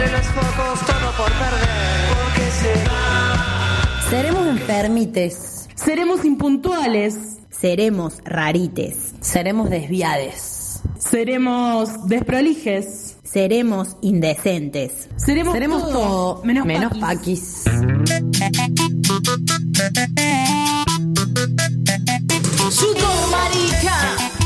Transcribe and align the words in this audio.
entre 0.00 0.16
los 0.16 0.26
focos, 0.28 0.80
todo 0.86 1.12
por 1.16 1.32
perder. 1.32 1.68
Porque 2.08 2.50
será. 2.50 4.08
Seremos 4.08 4.46
enfermites. 4.46 5.68
Seremos 5.74 6.24
impuntuales. 6.24 7.38
Seremos 7.50 8.18
rarites. 8.24 9.14
Seremos 9.20 9.68
desviades. 9.68 10.80
Seremos 10.98 12.06
desprolijes. 12.08 13.18
Seremos 13.22 13.96
indecentes. 14.00 15.08
Seremos, 15.16 15.52
Seremos 15.52 15.82
todo, 15.82 15.92
todo 15.92 16.44
menos, 16.44 16.66
menos 16.66 16.96
paquis. 16.98 17.64
paquis. 17.64 18.10
Marica. 23.30 24.39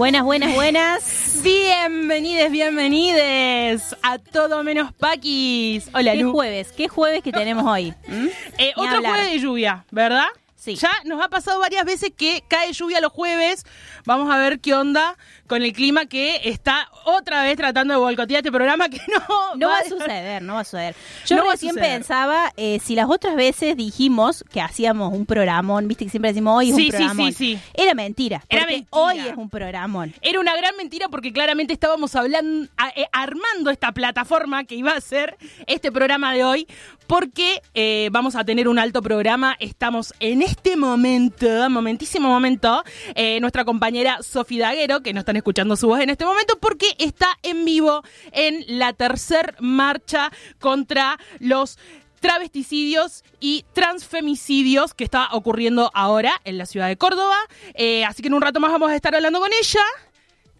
Buenas, 0.00 0.22
buenas, 0.22 0.54
buenas. 0.54 1.40
Bienvenides, 1.44 2.50
bienvenides 2.50 3.94
a 4.02 4.16
todo 4.16 4.64
menos 4.64 4.94
paquis. 4.94 5.90
Hola, 5.92 6.12
¿Qué 6.12 6.22
Lu. 6.22 6.32
jueves? 6.32 6.72
¿Qué 6.72 6.88
jueves 6.88 7.22
que 7.22 7.30
tenemos 7.32 7.66
hoy? 7.66 7.92
¿Mm? 8.08 8.28
Eh, 8.56 8.72
otro 8.76 8.96
hablar. 8.96 9.12
jueves 9.12 9.32
de 9.32 9.38
lluvia, 9.40 9.84
¿verdad? 9.90 10.24
Sí. 10.60 10.74
Ya 10.76 10.90
nos 11.06 11.24
ha 11.24 11.28
pasado 11.30 11.58
varias 11.58 11.86
veces 11.86 12.12
que 12.14 12.44
cae 12.46 12.70
lluvia 12.74 13.00
los 13.00 13.12
jueves. 13.12 13.64
Vamos 14.04 14.30
a 14.30 14.36
ver 14.36 14.60
qué 14.60 14.74
onda 14.74 15.16
con 15.46 15.62
el 15.62 15.72
clima 15.72 16.04
que 16.04 16.38
está 16.44 16.88
otra 17.06 17.42
vez 17.44 17.56
tratando 17.56 17.94
de 17.94 17.98
boicotear 18.00 18.40
este 18.40 18.52
programa 18.52 18.90
que 18.90 19.00
no, 19.08 19.54
No 19.56 19.68
va 19.68 19.78
a 19.78 19.84
suceder, 19.88 20.42
no 20.42 20.54
va 20.54 20.60
a 20.60 20.64
suceder. 20.64 20.94
Yo 21.26 21.36
No 21.36 21.50
recién 21.50 21.72
suceder. 21.72 21.90
pensaba, 21.96 22.52
eh, 22.58 22.78
si 22.84 22.94
las 22.94 23.08
otras 23.08 23.36
veces 23.36 23.74
dijimos 23.74 24.44
que 24.52 24.60
hacíamos 24.60 25.14
un 25.14 25.24
programón, 25.24 25.88
viste 25.88 26.04
que 26.04 26.10
siempre 26.10 26.30
decimos 26.32 26.58
hoy 26.58 26.68
es 26.70 26.76
Sí, 26.76 26.82
un 26.82 26.86
sí, 26.86 26.96
programón. 26.98 27.32
sí, 27.32 27.54
sí. 27.56 27.58
Era 27.72 27.94
mentira. 27.94 28.44
Era 28.50 28.66
mentira. 28.66 28.86
Hoy 28.90 29.18
es 29.18 29.36
un 29.38 29.48
programón. 29.48 30.14
Era 30.20 30.40
una 30.40 30.54
gran 30.56 30.76
mentira 30.76 31.08
porque 31.08 31.32
claramente 31.32 31.72
estábamos 31.72 32.14
hablando, 32.16 32.68
a- 32.76 32.90
eh, 32.90 33.06
armando 33.12 33.70
esta 33.70 33.92
plataforma 33.92 34.64
que 34.64 34.74
iba 34.74 34.92
a 34.92 35.00
ser 35.00 35.38
este 35.66 35.90
programa 35.90 36.34
de 36.34 36.44
hoy, 36.44 36.66
porque 37.06 37.62
eh, 37.74 38.08
vamos 38.12 38.36
a 38.36 38.44
tener 38.44 38.68
un 38.68 38.78
alto 38.78 39.00
programa. 39.00 39.56
Estamos 39.58 40.12
en 40.20 40.42
este 40.42 40.49
momento, 40.76 41.70
momentísimo 41.70 42.28
momento, 42.28 42.82
eh, 43.14 43.40
nuestra 43.40 43.64
compañera 43.64 44.18
Sofi 44.22 44.58
Daguero, 44.58 45.02
que 45.02 45.12
no 45.12 45.20
están 45.20 45.36
escuchando 45.36 45.76
su 45.76 45.88
voz 45.88 46.00
en 46.00 46.10
este 46.10 46.24
momento, 46.24 46.58
porque 46.60 46.94
está 46.98 47.28
en 47.42 47.64
vivo 47.64 48.02
en 48.32 48.64
la 48.66 48.92
tercer 48.92 49.56
marcha 49.60 50.32
contra 50.58 51.18
los 51.38 51.78
travesticidios 52.20 53.24
y 53.40 53.64
transfemicidios 53.72 54.94
que 54.94 55.04
está 55.04 55.28
ocurriendo 55.32 55.90
ahora 55.94 56.32
en 56.44 56.58
la 56.58 56.66
ciudad 56.66 56.88
de 56.88 56.96
Córdoba. 56.96 57.36
Eh, 57.74 58.04
así 58.04 58.22
que 58.22 58.28
en 58.28 58.34
un 58.34 58.42
rato 58.42 58.60
más 58.60 58.72
vamos 58.72 58.90
a 58.90 58.96
estar 58.96 59.14
hablando 59.14 59.40
con 59.40 59.50
ella. 59.58 59.80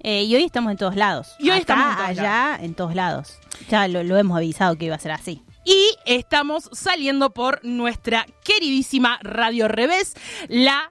Eh, 0.03 0.23
y 0.23 0.35
hoy 0.35 0.45
estamos 0.45 0.71
en 0.71 0.79
todos 0.79 0.97
lados. 0.97 1.35
Y 1.39 1.51
hoy 1.51 1.59
Acá, 1.59 1.61
estamos 1.61 1.87
en 1.87 1.97
todos 1.97 2.09
allá, 2.09 2.59
en 2.63 2.75
todos 2.75 2.95
lados. 2.95 3.39
Ya 3.69 3.87
lo, 3.89 4.03
lo 4.03 4.17
hemos 4.17 4.37
avisado 4.37 4.77
que 4.77 4.87
iba 4.87 4.97
a 4.97 4.99
ser 4.99 5.13
así. 5.13 5.43
Y 5.73 5.97
estamos 6.05 6.69
saliendo 6.73 7.31
por 7.31 7.61
nuestra 7.65 8.27
queridísima 8.43 9.21
Radio 9.23 9.69
Revés, 9.69 10.15
la... 10.49 10.91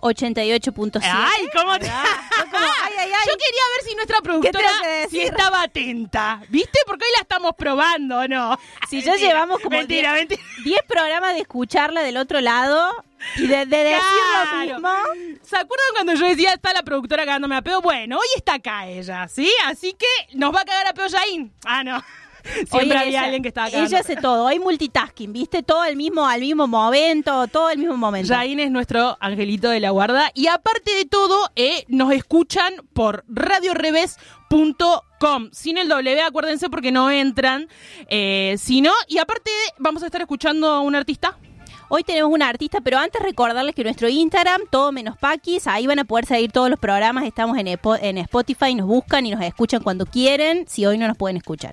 88.7. 0.00 1.00
¡Ay, 1.02 1.48
cómo 1.54 1.78
te... 1.78 1.86
ay, 1.90 2.92
ay, 2.98 2.98
ay. 2.98 3.08
Yo 3.26 3.32
quería 3.32 3.62
ver 3.76 3.88
si 3.88 3.94
nuestra 3.94 4.20
productora 4.20 4.68
si 5.08 5.20
estaba 5.20 5.62
atenta. 5.62 6.42
¿Viste? 6.48 6.78
Porque 6.86 7.04
hoy 7.06 7.10
la 7.16 7.22
estamos 7.22 7.52
probando, 7.56 8.18
¿o 8.18 8.28
¿no? 8.28 8.58
Si 8.88 9.00
ya 9.02 9.16
llevamos 9.16 9.58
como 9.60 9.76
Mentira, 9.78 10.10
diez- 10.12 10.18
mentira. 10.28 10.42
10 10.64 10.80
programas 10.86 11.34
de 11.34 11.40
escucharla 11.40 12.02
del 12.02 12.18
otro 12.18 12.40
lado 12.42 13.04
y 13.36 13.46
de, 13.46 13.64
de 13.66 13.76
decir 13.84 14.02
lo 14.02 14.50
Claro. 14.50 14.80
mismo. 14.80 15.38
¿Se 15.42 15.56
acuerdan 15.56 15.86
cuando 15.94 16.14
yo 16.14 16.26
decía 16.26 16.52
está 16.52 16.72
la 16.74 16.82
productora 16.82 17.24
cagándome 17.24 17.56
a 17.56 17.62
pedo? 17.62 17.80
Bueno, 17.80 18.18
hoy 18.18 18.26
está 18.36 18.54
acá 18.54 18.86
ella, 18.86 19.26
¿sí? 19.28 19.50
Así 19.64 19.94
que 19.94 20.36
nos 20.36 20.54
va 20.54 20.60
a 20.60 20.64
cagar 20.66 20.86
a 20.88 20.92
pedo 20.92 21.06
Yain. 21.08 21.52
Ah, 21.64 21.82
no. 21.82 22.04
Siempre 22.54 22.78
Oye, 22.80 22.96
había 22.96 23.08
ella- 23.08 23.24
alguien 23.24 23.42
que 23.42 23.48
estaba 23.48 23.68
cagando. 23.68 23.88
Ella 23.88 24.00
hace 24.00 24.16
todo, 24.16 24.46
hay 24.46 24.58
multitasking, 24.58 25.32
¿viste? 25.32 25.62
Todo 25.62 25.84
el 25.84 25.96
mismo, 25.96 26.26
al 26.26 26.40
mismo 26.40 26.66
momento, 26.66 27.46
todo 27.48 27.70
el 27.70 27.78
mismo 27.78 27.96
momento. 27.96 28.28
Yain 28.28 28.60
es 28.60 28.70
nuestro 28.70 29.16
angelito 29.20 29.68
de 29.70 29.80
la 29.80 29.90
guarda. 29.90 30.30
Y 30.34 30.46
aparte 30.46 30.94
de 30.94 31.04
todo, 31.04 31.50
eh, 31.56 31.84
nos 31.88 32.12
escuchan 32.12 32.74
por 32.92 33.24
radioreves.com. 33.28 35.48
Sin 35.52 35.78
el 35.78 35.88
W, 35.88 36.20
acuérdense 36.22 36.70
porque 36.70 36.92
no 36.92 37.10
entran. 37.10 37.68
Eh, 38.08 38.54
si 38.58 38.80
no, 38.80 38.92
y 39.08 39.18
aparte 39.18 39.50
vamos 39.78 40.02
a 40.02 40.06
estar 40.06 40.20
escuchando 40.20 40.68
a 40.68 40.80
un 40.80 40.94
artista. 40.94 41.38
Hoy 41.88 42.02
tenemos 42.02 42.32
una 42.32 42.48
artista, 42.48 42.80
pero 42.80 42.98
antes 42.98 43.22
recordarles 43.22 43.72
que 43.72 43.84
nuestro 43.84 44.08
Instagram, 44.08 44.62
todo 44.72 44.90
menos 44.90 45.16
Paquis, 45.18 45.68
ahí 45.68 45.86
van 45.86 46.00
a 46.00 46.04
poder 46.04 46.26
seguir 46.26 46.50
todos 46.50 46.68
los 46.68 46.80
programas, 46.80 47.22
estamos 47.24 47.56
en, 47.58 47.68
en 47.68 48.18
Spotify, 48.18 48.74
nos 48.74 48.88
buscan 48.88 49.24
y 49.24 49.30
nos 49.30 49.40
escuchan 49.44 49.84
cuando 49.84 50.04
quieren, 50.04 50.66
si 50.66 50.84
hoy 50.84 50.98
no 50.98 51.06
nos 51.06 51.16
pueden 51.16 51.36
escuchar. 51.36 51.72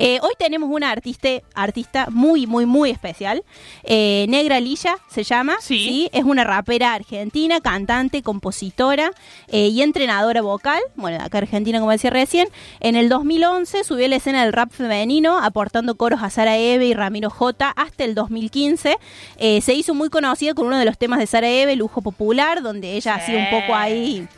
Eh, 0.00 0.20
hoy 0.22 0.30
tenemos 0.38 0.70
una 0.70 0.92
artista, 0.92 1.28
artista 1.54 2.06
muy, 2.10 2.46
muy, 2.46 2.66
muy 2.66 2.88
especial, 2.90 3.42
eh, 3.82 4.26
Negra 4.28 4.60
Lilla 4.60 4.96
se 5.10 5.24
llama, 5.24 5.56
Sí. 5.60 6.08
es 6.12 6.22
una 6.22 6.44
rapera 6.44 6.94
argentina, 6.94 7.60
cantante, 7.60 8.22
compositora 8.22 9.10
eh, 9.48 9.66
y 9.66 9.82
entrenadora 9.82 10.40
vocal, 10.40 10.80
bueno, 10.94 11.18
acá 11.20 11.38
Argentina 11.38 11.80
como 11.80 11.90
decía 11.90 12.10
recién, 12.10 12.48
en 12.78 12.94
el 12.94 13.08
2011 13.08 13.82
subió 13.82 14.06
a 14.06 14.08
la 14.08 14.16
escena 14.16 14.44
del 14.44 14.52
rap 14.52 14.70
femenino, 14.70 15.36
aportando 15.38 15.96
coros 15.96 16.22
a 16.22 16.30
Sara 16.30 16.56
Eve 16.56 16.86
y 16.86 16.94
Ramiro 16.94 17.28
J 17.28 17.68
hasta 17.74 18.04
el 18.04 18.14
2015. 18.14 18.96
Eh, 19.38 19.60
se 19.62 19.74
hizo 19.74 19.94
muy 19.94 20.10
conocida 20.10 20.54
con 20.54 20.66
uno 20.68 20.78
de 20.78 20.84
los 20.84 20.96
temas 20.96 21.18
de 21.18 21.26
Sara 21.26 21.48
Eve, 21.48 21.74
Lujo 21.74 22.02
Popular, 22.02 22.62
donde 22.62 22.92
ella 22.92 23.14
Sí. 23.16 23.20
hacía 23.32 23.38
un 23.38 23.50
poco 23.60 23.74
ahí 23.74 24.28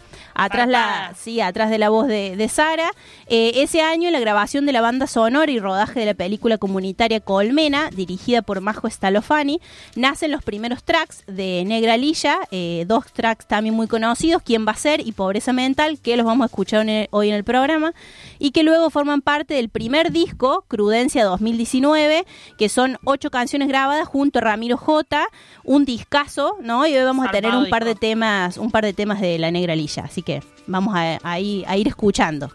atrás 0.45 0.69
la 0.69 1.13
sí 1.19 1.41
atrás 1.41 1.71
de 1.71 1.79
la 1.79 1.89
voz 1.89 2.07
de, 2.07 2.37
de 2.37 2.49
Sara. 2.49 2.91
Eh, 3.27 3.53
ese 3.63 3.81
año 3.83 4.09
en 4.09 4.13
la 4.13 4.21
grabación 4.21 4.67
de 4.67 4.73
la 4.73 4.81
banda 4.81 5.07
sonora 5.07 5.51
y 5.53 5.59
rodaje 5.59 6.01
de 6.01 6.07
la 6.07 6.15
película 6.15 6.59
comunitaria 6.59 7.21
Colmena 7.21 7.91
dirigida 7.91 8.43
por 8.43 8.61
Majo 8.61 8.89
Stalofani 8.89 9.61
nacen 9.97 10.31
los 10.33 10.43
primeros 10.43 10.83
tracks 10.85 11.25
de 11.27 11.65
Negra 11.67 11.97
Lilla 11.97 12.39
eh, 12.51 12.85
dos 12.87 13.07
tracks 13.13 13.47
también 13.47 13.75
muy 13.75 13.87
conocidos 13.87 14.43
quién 14.43 14.67
va 14.67 14.73
a 14.73 14.77
ser 14.77 15.07
y 15.07 15.13
pobreza 15.13 15.53
mental 15.53 15.99
que 16.01 16.17
los 16.17 16.27
vamos 16.27 16.45
a 16.45 16.47
escuchar 16.47 16.83
en 16.83 16.89
el- 16.89 17.09
hoy 17.11 17.29
en 17.29 17.35
el 17.35 17.45
programa 17.45 17.93
y 18.39 18.51
que 18.53 18.63
luego 18.63 18.91
forman 18.91 19.21
parte 19.23 19.55
del 19.55 19.69
primer 19.69 20.11
disco 20.13 20.65
Crudencia 20.69 21.25
2019 21.25 22.25
que 22.59 22.69
son 22.69 22.99
ocho 23.05 23.31
canciones 23.31 23.69
grabadas 23.69 24.07
junto 24.09 24.39
a 24.39 24.43
Ramiro 24.43 24.77
J 24.77 25.27
un 25.65 25.85
discazo 25.85 26.57
no 26.63 26.87
y 26.87 26.97
hoy 26.97 27.05
vamos 27.05 27.27
a 27.27 27.31
tener 27.31 27.55
un 27.55 27.69
par 27.71 27.85
de 27.85 27.91
disco. 27.91 28.01
temas 28.01 28.57
un 28.59 28.71
par 28.71 28.85
de 28.85 28.93
temas 28.93 29.21
de 29.21 29.39
la 29.39 29.51
Negra 29.51 29.75
Lilla 29.77 30.05
así 30.05 30.23
que 30.23 30.30
vamos 30.67 30.95
a, 30.95 31.19
a 31.23 31.41
ir, 31.41 31.65
a 31.67 31.77
ir 31.77 31.89
escuchando 31.89 32.51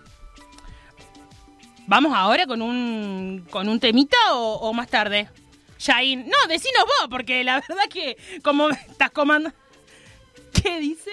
¿Vamos 1.87 2.13
ahora 2.15 2.47
con 2.47 2.61
un, 2.63 3.45
con 3.51 3.69
un 3.69 3.79
temita 3.79 4.17
o, 4.31 4.55
o 4.55 4.73
más 4.73 4.87
tarde? 4.87 5.29
Yain. 5.79 6.27
No, 6.27 6.47
decinos 6.47 6.83
vos, 6.83 7.07
porque 7.09 7.43
la 7.43 7.55
verdad 7.67 7.83
que 7.89 8.17
como 8.43 8.69
estás 8.69 9.11
comando... 9.11 9.51
¿Qué 10.51 10.79
dice? 10.79 11.11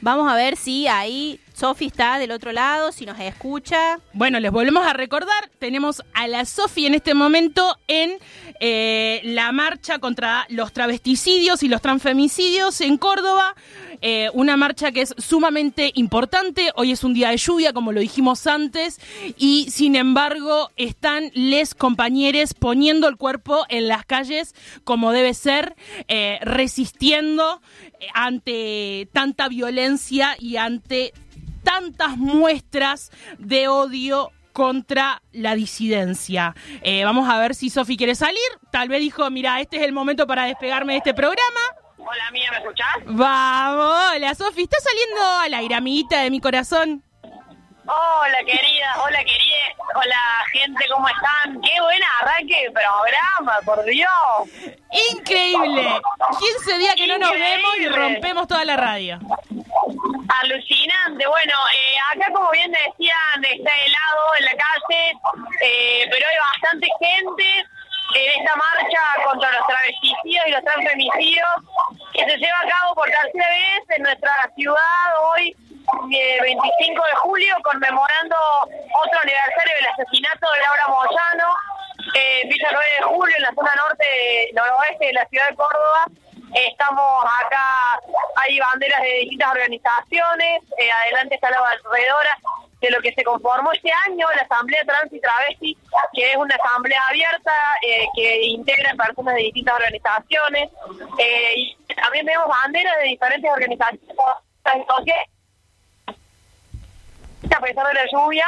Vamos 0.00 0.30
a 0.30 0.36
ver 0.36 0.56
si 0.56 0.86
ahí 0.86 1.40
Sofi 1.54 1.86
está 1.86 2.18
del 2.18 2.32
otro 2.32 2.50
lado, 2.50 2.90
si 2.90 3.06
nos 3.06 3.18
escucha. 3.20 4.00
Bueno, 4.12 4.40
les 4.40 4.50
volvemos 4.50 4.84
a 4.84 4.92
recordar, 4.92 5.50
tenemos 5.60 6.02
a 6.12 6.26
la 6.26 6.44
Sofi 6.44 6.86
en 6.86 6.94
este 6.94 7.14
momento 7.14 7.78
en 7.86 8.18
eh, 8.58 9.20
la 9.22 9.52
marcha 9.52 10.00
contra 10.00 10.46
los 10.48 10.72
travesticidios 10.72 11.62
y 11.62 11.68
los 11.68 11.80
transfemicidios 11.80 12.80
en 12.80 12.98
Córdoba. 12.98 13.54
Eh, 14.02 14.28
una 14.34 14.56
marcha 14.56 14.90
que 14.90 15.02
es 15.02 15.14
sumamente 15.16 15.92
importante. 15.94 16.72
Hoy 16.74 16.90
es 16.90 17.04
un 17.04 17.14
día 17.14 17.30
de 17.30 17.36
lluvia, 17.36 17.72
como 17.72 17.92
lo 17.92 18.00
dijimos 18.00 18.46
antes, 18.46 19.00
y 19.38 19.70
sin 19.70 19.94
embargo 19.94 20.70
están 20.76 21.30
les 21.34 21.74
compañeros 21.74 22.52
poniendo 22.52 23.08
el 23.08 23.16
cuerpo 23.16 23.64
en 23.68 23.86
las 23.86 24.04
calles 24.04 24.54
como 24.82 25.12
debe 25.12 25.34
ser, 25.34 25.76
eh, 26.08 26.38
resistiendo 26.42 27.62
ante 28.12 29.08
tanta 29.12 29.48
violencia 29.48 30.36
y 30.38 30.56
ante 30.56 31.12
tantas 31.64 32.16
muestras 32.16 33.10
de 33.38 33.68
odio 33.68 34.30
contra 34.52 35.20
la 35.32 35.54
disidencia. 35.56 36.54
Eh, 36.82 37.04
vamos 37.04 37.28
a 37.28 37.38
ver 37.38 37.54
si 37.54 37.70
Sofi 37.70 37.96
quiere 37.96 38.14
salir. 38.14 38.38
Tal 38.70 38.88
vez 38.88 39.00
dijo, 39.00 39.28
mira, 39.30 39.60
este 39.60 39.78
es 39.78 39.82
el 39.82 39.92
momento 39.92 40.26
para 40.26 40.44
despegarme 40.44 40.92
de 40.92 40.98
este 40.98 41.14
programa. 41.14 41.60
Hola, 41.98 42.30
mía, 42.32 42.50
¿me 42.50 42.58
escuchás? 42.58 42.86
Vamos, 43.06 43.96
hola 44.14 44.34
Sofi, 44.34 44.62
está 44.62 44.76
saliendo 44.78 45.40
al 45.40 45.54
aire, 45.54 45.74
amiguita 45.74 46.20
de 46.20 46.30
mi 46.30 46.38
corazón. 46.38 47.02
Hola, 47.86 48.38
querida, 48.46 48.94
hola, 49.02 49.18
queridas, 49.18 49.76
hola, 49.94 50.16
gente, 50.52 50.86
¿cómo 50.90 51.06
están? 51.06 51.60
Qué 51.60 51.80
buen 51.82 52.00
arranque 52.20 52.62
de 52.62 52.70
programa, 52.70 53.58
por 53.62 53.84
Dios. 53.84 54.08
Increíble. 55.12 56.00
15 56.38 56.78
días 56.78 56.94
que 56.94 57.06
no 57.06 57.18
nos 57.18 57.32
vemos 57.32 57.76
y 57.78 57.88
rompemos 57.88 58.48
toda 58.48 58.64
la 58.64 58.76
radio. 58.78 59.18
Alucinante. 60.42 61.26
Bueno, 61.26 61.54
eh, 61.74 61.96
acá, 62.14 62.32
como 62.32 62.50
bien 62.52 62.72
decían, 62.72 63.44
está 63.44 63.70
helado 63.70 64.34
en 64.38 64.44
la 64.46 64.52
calle, 64.52 65.12
eh, 65.60 66.08
pero 66.10 66.26
hay 66.26 66.36
bastante 66.38 66.88
gente 66.98 67.66
en 68.14 68.40
esta 68.40 68.56
marcha 68.56 69.00
contra 69.24 69.52
los 69.52 69.66
travesticidios 69.66 70.46
y 70.46 70.50
los 70.50 70.64
transfemicidios 70.64 71.48
que 72.14 72.24
se 72.24 72.36
lleva 72.38 72.60
a 72.60 72.68
cabo 72.68 72.94
por 72.94 73.10
tercera 73.10 73.48
vez 73.48 73.96
en 73.96 74.02
nuestra 74.04 74.50
ciudad 74.56 75.34
hoy, 75.34 75.54
25 75.84 77.04
de 77.04 77.14
julio, 77.16 77.56
conmemorando 77.62 78.36
otro 78.64 79.18
aniversario 79.22 79.74
del 79.76 79.86
asesinato 79.86 80.46
de 80.52 80.60
Laura 80.60 80.86
Moyano, 80.88 81.48
eh, 82.14 82.40
en 82.42 82.48
Villa 82.48 82.68
9 82.72 82.86
de 82.98 83.02
Julio, 83.02 83.36
en 83.36 83.42
la 83.42 83.54
zona 83.54 83.74
norte, 83.74 84.06
noroeste 84.54 85.06
de 85.06 85.12
la 85.12 85.26
ciudad 85.26 85.48
de 85.48 85.56
Córdoba. 85.56 86.06
Estamos 86.54 87.24
acá, 87.44 88.00
hay 88.36 88.58
banderas 88.60 89.02
de 89.02 89.12
distintas 89.20 89.50
organizaciones, 89.50 90.62
eh, 90.78 90.90
adelante 90.90 91.34
está 91.34 91.50
la 91.50 91.58
alrededora 91.58 92.38
de 92.80 92.90
lo 92.90 93.00
que 93.00 93.12
se 93.14 93.24
conformó 93.24 93.72
este 93.72 93.90
año, 94.06 94.26
la 94.36 94.42
Asamblea 94.42 94.82
Trans 94.86 95.12
y 95.12 95.20
Travesti, 95.20 95.78
que 96.12 96.30
es 96.30 96.36
una 96.36 96.54
asamblea 96.54 97.00
abierta 97.08 97.52
eh, 97.82 98.06
que 98.14 98.42
integra 98.42 98.94
personas 98.94 99.34
de 99.34 99.42
distintas 99.42 99.74
organizaciones. 99.74 100.70
Eh, 101.18 101.54
y 101.56 101.76
también 101.94 102.26
vemos 102.26 102.46
banderas 102.46 102.96
de 102.98 103.04
diferentes 103.04 103.50
organizaciones 103.50 104.02
sociales 104.86 105.33
a 107.52 107.60
pesar 107.60 107.86
de 107.86 107.94
la 107.94 108.06
lluvia 108.10 108.46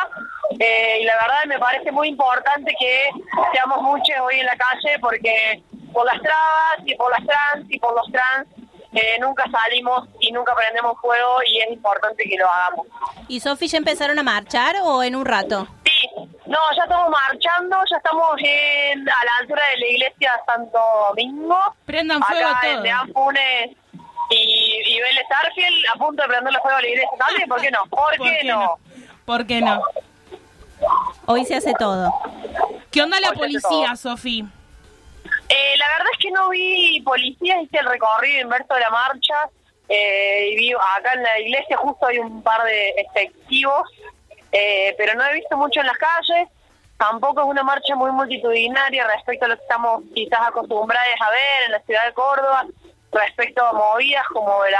eh, 0.58 0.98
y 1.00 1.04
la 1.04 1.14
verdad 1.14 1.44
me 1.46 1.58
parece 1.58 1.90
muy 1.92 2.08
importante 2.08 2.74
que 2.78 3.10
seamos 3.52 3.82
muchos 3.82 4.16
hoy 4.22 4.38
en 4.38 4.46
la 4.46 4.56
calle 4.56 4.98
porque 5.00 5.62
por 5.92 6.06
las 6.06 6.20
trabas 6.20 6.78
y 6.84 6.94
por 6.94 7.10
las 7.10 7.26
trans 7.26 7.66
y 7.68 7.78
por 7.78 7.94
los 7.94 8.10
trans 8.12 8.46
eh, 8.92 9.18
nunca 9.20 9.44
salimos 9.50 10.08
y 10.20 10.32
nunca 10.32 10.54
prendemos 10.54 10.98
fuego 11.00 11.40
y 11.46 11.58
es 11.58 11.70
importante 11.70 12.24
que 12.24 12.36
lo 12.38 12.48
hagamos. 12.50 12.86
¿Y 13.28 13.40
Sofi 13.40 13.66
ya 13.68 13.78
empezaron 13.78 14.18
a 14.18 14.22
marchar 14.22 14.76
o 14.82 15.02
en 15.02 15.14
un 15.16 15.26
rato? 15.26 15.66
Sí, 15.84 16.08
no, 16.46 16.58
ya 16.76 16.84
estamos 16.84 17.10
marchando, 17.10 17.76
ya 17.90 17.96
estamos 17.96 18.30
en, 18.38 19.08
a 19.08 19.24
la 19.24 19.36
altura 19.40 19.62
de 19.72 19.80
la 19.80 19.86
iglesia 19.86 20.32
Santo 20.46 20.78
Domingo. 21.08 21.58
Prendan 21.84 22.22
fuego 22.22 22.48
acá 22.48 22.60
todo. 22.62 22.84
en 22.84 23.12
Funes 23.12 23.76
y, 24.30 24.82
y 24.86 25.00
Vélez 25.00 25.26
Arfield 25.44 25.86
a 25.94 25.98
punto 25.98 26.22
de 26.22 26.28
prenderle 26.28 26.58
fuego 26.60 26.78
a 26.78 26.82
la 26.82 26.88
iglesia 26.88 27.18
también, 27.18 27.48
¿por 27.48 27.60
qué 27.60 27.70
no? 27.70 27.86
¿Por, 27.86 28.16
¿Por 28.16 28.26
qué, 28.26 28.38
qué 28.40 28.48
no? 28.48 28.60
no? 28.60 28.78
¿Por 29.26 29.44
qué 29.46 29.60
no? 29.60 29.82
Hoy 31.26 31.44
se 31.44 31.56
hace 31.56 31.74
todo. 31.74 32.14
¿Qué 32.92 33.02
onda 33.02 33.18
la 33.20 33.32
policía. 33.32 33.96
Sofi? 33.96 34.44
Eh, 35.48 35.76
la 35.76 35.86
verdad 35.88 36.06
es 36.12 36.18
que 36.18 36.30
no 36.30 36.48
vi 36.48 37.00
policías, 37.00 37.62
hice 37.62 37.78
el 37.78 37.86
recorrido 37.86 38.42
inverso 38.42 38.72
de 38.72 38.80
la 38.80 38.90
marcha 38.90 39.34
eh, 39.88 40.50
y 40.50 40.56
vi 40.56 40.72
acá 40.72 41.14
en 41.14 41.22
la 41.24 41.40
iglesia 41.40 41.76
justo 41.76 42.06
hay 42.06 42.18
un 42.18 42.42
par 42.42 42.64
de 42.64 42.90
efectivos, 42.90 43.88
eh, 44.52 44.94
pero 44.96 45.14
no 45.14 45.24
he 45.24 45.34
visto 45.34 45.56
mucho 45.56 45.80
en 45.80 45.86
las 45.86 45.98
calles. 45.98 46.48
Tampoco 46.96 47.42
es 47.42 47.46
una 47.48 47.62
marcha 47.62 47.94
muy 47.96 48.10
multitudinaria 48.12 49.06
respecto 49.08 49.44
a 49.44 49.48
lo 49.48 49.56
que 49.56 49.62
estamos 49.62 50.02
quizás 50.14 50.40
acostumbrados 50.46 51.20
a 51.20 51.30
ver 51.30 51.62
en 51.66 51.72
la 51.72 51.80
ciudad 51.80 52.06
de 52.06 52.14
Córdoba, 52.14 52.64
respecto 53.12 53.64
a 53.64 53.72
movidas 53.72 54.24
como 54.32 54.64
el, 54.64 54.74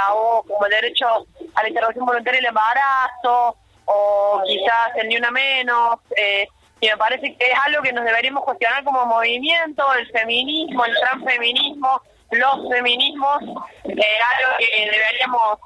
como 0.47 0.65
el 0.65 0.71
derecho 0.71 1.27
a 1.53 1.63
la 1.63 1.69
interrupción 1.69 2.05
voluntaria 2.05 2.39
del 2.39 2.47
embarazo 2.47 3.57
o 3.87 4.41
quizás 4.45 4.95
el 4.95 5.09
ni 5.09 5.17
una 5.17 5.31
menos. 5.31 5.99
Eh, 6.15 6.47
y 6.79 6.87
me 6.87 6.97
parece 6.97 7.35
que 7.35 7.45
es 7.45 7.57
algo 7.65 7.81
que 7.81 7.91
nos 7.91 8.05
deberíamos 8.05 8.43
cuestionar 8.43 8.83
como 8.83 9.05
movimiento, 9.05 9.83
el 9.95 10.07
feminismo, 10.11 10.85
el 10.85 10.93
transfeminismo, 10.99 12.01
los 12.31 12.69
feminismos, 12.69 13.41
eh, 13.85 14.19
algo 14.37 14.57
que 14.59 14.91
deberíamos 14.91 15.59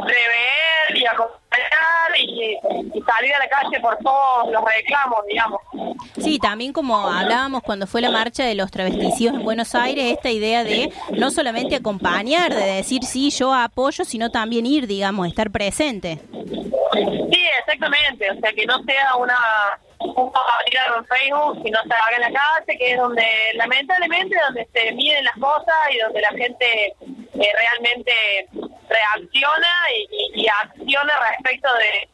rever 0.00 0.96
y 0.96 1.06
acompañar 1.06 2.18
y, 2.18 2.58
y 2.94 3.02
salir 3.02 3.34
a 3.34 3.38
la 3.38 3.48
calle 3.48 3.80
por 3.80 3.96
todos 3.98 4.50
los 4.50 4.64
reclamos, 4.64 5.20
digamos. 5.28 5.60
Sí, 6.18 6.38
también 6.38 6.72
como 6.72 6.96
hablábamos 6.98 7.62
cuando 7.62 7.86
fue 7.86 8.00
la 8.00 8.10
marcha 8.10 8.44
de 8.44 8.54
los 8.54 8.70
travesticidos 8.70 9.34
en 9.36 9.44
Buenos 9.44 9.74
Aires, 9.74 10.12
esta 10.12 10.30
idea 10.30 10.64
de 10.64 10.92
no 11.16 11.30
solamente 11.30 11.76
acompañar, 11.76 12.54
de 12.54 12.64
decir 12.64 13.04
sí, 13.04 13.30
yo 13.30 13.52
apoyo, 13.52 14.04
sino 14.04 14.30
también 14.30 14.66
ir, 14.66 14.86
digamos, 14.86 15.26
estar 15.26 15.50
presente. 15.50 16.20
Sí, 16.92 17.48
exactamente, 17.60 18.30
o 18.30 18.34
sea, 18.40 18.52
que 18.52 18.66
no 18.66 18.82
sea 18.84 19.16
una 19.16 19.36
un 20.00 20.32
en 20.96 21.04
Facebook, 21.06 21.60
sino 21.64 21.80
se 21.84 21.94
haga 21.94 22.16
en 22.16 22.32
la 22.32 22.40
calle, 22.40 22.76
que 22.78 22.92
es 22.92 22.98
donde 22.98 23.24
lamentablemente 23.54 24.36
donde 24.46 24.68
se 24.72 24.92
miden 24.92 25.24
las 25.24 25.34
cosas 25.36 25.74
y 25.90 25.98
donde 25.98 26.20
la 26.20 26.30
gente 26.30 26.86
eh, 26.88 27.52
realmente 27.56 28.12
reacciona 28.88 29.68
y, 29.96 30.42
y- 30.42 30.48
acciona 30.48 31.12
respecto 31.30 31.72
de 31.74 32.08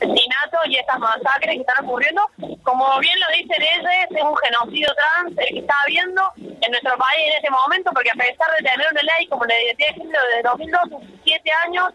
asesinatos 0.00 0.60
y 0.66 0.76
estas 0.76 0.98
masacres 0.98 1.54
que 1.54 1.60
están 1.60 1.84
ocurriendo. 1.84 2.28
Como 2.62 2.98
bien 3.00 3.18
lo 3.20 3.26
dicen 3.36 3.62
ellos, 3.62 3.90
es 4.10 4.22
un 4.22 4.36
genocidio 4.36 4.88
trans 4.94 5.38
el 5.38 5.48
que 5.48 5.58
está 5.60 5.74
habiendo 5.82 6.22
en 6.38 6.70
nuestro 6.70 6.96
país 6.96 7.26
en 7.28 7.36
este 7.36 7.50
momento, 7.50 7.90
porque 7.92 8.10
a 8.10 8.14
pesar 8.14 8.50
de 8.58 8.68
tener 8.68 8.86
una 8.90 9.02
ley 9.02 9.26
como 9.28 9.44
la 9.44 9.54
de 9.54 9.76
desde 9.78 10.42
2002, 10.42 10.80
17 11.24 11.52
años, 11.66 11.92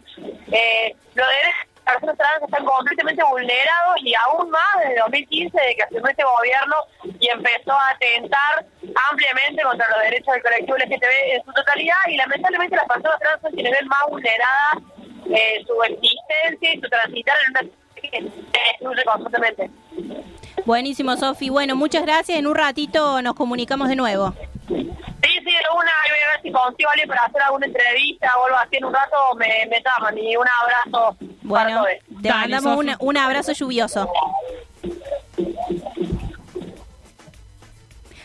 eh, 0.51 0.95
los 1.15 1.27
derechos 1.27 1.66
personas 1.87 2.17
trans 2.17 2.43
están 2.43 2.65
completamente 2.65 3.23
vulnerados 3.23 3.95
y 4.03 4.13
aún 4.15 4.49
más 4.49 4.79
desde 4.81 4.99
2015, 4.99 5.59
de 5.59 5.75
que 5.75 5.83
asumió 5.83 6.07
este 6.07 6.23
gobierno 6.23 6.75
y 7.19 7.27
empezó 7.29 7.73
a 7.73 7.89
atentar 7.89 8.65
ampliamente 9.09 9.63
contra 9.63 9.87
los 9.89 10.01
derechos 10.03 10.33
del 10.33 10.43
colectivo 10.43 10.77
LGTB 10.77 11.35
en 11.35 11.43
su 11.43 11.53
totalidad 11.53 11.95
y 12.07 12.17
lamentablemente 12.17 12.75
las 12.75 12.87
personas 12.87 13.19
trans 13.19 13.41
son 13.41 13.51
quienes 13.51 13.71
ven 13.71 13.87
más 13.87 14.03
vulneradas 14.09 14.77
eh, 15.29 15.63
su 15.65 15.83
existencia 15.83 16.73
y 16.73 16.81
su 16.81 16.89
transitar 16.89 17.37
en 17.45 17.51
una 17.51 17.77
que 17.95 18.21
destruye 18.21 19.03
constantemente. 19.03 19.69
Buenísimo, 20.65 21.15
Sofi. 21.17 21.49
Bueno, 21.49 21.75
muchas 21.75 22.03
gracias. 22.03 22.37
En 22.37 22.47
un 22.47 22.55
ratito 22.55 23.21
nos 23.21 23.33
comunicamos 23.33 23.89
de 23.89 23.95
nuevo. 23.95 24.33
Sí, 25.47 25.53
sí, 25.53 25.57
de 25.57 25.77
una, 25.77 25.91
y 26.07 26.09
voy 26.11 26.19
a 26.19 26.31
ver 26.33 26.41
si 26.43 26.51
consigo 26.51 26.89
alguien 26.89 27.07
para 27.07 27.23
hacer 27.23 27.41
alguna 27.41 27.65
entrevista 27.67 28.31
o 28.37 28.45
algo 28.47 28.57
así 28.57 28.75
en 28.77 28.85
un 28.85 28.93
rato, 28.93 29.15
me, 29.37 29.47
me 29.69 29.81
llaman 29.81 30.17
y 30.17 30.35
un 30.35 30.45
abrazo 30.61 31.15
para 31.19 31.29
Bueno, 31.43 31.75
todos. 31.83 32.21
te 32.21 32.27
Dale, 32.29 32.39
mandamos 32.55 32.77
una- 32.77 32.97
un 32.99 33.17
abrazo 33.17 33.51
lluvioso. 33.53 34.11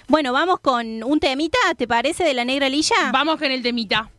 Bueno, 0.08 0.32
vamos 0.32 0.60
con 0.60 1.02
un 1.04 1.20
temita, 1.20 1.58
¿te 1.76 1.86
parece, 1.86 2.24
de 2.24 2.34
la 2.34 2.44
negra 2.44 2.68
lilla? 2.68 2.94
Vamos 3.12 3.38
con 3.38 3.50
el 3.50 3.62
temita. 3.62 4.10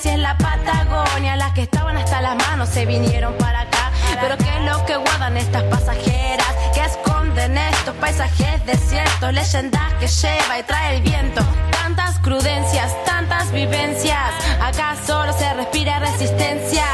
Si 0.00 0.08
es 0.08 0.18
la 0.18 0.38
Patagonia, 0.38 1.34
las 1.34 1.52
que 1.54 1.62
estaban 1.62 1.96
hasta 1.96 2.20
las 2.20 2.36
manos 2.36 2.68
se 2.68 2.86
vinieron 2.86 3.34
para 3.34 3.62
acá. 3.62 3.90
Pero 4.20 4.36
qué 4.38 4.48
es 4.56 4.62
lo 4.62 4.86
que 4.86 4.96
guardan 4.96 5.36
estas 5.36 5.64
pasajeras 5.64 6.46
que 6.72 6.84
esconden 6.84 7.58
estos 7.58 7.96
paisajes 7.96 8.64
desiertos, 8.64 9.32
leyendas 9.32 9.94
que 9.94 10.06
lleva 10.06 10.58
y 10.60 10.62
trae 10.62 10.96
el 10.96 11.02
viento. 11.02 11.40
Tantas 11.72 12.16
crudencias, 12.20 12.92
tantas 13.04 13.50
vivencias, 13.50 14.34
acá 14.62 14.94
solo 15.04 15.32
se 15.32 15.52
respira 15.54 15.98
resistencia. 15.98 16.84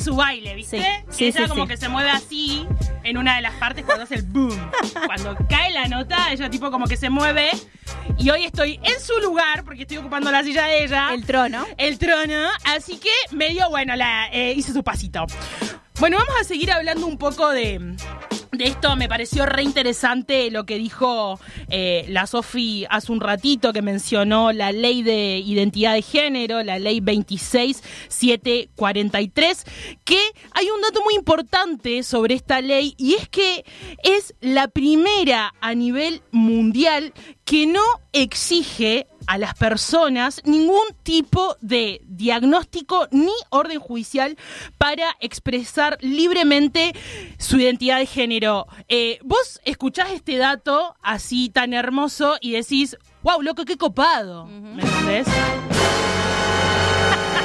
Su 0.00 0.16
baile, 0.16 0.54
¿viste? 0.54 0.80
Sí, 1.08 1.16
sí, 1.16 1.24
ella 1.26 1.42
sí, 1.42 1.48
como 1.48 1.62
sí. 1.64 1.68
que 1.68 1.76
se 1.76 1.88
mueve 1.88 2.10
así 2.10 2.66
en 3.04 3.16
una 3.16 3.36
de 3.36 3.42
las 3.42 3.54
partes 3.54 3.84
cuando 3.84 4.04
hace 4.04 4.16
el 4.16 4.22
boom. 4.22 4.70
Cuando 5.06 5.36
cae 5.48 5.72
la 5.72 5.88
nota, 5.88 6.32
ella 6.32 6.50
tipo 6.50 6.70
como 6.70 6.86
que 6.86 6.96
se 6.96 7.10
mueve. 7.10 7.50
Y 8.18 8.30
hoy 8.30 8.44
estoy 8.44 8.80
en 8.82 9.00
su 9.00 9.18
lugar, 9.20 9.64
porque 9.64 9.82
estoy 9.82 9.98
ocupando 9.98 10.30
la 10.30 10.42
silla 10.42 10.66
de 10.66 10.84
ella. 10.84 11.14
El 11.14 11.24
trono. 11.24 11.64
El 11.76 11.98
trono. 11.98 12.48
Así 12.64 12.98
que 12.98 13.10
medio, 13.34 13.68
bueno, 13.70 13.96
la, 13.96 14.28
eh, 14.32 14.52
hice 14.56 14.72
su 14.72 14.82
pasito. 14.82 15.26
Bueno, 16.00 16.16
vamos 16.16 16.34
a 16.40 16.44
seguir 16.44 16.70
hablando 16.70 17.06
un 17.06 17.18
poco 17.18 17.48
de, 17.50 17.87
de 18.58 18.66
esto. 18.66 18.94
Me 18.96 19.08
pareció 19.08 19.46
re 19.46 19.62
interesante 19.62 20.50
lo 20.50 20.66
que 20.66 20.76
dijo 20.76 21.40
eh, 21.70 22.04
la 22.08 22.26
Sofi 22.26 22.84
hace 22.90 23.10
un 23.12 23.20
ratito, 23.20 23.72
que 23.72 23.80
mencionó 23.80 24.52
la 24.52 24.72
ley 24.72 25.02
de 25.02 25.38
identidad 25.38 25.94
de 25.94 26.02
género, 26.02 26.62
la 26.62 26.78
ley 26.78 27.00
26743, 27.00 29.64
que 30.04 30.20
hay 30.50 30.68
un 30.70 30.82
dato 30.82 31.02
muy 31.04 31.14
importante 31.14 32.02
sobre 32.02 32.34
esta 32.34 32.60
ley 32.60 32.94
y 32.98 33.14
es 33.14 33.26
que 33.28 33.64
es 34.02 34.34
la 34.40 34.68
primera 34.68 35.54
a 35.60 35.74
nivel 35.74 36.20
mundial 36.32 37.14
que 37.44 37.66
no 37.66 37.82
exige 38.12 39.06
a 39.28 39.36
las 39.36 39.54
personas 39.54 40.40
ningún 40.44 40.86
tipo 41.02 41.56
de 41.60 42.00
diagnóstico 42.06 43.06
ni 43.10 43.34
orden 43.50 43.78
judicial 43.78 44.38
para 44.78 45.16
expresar 45.20 45.98
libremente 46.00 46.94
su 47.38 47.58
identidad 47.58 47.98
de 47.98 48.06
género. 48.06 48.66
Eh, 48.88 49.18
vos 49.22 49.60
escuchás 49.64 50.10
este 50.12 50.38
dato 50.38 50.96
así 51.02 51.50
tan 51.50 51.74
hermoso 51.74 52.38
y 52.40 52.52
decís, 52.52 52.96
wow, 53.22 53.42
loco, 53.42 53.66
qué 53.66 53.76
copado. 53.76 54.46
¿Me 54.46 54.82
entendés? 54.82 55.28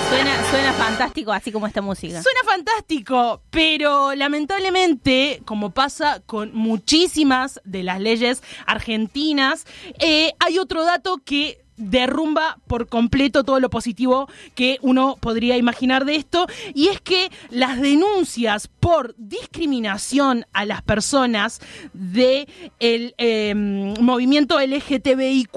Suena, 0.10 0.52
suena 0.52 0.74
fantástico, 0.74 1.34
así 1.34 1.52
como 1.52 1.66
esta 1.66 1.82
música. 1.82 2.22
Suena 2.22 2.40
fantástico, 2.46 3.42
pero 3.50 4.14
lamentablemente, 4.14 5.42
como 5.44 5.72
pasa 5.72 6.22
con 6.26 6.54
muchísimas 6.54 7.60
de 7.64 7.82
las 7.82 8.00
leyes 8.00 8.44
argentinas, 8.68 9.66
eh, 9.98 10.34
hay 10.40 10.60
otro 10.60 10.84
dato 10.84 11.20
que 11.26 11.63
derrumba 11.78 12.60
por 12.68 12.88
completo 12.88 13.44
todo 13.44 13.60
lo 13.60 13.70
positivo 13.70 14.30
que 14.56 14.78
uno 14.82 15.18
podría 15.20 15.58
imaginar 15.58 16.06
de 16.06 16.16
esto 16.16 16.48
y 16.74 16.88
es 16.88 17.02
que 17.02 17.32
las 17.50 17.82
denuncias 17.82 18.68
por 18.68 19.16
discriminación 19.18 20.46
a 20.54 20.66
las 20.66 20.82
personas 20.82 21.62
de 21.94 22.48
el 22.80 23.16
eh, 23.18 23.54
movimiento 23.56 24.60
LGTBIQ 24.60 25.54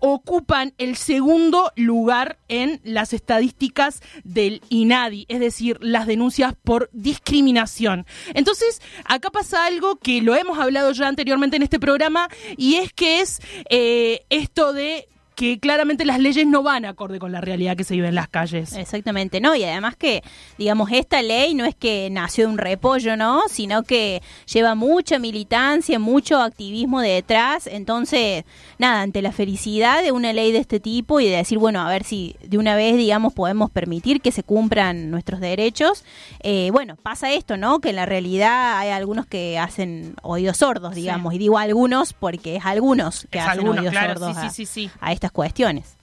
ocupan 0.00 0.74
el 0.78 0.96
segundo 0.96 1.72
lugar 1.76 2.38
en 2.48 2.80
las 2.84 3.12
estadísticas 3.12 4.00
del 4.24 4.62
INADI, 4.68 5.26
es 5.28 5.40
decir, 5.40 5.78
las 5.80 6.06
denuncias 6.06 6.54
por 6.64 6.88
discriminación. 6.92 8.06
Entonces, 8.34 8.80
acá 9.04 9.30
pasa 9.30 9.66
algo 9.66 9.96
que 9.96 10.22
lo 10.22 10.34
hemos 10.34 10.58
hablado 10.58 10.92
ya 10.92 11.08
anteriormente 11.08 11.56
en 11.56 11.62
este 11.62 11.80
programa 11.80 12.28
y 12.56 12.76
es 12.76 12.92
que 12.92 13.20
es 13.20 13.40
eh, 13.70 14.24
esto 14.30 14.72
de 14.72 15.08
que 15.38 15.60
claramente 15.60 16.04
las 16.04 16.18
leyes 16.18 16.48
no 16.48 16.64
van 16.64 16.84
acorde 16.84 17.20
con 17.20 17.30
la 17.30 17.40
realidad 17.40 17.76
que 17.76 17.84
se 17.84 17.94
vive 17.94 18.08
en 18.08 18.16
las 18.16 18.26
calles. 18.26 18.72
Exactamente, 18.72 19.40
¿no? 19.40 19.54
Y 19.54 19.62
además 19.62 19.94
que, 19.94 20.24
digamos, 20.58 20.90
esta 20.90 21.22
ley 21.22 21.54
no 21.54 21.64
es 21.64 21.76
que 21.76 22.08
nació 22.10 22.48
de 22.48 22.54
un 22.54 22.58
repollo, 22.58 23.16
¿no? 23.16 23.42
Sino 23.48 23.84
que 23.84 24.20
lleva 24.52 24.74
mucha 24.74 25.20
militancia, 25.20 26.00
mucho 26.00 26.40
activismo 26.40 27.00
detrás. 27.00 27.68
Entonces, 27.68 28.46
nada, 28.78 29.00
ante 29.00 29.22
la 29.22 29.30
felicidad 29.30 30.02
de 30.02 30.10
una 30.10 30.32
ley 30.32 30.50
de 30.50 30.58
este 30.58 30.80
tipo 30.80 31.20
y 31.20 31.28
de 31.28 31.36
decir, 31.36 31.58
bueno, 31.58 31.82
a 31.82 31.88
ver 31.88 32.02
si 32.02 32.34
de 32.42 32.58
una 32.58 32.74
vez, 32.74 32.96
digamos, 32.96 33.32
podemos 33.32 33.70
permitir 33.70 34.20
que 34.20 34.32
se 34.32 34.42
cumplan 34.42 35.08
nuestros 35.08 35.38
derechos, 35.38 36.04
eh, 36.40 36.70
bueno, 36.72 36.96
pasa 36.96 37.30
esto, 37.30 37.56
¿no? 37.56 37.78
Que 37.78 37.90
en 37.90 37.96
la 37.96 38.06
realidad 38.06 38.76
hay 38.76 38.88
algunos 38.88 39.24
que 39.26 39.56
hacen 39.56 40.16
oídos 40.22 40.56
sordos, 40.56 40.96
digamos. 40.96 41.32
Y 41.32 41.38
digo 41.38 41.58
algunos 41.58 42.12
porque 42.12 42.56
es 42.56 42.66
algunos 42.66 43.28
que 43.30 43.38
Es 43.38 43.44
hacen 43.44 43.60
algunos, 43.60 43.78
oídos 43.78 43.92
claro, 43.92 44.14
sordos 44.14 44.36
sí, 44.52 44.62
a, 44.64 44.66
sí, 44.66 44.90
a 44.98 45.12
estas 45.28 45.32
cuestiones. 45.32 45.96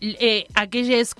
eh, 0.00 0.46
aquellos 0.54 1.14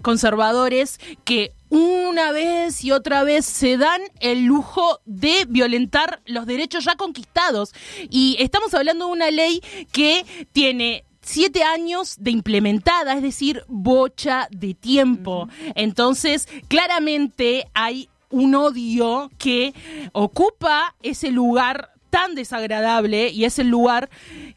conservadores 0.00 0.98
que 1.24 1.52
una 1.68 2.32
vez 2.32 2.82
y 2.82 2.90
otra 2.90 3.22
vez 3.22 3.44
se 3.44 3.76
dan 3.76 4.00
el 4.20 4.44
lujo 4.44 5.00
de 5.04 5.44
violentar 5.46 6.22
los 6.24 6.46
derechos 6.46 6.84
ya 6.84 6.96
conquistados. 6.96 7.74
Y 8.08 8.36
estamos 8.38 8.72
hablando 8.72 9.06
de 9.06 9.12
una 9.12 9.30
ley 9.30 9.60
que 9.92 10.24
tiene 10.52 11.04
siete 11.20 11.64
años 11.64 12.16
de 12.18 12.30
implementada, 12.30 13.12
es 13.14 13.22
decir, 13.22 13.62
bocha 13.68 14.48
de 14.50 14.72
tiempo. 14.72 15.48
Entonces, 15.74 16.48
claramente 16.68 17.66
hay 17.74 18.08
un 18.30 18.54
odio 18.54 19.30
que 19.36 19.74
ocupa 20.12 20.94
ese 21.02 21.30
lugar 21.30 21.90
tan 22.08 22.36
desagradable 22.36 23.28
y 23.30 23.44
es 23.44 23.58
el 23.58 23.68
lugar 23.68 24.08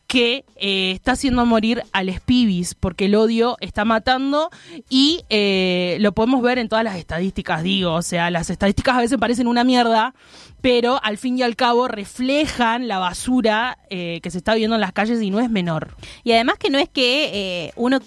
que 0.07 0.45
eh, 0.55 0.91
está 0.91 1.11
haciendo 1.11 1.45
morir 1.45 1.83
a 1.91 2.01
los 2.03 2.21
pibis 2.21 2.75
porque 2.75 3.05
el 3.05 3.15
odio 3.15 3.57
está 3.59 3.83
matando 3.83 4.49
y 4.89 5.25
eh, 5.29 5.97
lo 5.99 6.13
podemos 6.13 6.41
ver 6.41 6.59
en 6.59 6.69
todas 6.69 6.85
las 6.85 6.95
estadísticas, 6.95 7.61
digo, 7.61 7.93
o 7.93 8.01
sea, 8.01 8.31
las 8.31 8.49
estadísticas 8.49 8.95
a 8.95 9.01
veces 9.01 9.17
parecen 9.17 9.47
una 9.47 9.65
mierda, 9.65 10.15
pero 10.61 10.99
al 11.03 11.17
fin 11.17 11.37
y 11.37 11.43
al 11.43 11.57
cabo 11.57 11.89
reflejan 11.89 12.87
la 12.87 12.99
basura 12.99 13.77
eh, 13.89 14.21
que 14.23 14.31
se 14.31 14.37
está 14.37 14.55
viendo 14.55 14.75
en 14.75 14.81
las 14.81 14.93
calles 14.93 15.21
y 15.21 15.29
no 15.29 15.41
es 15.41 15.49
menor. 15.49 15.95
Y 16.23 16.31
además 16.31 16.57
que 16.57 16.69
no 16.69 16.79
es 16.79 16.87
que 16.87 17.73
uno 17.75 17.99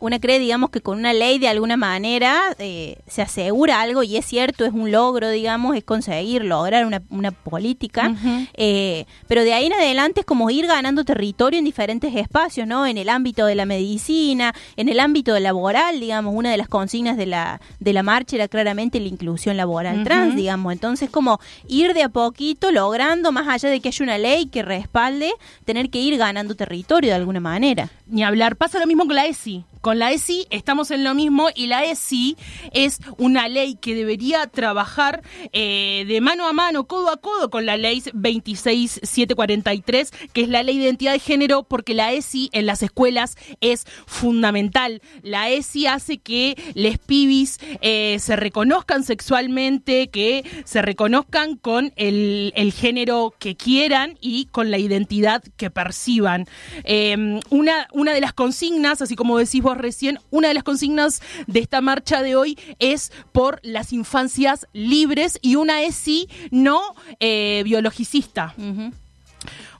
una 0.00 0.18
cree, 0.18 0.38
digamos, 0.38 0.70
que 0.70 0.80
con 0.80 0.98
una 0.98 1.12
ley 1.12 1.38
de 1.38 1.48
alguna 1.48 1.76
manera 1.76 2.54
eh, 2.58 2.98
se 3.06 3.22
asegura 3.22 3.80
algo 3.80 4.02
y 4.02 4.16
es 4.16 4.24
cierto, 4.24 4.64
es 4.64 4.72
un 4.72 4.90
logro, 4.90 5.30
digamos, 5.30 5.76
es 5.76 5.84
conseguir 5.84 6.44
lograr 6.44 6.86
una, 6.86 7.02
una 7.10 7.30
política, 7.30 8.14
eh, 8.54 9.06
pero 9.26 9.42
de 9.42 9.54
ahí 9.54 9.66
en 9.66 9.72
adelante 9.72 10.20
es 10.20 10.26
como 10.26 10.50
ir 10.50 10.66
ganando 10.66 11.04
territorio 11.04 11.58
en 11.58 11.64
diferentes 11.64 12.14
espacios, 12.14 12.66
¿no? 12.66 12.86
En 12.86 12.98
el 12.98 13.08
ámbito 13.08 13.46
de 13.46 13.54
la 13.54 13.66
medicina, 13.66 14.54
en 14.76 14.88
el 14.88 15.00
ámbito 15.00 15.38
laboral, 15.38 16.00
digamos, 16.00 16.34
una 16.34 16.50
de 16.50 16.56
las 16.56 16.68
consignas 16.68 17.16
de 17.16 17.26
la, 17.26 17.60
de 17.80 17.92
la 17.92 18.02
marcha 18.02 18.36
era 18.36 18.48
claramente 18.48 19.00
la 19.00 19.08
inclusión 19.08 19.56
laboral 19.56 20.04
trans, 20.04 20.36
digamos, 20.36 20.72
entonces 20.72 21.10
como 21.10 21.40
ir 21.68 21.94
de 21.94 22.02
a 22.02 22.08
poquito 22.08 22.70
logrando, 22.70 23.32
más 23.32 23.48
allá 23.48 23.70
de 23.70 23.80
que 23.80 23.88
haya 23.88 24.02
una 24.02 24.18
ley 24.18 24.46
que 24.46 24.62
respalde, 24.62 25.32
tener 25.64 25.90
que 25.90 26.00
ir 26.00 26.16
ganando 26.16 26.54
territorio 26.54 27.10
de 27.10 27.16
alguna 27.16 27.40
manera. 27.40 27.90
Ni 28.06 28.22
hablar, 28.22 28.56
pasa 28.56 28.78
lo 28.78 28.86
mismo 28.86 29.06
con 29.06 29.16
la 29.16 29.26
ESI. 29.26 29.64
Con 29.86 30.00
la 30.00 30.10
ESI 30.10 30.48
estamos 30.50 30.90
en 30.90 31.04
lo 31.04 31.14
mismo 31.14 31.46
y 31.54 31.68
la 31.68 31.84
ESI 31.84 32.36
es 32.72 32.98
una 33.18 33.46
ley 33.46 33.76
que 33.76 33.94
debería 33.94 34.48
trabajar 34.48 35.22
eh, 35.52 36.04
de 36.08 36.20
mano 36.20 36.48
a 36.48 36.52
mano, 36.52 36.88
codo 36.88 37.08
a 37.08 37.18
codo 37.18 37.50
con 37.50 37.66
la 37.66 37.76
ley 37.76 38.02
26743, 38.12 40.10
que 40.32 40.40
es 40.40 40.48
la 40.48 40.64
ley 40.64 40.78
de 40.78 40.86
identidad 40.86 41.12
de 41.12 41.20
género, 41.20 41.62
porque 41.62 41.94
la 41.94 42.12
ESI 42.12 42.50
en 42.52 42.66
las 42.66 42.82
escuelas 42.82 43.36
es 43.60 43.86
fundamental. 44.06 45.02
La 45.22 45.50
ESI 45.50 45.86
hace 45.86 46.18
que 46.18 46.60
les 46.74 46.98
pibis 46.98 47.60
eh, 47.80 48.16
se 48.18 48.34
reconozcan 48.34 49.04
sexualmente, 49.04 50.08
que 50.08 50.44
se 50.64 50.82
reconozcan 50.82 51.54
con 51.54 51.92
el, 51.94 52.52
género 52.76 53.36
que 53.38 53.56
quieran 53.56 54.18
y 54.20 54.46
con 54.46 54.72
la 54.72 54.78
identidad 54.78 55.44
que 55.56 55.70
perciban. 55.70 56.48
Eh, 56.82 57.40
una, 57.50 57.86
una 57.92 58.14
de 58.14 58.20
las 58.20 58.32
consignas, 58.32 59.00
así 59.00 59.14
como 59.14 59.38
decís 59.38 59.62
vos 59.62 59.75
recién, 59.78 60.18
una 60.30 60.48
de 60.48 60.54
las 60.54 60.64
consignas 60.64 61.20
de 61.46 61.60
esta 61.60 61.80
marcha 61.80 62.22
de 62.22 62.36
hoy 62.36 62.58
es 62.78 63.12
por 63.32 63.60
las 63.62 63.92
infancias 63.92 64.66
libres 64.72 65.38
y 65.42 65.56
una 65.56 65.82
es 65.82 65.94
sí 65.94 66.28
no 66.50 66.80
eh, 67.20 67.62
biologicista. 67.64 68.54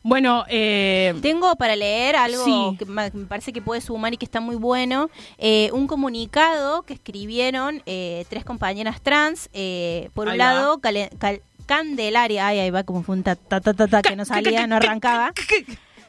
Bueno, 0.03 0.45
eh, 0.49 1.15
Tengo 1.21 1.57
para 1.57 1.75
leer 1.75 2.15
algo 2.15 2.45
Sí. 2.45 2.76
que 2.79 2.85
me 2.87 3.11
parece 3.26 3.53
que 3.53 3.61
puede 3.61 3.81
sumar 3.81 4.15
y 4.15 4.17
que 4.17 4.25
está 4.25 4.38
muy 4.41 4.55
bueno. 4.55 5.11
eh, 5.38 5.71
un 5.73 5.88
comunicado 5.88 6.83
que 6.83 6.95
escribieron 6.95 7.83
eh, 7.87 8.25
tres 8.29 8.45
compañeras 8.45 9.00
trans. 9.00 9.49
eh, 9.53 10.11
por 10.15 10.29
un 10.29 10.38
lado, 10.38 10.81
Candelaria, 11.67 12.47
ay, 12.47 12.61
ahí 12.61 12.71
va 12.71 12.85
como 12.85 13.03
fue 13.03 13.17
un 13.17 13.25
ta, 13.25 13.35
ta, 13.35 13.61
ta, 13.61 13.75
ta, 13.75 14.00
que 14.03 14.15
no 14.15 14.25
salía, 14.25 14.69
no 14.69 14.76
arrancaba. 14.76 15.33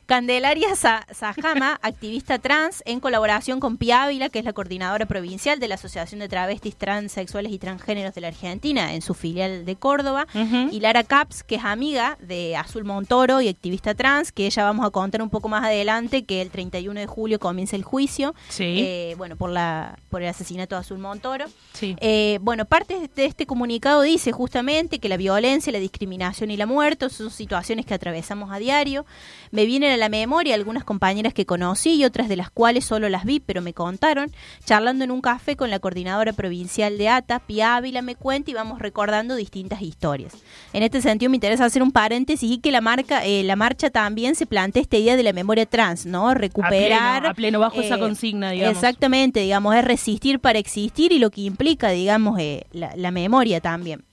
Candelaria 0.07 0.73
Sa- 0.77 1.05
Sajama, 1.13 1.77
activista 1.81 2.39
trans, 2.39 2.81
en 2.85 3.01
colaboración 3.01 3.59
con 3.59 3.75
Pia 3.75 4.03
Ávila, 4.03 4.29
que 4.29 4.39
es 4.39 4.45
la 4.45 4.53
coordinadora 4.53 5.05
provincial 5.05 5.59
de 5.59 5.67
la 5.67 5.75
Asociación 5.75 6.21
de 6.21 6.29
Travestis 6.29 6.77
Transexuales 6.77 7.51
y 7.51 7.59
Transgéneros 7.59 8.15
de 8.15 8.21
la 8.21 8.29
Argentina, 8.29 8.93
en 8.93 9.01
su 9.01 9.13
filial 9.13 9.65
de 9.65 9.75
Córdoba, 9.75 10.25
y 10.71 10.79
Lara 10.79 11.03
Caps, 11.03 11.43
que 11.43 11.55
es 11.55 11.65
amiga 11.65 12.17
de 12.21 12.55
Azul 12.55 12.85
Montoro 12.85 13.41
y 13.41 13.49
activista 13.49 13.95
trans, 13.95 14.31
que 14.31 14.45
ella 14.45 14.63
vamos 14.63 14.85
a 14.87 14.91
contar 14.91 15.21
un 15.21 15.29
poco 15.29 15.49
más 15.49 15.65
adelante, 15.65 16.23
que 16.23 16.41
el 16.41 16.51
31 16.51 17.01
de 17.01 17.05
julio 17.05 17.37
comienza 17.37 17.75
el 17.75 17.83
juicio, 17.83 18.33
Sí. 18.47 18.63
eh, 18.79 19.15
bueno, 19.17 19.35
por, 19.35 19.49
la, 19.49 19.99
por 20.09 20.21
el 20.21 20.29
asesinato 20.29 20.75
de 20.75 20.79
Azul 20.81 20.99
Montoro. 20.99 21.47
sí. 21.73 21.97
Eh, 21.99 22.39
bueno, 22.41 22.63
parte 22.63 23.09
de 23.13 23.25
este 23.25 23.45
comunicado 23.45 24.03
dice 24.03 24.31
justamente 24.31 24.99
que 24.99 25.09
la 25.09 25.17
violencia, 25.17 25.73
la 25.73 25.79
discriminación 25.79 26.49
y 26.49 26.55
la 26.55 26.65
muerte 26.65 27.09
son 27.09 27.29
situaciones 27.29 27.85
que 27.85 27.93
atravesamos 27.93 28.51
a 28.53 28.57
diario. 28.57 29.05
Me 29.51 29.65
vienen 29.65 29.96
la 29.97 30.09
memoria 30.09 30.55
algunas 30.55 30.83
compañeras 30.83 31.33
que 31.33 31.45
conocí 31.45 31.95
y 31.95 32.05
otras 32.05 32.29
de 32.29 32.35
las 32.35 32.49
cuales 32.49 32.85
solo 32.85 33.09
las 33.09 33.25
vi, 33.25 33.39
pero 33.39 33.61
me 33.61 33.73
contaron. 33.73 34.31
Charlando 34.65 35.03
en 35.03 35.11
un 35.11 35.21
café 35.21 35.55
con 35.55 35.69
la 35.69 35.79
coordinadora 35.79 36.33
provincial 36.33 36.97
de 36.97 37.09
ATA, 37.09 37.39
Pia 37.39 37.75
Ávila 37.75 38.01
me 38.01 38.15
cuenta 38.15 38.51
y 38.51 38.53
vamos 38.53 38.79
recordando 38.79 39.35
distintas 39.35 39.81
historias. 39.81 40.33
En 40.73 40.83
este 40.83 41.01
sentido 41.01 41.29
me 41.29 41.37
interesa 41.37 41.65
hacer 41.65 41.83
un 41.83 41.91
paréntesis 41.91 42.49
y 42.51 42.57
que 42.59 42.71
la 42.71 42.81
marca, 42.81 43.25
eh, 43.25 43.43
la 43.43 43.55
marcha 43.55 43.89
también 43.89 44.35
se 44.35 44.45
plantea 44.45 44.81
esta 44.81 44.97
idea 44.97 45.15
de 45.15 45.23
la 45.23 45.33
memoria 45.33 45.65
trans, 45.65 46.05
¿no? 46.05 46.33
Recuperar. 46.33 47.25
a 47.25 47.33
pleno, 47.33 47.59
bajo 47.59 47.81
esa 47.81 47.95
eh, 47.95 47.99
consigna, 47.99 48.51
digamos. 48.51 48.75
Exactamente, 48.75 49.41
digamos, 49.41 49.75
es 49.75 49.85
resistir 49.85 50.39
para 50.39 50.59
existir 50.59 51.11
y 51.11 51.19
lo 51.19 51.29
que 51.29 51.41
implica, 51.41 51.89
digamos, 51.89 52.39
eh, 52.39 52.65
la, 52.71 52.95
la 52.95 53.11
memoria 53.11 53.61
también. 53.61 54.06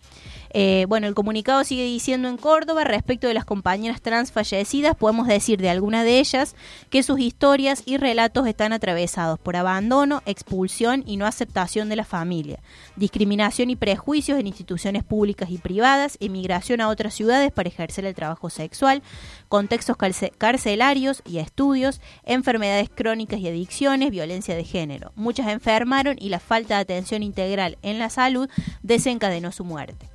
Eh, 0.56 0.86
bueno, 0.88 1.08
el 1.08 1.14
comunicado 1.14 1.64
sigue 1.64 1.82
diciendo 1.82 2.28
en 2.28 2.36
Córdoba 2.36 2.84
respecto 2.84 3.26
de 3.26 3.34
las 3.34 3.44
compañeras 3.44 4.00
trans 4.00 4.30
fallecidas, 4.30 4.94
podemos 4.94 5.26
decir 5.26 5.60
de 5.60 5.68
algunas 5.68 6.04
de 6.04 6.20
ellas 6.20 6.54
que 6.90 7.02
sus 7.02 7.18
historias 7.18 7.82
y 7.86 7.96
relatos 7.96 8.46
están 8.46 8.72
atravesados 8.72 9.40
por 9.40 9.56
abandono, 9.56 10.22
expulsión 10.26 11.02
y 11.06 11.16
no 11.16 11.26
aceptación 11.26 11.88
de 11.88 11.96
la 11.96 12.04
familia, 12.04 12.60
discriminación 12.94 13.68
y 13.68 13.74
prejuicios 13.74 14.38
en 14.38 14.46
instituciones 14.46 15.02
públicas 15.02 15.50
y 15.50 15.58
privadas, 15.58 16.18
emigración 16.20 16.80
a 16.80 16.88
otras 16.88 17.14
ciudades 17.14 17.50
para 17.50 17.68
ejercer 17.68 18.04
el 18.04 18.14
trabajo 18.14 18.48
sexual, 18.48 19.02
contextos 19.48 19.96
carcelarios 20.38 21.22
y 21.26 21.38
estudios, 21.38 22.00
enfermedades 22.22 22.90
crónicas 22.94 23.40
y 23.40 23.48
adicciones, 23.48 24.12
violencia 24.12 24.54
de 24.54 24.62
género. 24.62 25.10
Muchas 25.16 25.48
enfermaron 25.48 26.14
y 26.20 26.28
la 26.28 26.38
falta 26.38 26.76
de 26.76 26.82
atención 26.82 27.24
integral 27.24 27.76
en 27.82 27.98
la 27.98 28.08
salud 28.08 28.48
desencadenó 28.84 29.50
su 29.50 29.64
muerte. 29.64 30.13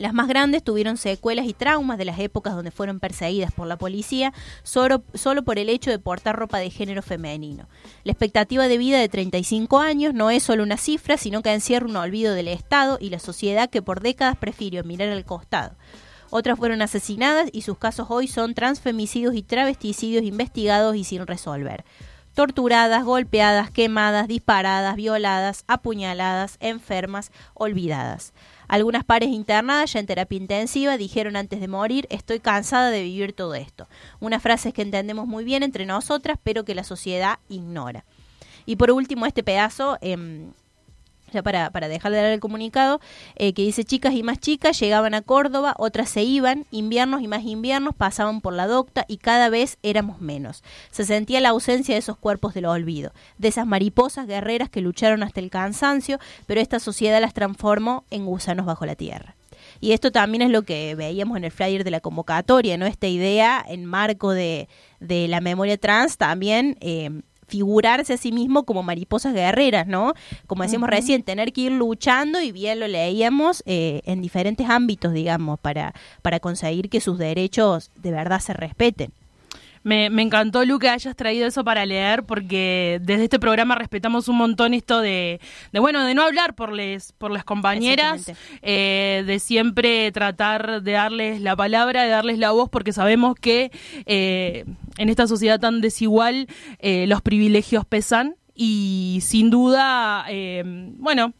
Las 0.00 0.14
más 0.14 0.28
grandes 0.28 0.64
tuvieron 0.64 0.96
secuelas 0.96 1.44
y 1.44 1.52
traumas 1.52 1.98
de 1.98 2.06
las 2.06 2.18
épocas 2.18 2.54
donde 2.54 2.70
fueron 2.70 3.00
perseguidas 3.00 3.52
por 3.52 3.66
la 3.66 3.76
policía 3.76 4.32
solo, 4.62 5.02
solo 5.12 5.42
por 5.42 5.58
el 5.58 5.68
hecho 5.68 5.90
de 5.90 5.98
portar 5.98 6.36
ropa 6.36 6.56
de 6.56 6.70
género 6.70 7.02
femenino. 7.02 7.68
La 8.02 8.12
expectativa 8.12 8.66
de 8.66 8.78
vida 8.78 8.98
de 8.98 9.10
35 9.10 9.78
años 9.78 10.14
no 10.14 10.30
es 10.30 10.42
solo 10.42 10.62
una 10.62 10.78
cifra, 10.78 11.18
sino 11.18 11.42
que 11.42 11.52
encierra 11.52 11.84
un 11.84 11.96
olvido 11.96 12.32
del 12.32 12.48
Estado 12.48 12.96
y 12.98 13.10
la 13.10 13.18
sociedad 13.18 13.68
que 13.68 13.82
por 13.82 14.00
décadas 14.00 14.38
prefirió 14.38 14.84
mirar 14.84 15.10
al 15.10 15.26
costado. 15.26 15.76
Otras 16.30 16.58
fueron 16.58 16.80
asesinadas 16.80 17.50
y 17.52 17.60
sus 17.60 17.76
casos 17.76 18.06
hoy 18.08 18.26
son 18.26 18.54
transfemicidios 18.54 19.34
y 19.34 19.42
travesticidios 19.42 20.24
investigados 20.24 20.96
y 20.96 21.04
sin 21.04 21.26
resolver. 21.26 21.84
Torturadas, 22.34 23.04
golpeadas, 23.04 23.70
quemadas, 23.70 24.28
disparadas, 24.28 24.96
violadas, 24.96 25.64
apuñaladas, 25.66 26.56
enfermas, 26.60 27.32
olvidadas. 27.52 28.32
Algunas 28.70 29.02
pares 29.02 29.30
internadas 29.30 29.92
ya 29.92 29.98
en 29.98 30.06
terapia 30.06 30.36
intensiva 30.36 30.96
dijeron 30.96 31.34
antes 31.34 31.58
de 31.58 31.66
morir, 31.66 32.06
estoy 32.08 32.38
cansada 32.38 32.90
de 32.90 33.02
vivir 33.02 33.32
todo 33.32 33.56
esto. 33.56 33.88
Una 34.20 34.38
frase 34.38 34.72
que 34.72 34.82
entendemos 34.82 35.26
muy 35.26 35.42
bien 35.42 35.64
entre 35.64 35.86
nosotras, 35.86 36.38
pero 36.40 36.64
que 36.64 36.76
la 36.76 36.84
sociedad 36.84 37.40
ignora. 37.48 38.04
Y 38.66 38.76
por 38.76 38.92
último, 38.92 39.26
este 39.26 39.42
pedazo, 39.42 39.98
em, 40.02 40.52
ya 41.32 41.42
para, 41.42 41.70
para 41.70 41.88
dejar 41.88 42.12
de 42.12 42.18
dar 42.18 42.32
el 42.32 42.40
comunicado, 42.40 43.00
eh, 43.36 43.52
que 43.52 43.62
dice 43.62 43.84
chicas 43.84 44.14
y 44.14 44.22
más 44.22 44.38
chicas 44.38 44.78
llegaban 44.78 45.14
a 45.14 45.22
Córdoba, 45.22 45.74
otras 45.78 46.10
se 46.10 46.22
iban, 46.22 46.66
inviernos 46.70 47.22
y 47.22 47.28
más 47.28 47.44
inviernos 47.44 47.94
pasaban 47.94 48.40
por 48.40 48.52
la 48.54 48.66
docta 48.66 49.04
y 49.08 49.18
cada 49.18 49.48
vez 49.48 49.78
éramos 49.82 50.20
menos. 50.20 50.62
Se 50.90 51.04
sentía 51.04 51.40
la 51.40 51.50
ausencia 51.50 51.94
de 51.94 52.00
esos 52.00 52.16
cuerpos 52.16 52.54
del 52.54 52.66
olvido, 52.66 53.12
de 53.38 53.48
esas 53.48 53.66
mariposas 53.66 54.26
guerreras 54.26 54.70
que 54.70 54.80
lucharon 54.80 55.22
hasta 55.22 55.40
el 55.40 55.50
cansancio, 55.50 56.18
pero 56.46 56.60
esta 56.60 56.78
sociedad 56.78 57.20
las 57.20 57.34
transformó 57.34 58.04
en 58.10 58.26
gusanos 58.26 58.66
bajo 58.66 58.86
la 58.86 58.94
tierra. 58.94 59.36
Y 59.80 59.92
esto 59.92 60.12
también 60.12 60.42
es 60.42 60.50
lo 60.50 60.62
que 60.62 60.94
veíamos 60.94 61.36
en 61.36 61.44
el 61.44 61.50
flyer 61.50 61.84
de 61.84 61.90
la 61.90 62.00
convocatoria, 62.00 62.76
¿no? 62.76 62.86
Esta 62.86 63.06
idea 63.06 63.64
en 63.66 63.84
marco 63.84 64.32
de, 64.32 64.68
de 65.00 65.28
la 65.28 65.40
memoria 65.40 65.78
trans 65.78 66.18
también 66.18 66.76
eh, 66.80 67.22
figurarse 67.50 68.14
a 68.14 68.16
sí 68.16 68.32
mismo 68.32 68.64
como 68.64 68.82
mariposas 68.82 69.34
guerreras, 69.34 69.86
¿no? 69.86 70.14
Como 70.46 70.62
decíamos 70.62 70.88
recién, 70.88 71.22
tener 71.22 71.52
que 71.52 71.62
ir 71.62 71.72
luchando 71.72 72.40
y 72.40 72.52
bien 72.52 72.80
lo 72.80 72.88
leíamos 72.88 73.62
eh, 73.66 74.00
en 74.04 74.22
diferentes 74.22 74.68
ámbitos, 74.70 75.12
digamos, 75.12 75.58
para, 75.60 75.92
para 76.22 76.40
conseguir 76.40 76.88
que 76.88 77.00
sus 77.00 77.18
derechos 77.18 77.90
de 77.96 78.12
verdad 78.12 78.40
se 78.40 78.54
respeten. 78.54 79.12
Me, 79.82 80.10
me 80.10 80.22
encantó, 80.22 80.64
Lu, 80.64 80.78
que 80.78 80.88
hayas 80.88 81.16
traído 81.16 81.46
eso 81.46 81.64
para 81.64 81.86
leer, 81.86 82.24
porque 82.24 82.98
desde 83.02 83.24
este 83.24 83.38
programa 83.38 83.74
respetamos 83.74 84.28
un 84.28 84.36
montón 84.36 84.74
esto 84.74 85.00
de, 85.00 85.40
de 85.72 85.80
bueno, 85.80 86.04
de 86.04 86.14
no 86.14 86.22
hablar 86.22 86.54
por 86.54 86.72
les, 86.72 87.12
por 87.12 87.30
las 87.30 87.44
compañeras, 87.44 88.30
eh, 88.60 89.24
de 89.26 89.38
siempre 89.38 90.12
tratar 90.12 90.82
de 90.82 90.92
darles 90.92 91.40
la 91.40 91.56
palabra, 91.56 92.02
de 92.02 92.10
darles 92.10 92.38
la 92.38 92.50
voz, 92.50 92.68
porque 92.68 92.92
sabemos 92.92 93.36
que 93.36 93.70
eh, 94.04 94.64
en 94.98 95.08
esta 95.08 95.26
sociedad 95.26 95.58
tan 95.58 95.80
desigual 95.80 96.46
eh, 96.78 97.06
los 97.06 97.22
privilegios 97.22 97.86
pesan 97.86 98.36
y 98.54 99.20
sin 99.22 99.48
duda, 99.48 100.26
eh, 100.28 100.62
bueno, 100.98 101.32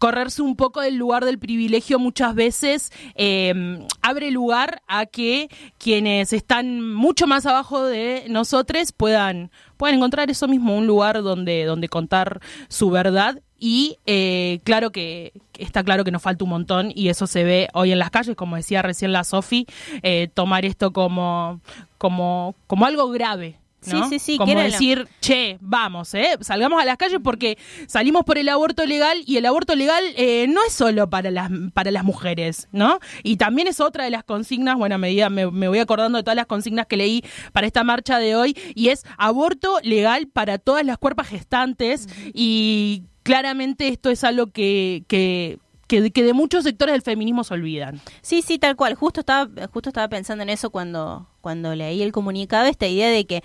correrse 0.00 0.40
un 0.40 0.56
poco 0.56 0.80
del 0.80 0.96
lugar 0.96 1.26
del 1.26 1.38
privilegio 1.38 1.98
muchas 1.98 2.34
veces 2.34 2.90
eh, 3.16 3.86
abre 4.00 4.30
lugar 4.30 4.82
a 4.88 5.04
que 5.04 5.50
quienes 5.76 6.32
están 6.32 6.94
mucho 6.94 7.26
más 7.26 7.44
abajo 7.44 7.84
de 7.84 8.24
nosotros 8.30 8.92
puedan, 8.92 9.50
puedan 9.76 9.96
encontrar 9.96 10.30
eso 10.30 10.48
mismo, 10.48 10.76
un 10.76 10.86
lugar 10.86 11.22
donde, 11.22 11.64
donde 11.66 11.88
contar 11.88 12.40
su 12.68 12.88
verdad. 12.90 13.42
Y 13.58 13.98
eh, 14.06 14.60
claro 14.64 14.90
que 14.90 15.34
está 15.58 15.84
claro 15.84 16.02
que 16.02 16.10
nos 16.10 16.22
falta 16.22 16.44
un 16.44 16.50
montón 16.50 16.92
y 16.94 17.08
eso 17.08 17.26
se 17.26 17.44
ve 17.44 17.68
hoy 17.74 17.92
en 17.92 17.98
las 17.98 18.10
calles, 18.10 18.36
como 18.36 18.56
decía 18.56 18.80
recién 18.80 19.12
la 19.12 19.22
Sofi, 19.22 19.66
eh, 20.02 20.30
tomar 20.32 20.64
esto 20.64 20.94
como, 20.94 21.60
como, 21.98 22.54
como 22.66 22.86
algo 22.86 23.10
grave 23.10 23.60
¿no? 23.86 24.08
Sí, 24.08 24.18
sí, 24.18 24.18
sí, 24.18 24.38
Como 24.38 24.54
decir, 24.54 25.08
che, 25.20 25.58
vamos, 25.60 26.14
¿eh? 26.14 26.36
Salgamos 26.40 26.80
a 26.82 26.84
las 26.84 26.96
calles 26.96 27.20
porque 27.22 27.58
salimos 27.86 28.24
por 28.24 28.38
el 28.38 28.48
aborto 28.48 28.84
legal 28.86 29.22
y 29.26 29.36
el 29.36 29.46
aborto 29.46 29.74
legal 29.74 30.02
eh, 30.16 30.46
no 30.48 30.60
es 30.66 30.72
solo 30.72 31.08
para 31.08 31.30
las, 31.30 31.50
para 31.72 31.90
las 31.90 32.04
mujeres, 32.04 32.68
¿no? 32.72 32.98
Y 33.22 33.36
también 33.36 33.68
es 33.68 33.80
otra 33.80 34.04
de 34.04 34.10
las 34.10 34.24
consignas, 34.24 34.76
bueno, 34.76 34.96
a 34.96 34.98
medida 34.98 35.30
me, 35.30 35.50
me 35.50 35.68
voy 35.68 35.78
acordando 35.78 36.18
de 36.18 36.22
todas 36.24 36.36
las 36.36 36.46
consignas 36.46 36.86
que 36.86 36.96
leí 36.96 37.24
para 37.52 37.66
esta 37.66 37.84
marcha 37.84 38.18
de 38.18 38.36
hoy, 38.36 38.56
y 38.74 38.88
es 38.88 39.04
aborto 39.16 39.78
legal 39.82 40.28
para 40.28 40.58
todas 40.58 40.84
las 40.84 40.98
cuerpas 40.98 41.28
gestantes 41.28 42.08
y 42.34 43.04
claramente 43.22 43.88
esto 43.88 44.10
es 44.10 44.24
algo 44.24 44.48
que... 44.48 45.04
que 45.08 45.58
que, 45.90 46.12
que 46.12 46.22
de 46.22 46.34
muchos 46.34 46.62
sectores 46.62 46.92
del 46.92 47.02
feminismo 47.02 47.42
se 47.42 47.52
olvidan. 47.52 48.00
Sí, 48.22 48.42
sí, 48.42 48.60
tal 48.60 48.76
cual. 48.76 48.94
Justo 48.94 49.20
estaba, 49.20 49.50
justo 49.72 49.90
estaba 49.90 50.08
pensando 50.08 50.44
en 50.44 50.48
eso 50.48 50.70
cuando, 50.70 51.26
cuando 51.40 51.74
leí 51.74 52.00
el 52.02 52.12
comunicado, 52.12 52.66
esta 52.66 52.86
idea 52.86 53.10
de 53.10 53.26
que, 53.26 53.42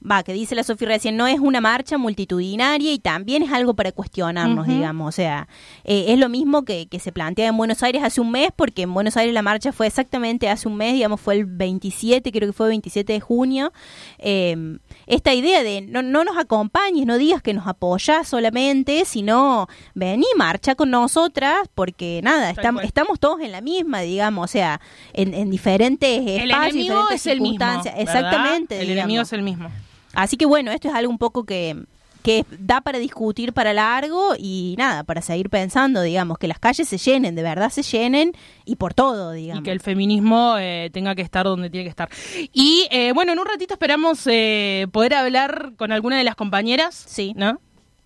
va, 0.00 0.22
que 0.22 0.32
dice 0.32 0.54
la 0.54 0.62
Sofía 0.64 0.88
recién, 0.88 1.16
no 1.16 1.26
es 1.26 1.40
una 1.40 1.60
marcha 1.60 1.98
multitudinaria 1.98 2.92
y 2.92 2.98
también 2.98 3.42
es 3.42 3.52
algo 3.52 3.74
para 3.74 3.92
cuestionarnos, 3.92 4.66
digamos. 4.66 5.08
O 5.08 5.12
sea, 5.12 5.48
eh, 5.84 6.06
es 6.08 6.18
lo 6.18 6.28
mismo 6.28 6.64
que, 6.64 6.86
que 6.86 6.98
se 7.00 7.12
plantea 7.12 7.48
en 7.48 7.56
Buenos 7.56 7.82
Aires 7.82 8.02
hace 8.04 8.20
un 8.20 8.30
mes, 8.30 8.50
porque 8.54 8.82
en 8.82 8.94
Buenos 8.94 9.16
Aires 9.16 9.34
la 9.34 9.42
marcha 9.42 9.72
fue 9.72 9.86
exactamente 9.86 10.48
hace 10.48 10.68
un 10.68 10.76
mes, 10.76 10.94
digamos, 10.94 11.20
fue 11.20 11.34
el 11.34 11.44
27, 11.46 12.30
creo 12.32 12.48
que 12.48 12.52
fue 12.52 12.66
el 12.66 12.70
27 12.70 13.12
de 13.12 13.20
junio. 13.20 13.72
Eh, 14.18 14.78
esta 15.06 15.34
idea 15.34 15.62
de 15.62 15.80
no, 15.80 16.02
no 16.02 16.24
nos 16.24 16.36
acompañes, 16.38 17.04
no 17.06 17.18
digas 17.18 17.42
que 17.42 17.54
nos 17.54 17.66
apoyas 17.66 18.28
solamente, 18.28 19.04
sino 19.04 19.66
vení, 19.94 20.26
marcha 20.36 20.74
con 20.74 20.90
nosotras, 20.90 21.56
porque 21.74 22.20
nada, 22.22 22.52
Tal 22.54 22.64
estam- 22.64 22.74
cual. 22.74 22.86
estamos 22.86 23.18
todos 23.20 23.40
en 23.40 23.52
la 23.52 23.60
misma, 23.60 24.00
digamos, 24.00 24.44
o 24.44 24.48
sea, 24.48 24.80
en, 25.12 25.34
en 25.34 25.50
diferentes 25.50 26.20
El 26.20 26.50
espacios, 26.50 26.74
enemigo 26.74 26.94
diferentes 26.94 27.20
es 27.20 27.26
el 27.32 27.40
mismo. 27.40 27.58
circunstancias. 27.58 27.94
Exactamente. 27.98 28.74
El 28.80 28.86
digamos. 28.88 28.98
enemigo 29.04 29.22
es 29.22 29.32
el 29.32 29.42
mismo. 29.42 29.68
Así 30.14 30.36
que 30.36 30.46
bueno, 30.46 30.70
esto 30.72 30.88
es 30.88 30.94
algo 30.94 31.10
un 31.10 31.18
poco 31.18 31.44
que, 31.44 31.76
que 32.22 32.44
da 32.58 32.80
para 32.80 32.98
discutir 32.98 33.52
para 33.52 33.72
largo 33.72 34.34
y 34.38 34.74
nada, 34.78 35.04
para 35.04 35.22
seguir 35.22 35.50
pensando, 35.50 36.02
digamos, 36.02 36.38
que 36.38 36.48
las 36.48 36.58
calles 36.58 36.88
se 36.88 36.98
llenen, 36.98 37.34
de 37.34 37.42
verdad 37.42 37.70
se 37.70 37.82
llenen 37.82 38.32
y 38.64 38.76
por 38.76 38.94
todo, 38.94 39.32
digamos. 39.32 39.60
y 39.60 39.64
que 39.64 39.70
el 39.70 39.80
feminismo 39.80 40.56
eh, 40.58 40.90
tenga 40.92 41.14
que 41.14 41.22
estar 41.22 41.44
donde 41.44 41.70
tiene 41.70 41.84
que 41.84 41.90
estar. 41.90 42.08
Y 42.52 42.86
eh, 42.90 43.12
bueno, 43.14 43.32
en 43.32 43.38
un 43.38 43.46
ratito 43.46 43.74
esperamos 43.74 44.26
eh, 44.26 44.86
poder 44.92 45.14
hablar 45.14 45.72
con 45.76 45.92
alguna 45.92 46.18
de 46.18 46.24
las 46.24 46.34
compañeras, 46.34 46.94
Sí. 47.06 47.32
¿no? 47.36 47.60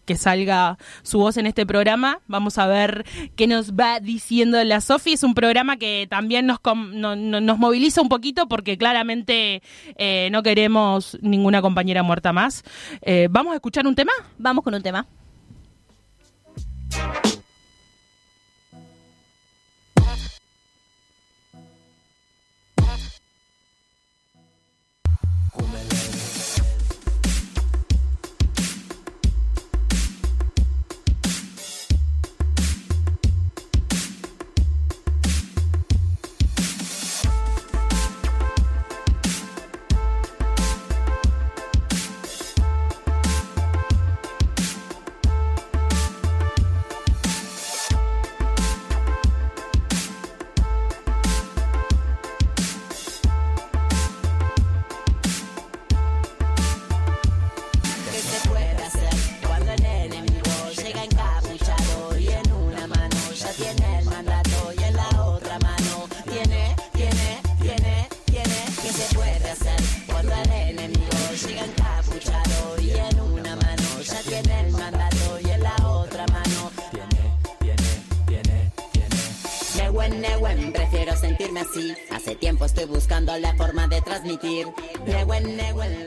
Que 0.04 0.16
salga 0.16 0.78
su 1.02 1.18
voz 1.18 1.36
en 1.36 1.46
este 1.46 1.64
programa. 1.64 2.18
Vamos 2.26 2.58
a 2.58 2.66
ver 2.66 3.04
qué 3.36 3.46
nos 3.46 3.72
va 3.74 4.00
diciendo 4.00 4.62
la 4.64 4.80
Sofi. 4.80 5.12
Es 5.12 5.22
un 5.22 5.32
programa 5.34 5.76
que 5.76 6.06
también 6.10 6.46
nos, 6.46 6.58
no- 6.64 7.14
no- 7.14 7.40
nos 7.40 7.58
moviliza 7.58 8.02
un 8.02 8.08
poquito 8.08 8.48
porque 8.48 8.76
claramente 8.76 9.62
eh, 9.96 10.28
no 10.32 10.42
queremos 10.42 11.18
ninguna 11.22 11.62
compañera 11.62 12.02
muerta 12.02 12.32
más. 12.32 12.64
Eh, 13.00 13.28
Vamos 13.30 13.52
a 13.52 13.56
escuchar 13.56 13.86
un 13.86 13.94
tema. 13.94 14.12
Vamos 14.38 14.64
con 14.64 14.74
un 14.74 14.82
tema. 14.82 15.06
Forma 84.38 84.66
de 84.66 84.66
transmitir. 84.66 84.66
Nehuen, 85.06 85.56
Nehuen, 85.56 86.01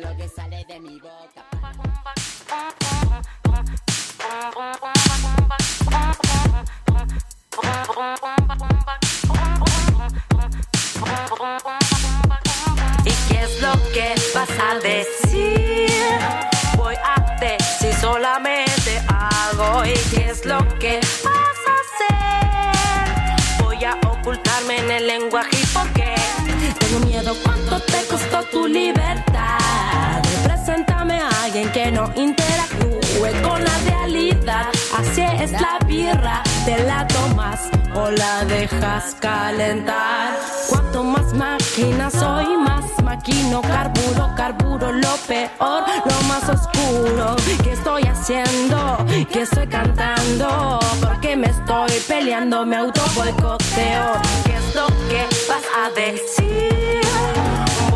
libertad. 28.67 30.21
Preséntame 30.43 31.19
a 31.19 31.29
alguien 31.43 31.69
que 31.71 31.91
no 31.91 32.11
interactúe 32.15 33.41
con 33.43 33.63
la 33.63 33.77
realidad. 33.85 34.67
Así 34.97 35.21
es 35.21 35.51
la 35.51 35.77
birra, 35.85 36.43
te 36.65 36.83
la 36.83 37.07
tomas 37.07 37.69
o 37.93 38.11
la 38.11 38.45
dejas 38.45 39.15
calentar. 39.19 40.37
Cuanto 40.69 41.03
más 41.03 41.33
máquina 41.33 42.09
soy, 42.09 42.57
más 42.57 42.85
maquino, 43.03 43.61
carburo, 43.61 44.33
carburo 44.35 44.91
lo 44.91 45.15
peor, 45.27 45.83
lo 46.05 46.21
más 46.27 46.49
oscuro 46.49 47.35
que 47.63 47.71
estoy 47.71 48.03
haciendo, 48.03 48.97
que 49.31 49.41
estoy 49.41 49.67
cantando, 49.67 50.79
porque 51.01 51.35
me 51.35 51.47
estoy 51.47 51.91
peleando, 52.07 52.65
me 52.65 52.77
auto 52.77 53.01
boicoteo. 53.15 54.21
¿Qué 54.45 54.55
es 54.55 54.75
lo 54.75 54.87
que 55.09 55.25
vas 55.47 55.63
a 55.75 55.89
decir? 55.91 57.54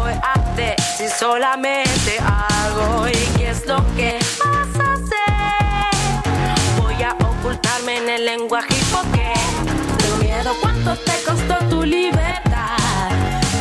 Decir 0.09 1.09
solamente 1.17 2.17
algo 2.19 3.07
y 3.07 3.13
qué 3.37 3.51
es 3.51 3.65
lo 3.67 3.77
que 3.95 4.17
vas 4.43 4.87
a 4.87 4.93
hacer. 4.93 5.21
Voy 6.81 7.01
a 7.01 7.13
ocultarme 7.13 7.97
en 7.97 8.09
el 8.09 8.25
lenguaje 8.25 8.75
y 8.75 8.83
por 8.91 9.05
qué. 9.11 9.33
Tengo 9.99 10.17
miedo 10.17 10.53
cuánto 10.59 10.97
te 10.97 11.13
costó 11.23 11.65
tu 11.69 11.83
libertad. 11.83 13.09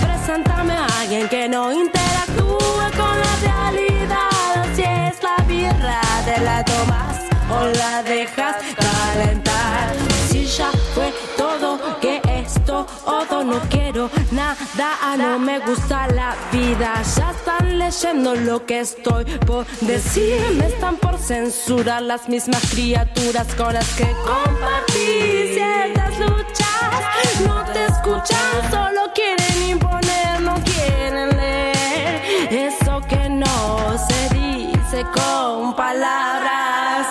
Preséntame 0.03 0.73
a 0.73 0.87
alguien 1.01 1.29
que 1.29 1.49
no 1.49 1.73
interactúe 1.73 2.91
con 2.97 3.21
la 3.21 3.37
realidad. 3.43 4.65
Si 4.75 4.83
es 4.83 5.23
la 5.23 5.45
birra, 5.45 6.01
te 6.25 6.41
la 6.41 6.65
tomas 6.65 7.19
o 7.51 7.67
la 7.79 8.03
dejas 8.03 8.57
calentar. 8.75 9.95
Si 10.31 10.47
ya 10.47 10.71
fue 10.95 11.13
todo 11.37 12.01
que 12.01 12.21
esto 12.49 12.87
todo 13.05 13.45
no 13.45 13.61
quiero 13.69 14.11
nada, 14.31 15.17
no 15.17 15.39
me 15.39 15.59
gusta 15.61 16.09
la 16.09 16.35
vida. 16.51 17.03
Ya 17.17 17.31
están 17.31 17.79
leyendo 17.79 18.35
lo 18.35 18.65
que 18.65 18.81
estoy 18.81 19.25
por 19.47 19.67
decir. 19.81 20.41
Me 20.59 20.67
están 20.67 20.97
por 20.97 21.19
censurar 21.19 22.03
las 22.03 22.29
mismas 22.29 22.63
criaturas 22.71 23.47
con 23.55 23.75
las 23.75 23.89
que 23.95 24.09
compartí 24.27 25.55
ciertas 25.55 26.19
luchas. 26.19 26.91
No 27.47 27.65
te 27.73 27.85
escuchan, 27.87 28.71
solo 28.71 29.13
quieren 29.15 29.71
imponer, 29.71 30.41
no 30.41 30.55
quieren 30.65 31.37
leer. 31.37 32.49
Eso 32.51 33.01
que 33.09 33.29
no 33.29 33.97
se 34.09 34.35
dice 34.35 35.05
con 35.15 35.77
palabras. 35.77 37.07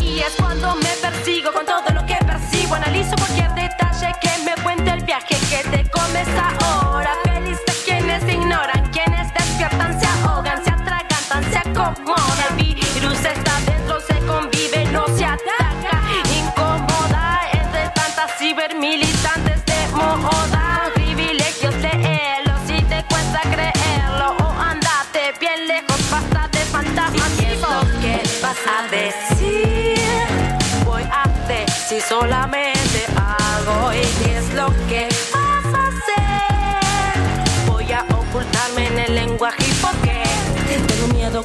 Y 0.00 0.18
es 0.18 0.34
cuando 0.38 0.74
Analizo 3.00 3.16
cualquier 3.16 3.50
detalle 3.54 4.14
que 4.20 4.44
me 4.44 4.62
cuente 4.62 4.90
el 4.90 5.02
viaje 5.02 5.34
que 5.48 5.68
te 5.70 5.90
comes. 5.90 6.59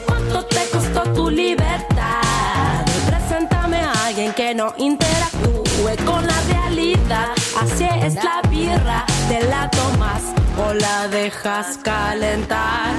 ¿Cuánto 0.05 0.45
te 0.45 0.65
costó 0.71 1.03
tu 1.13 1.29
libertad? 1.29 2.85
Preséntame 3.07 3.77
a 3.77 4.07
alguien 4.07 4.33
que 4.33 4.53
no 4.53 4.73
interactúe 4.77 6.05
con 6.05 6.25
la 6.25 6.41
realidad. 6.47 7.29
Así 7.61 7.87
es 8.01 8.15
la 8.15 8.41
birra, 8.49 9.05
te 9.29 9.47
la 9.47 9.69
tomas 9.69 10.21
o 10.67 10.73
la 10.73 11.07
dejas 11.07 11.77
calentar. 11.77 12.93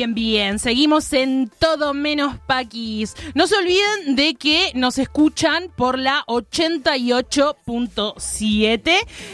Bien, 0.00 0.14
bien. 0.14 0.58
Seguimos 0.58 1.12
en 1.12 1.50
todo 1.58 1.92
menos 1.92 2.38
paquis. 2.46 3.14
No 3.34 3.46
se 3.46 3.54
olviden 3.58 4.16
de 4.16 4.34
que 4.34 4.72
nos 4.74 4.96
escuchan 4.96 5.70
por 5.76 5.98
la 5.98 6.24
88.7 6.26 8.92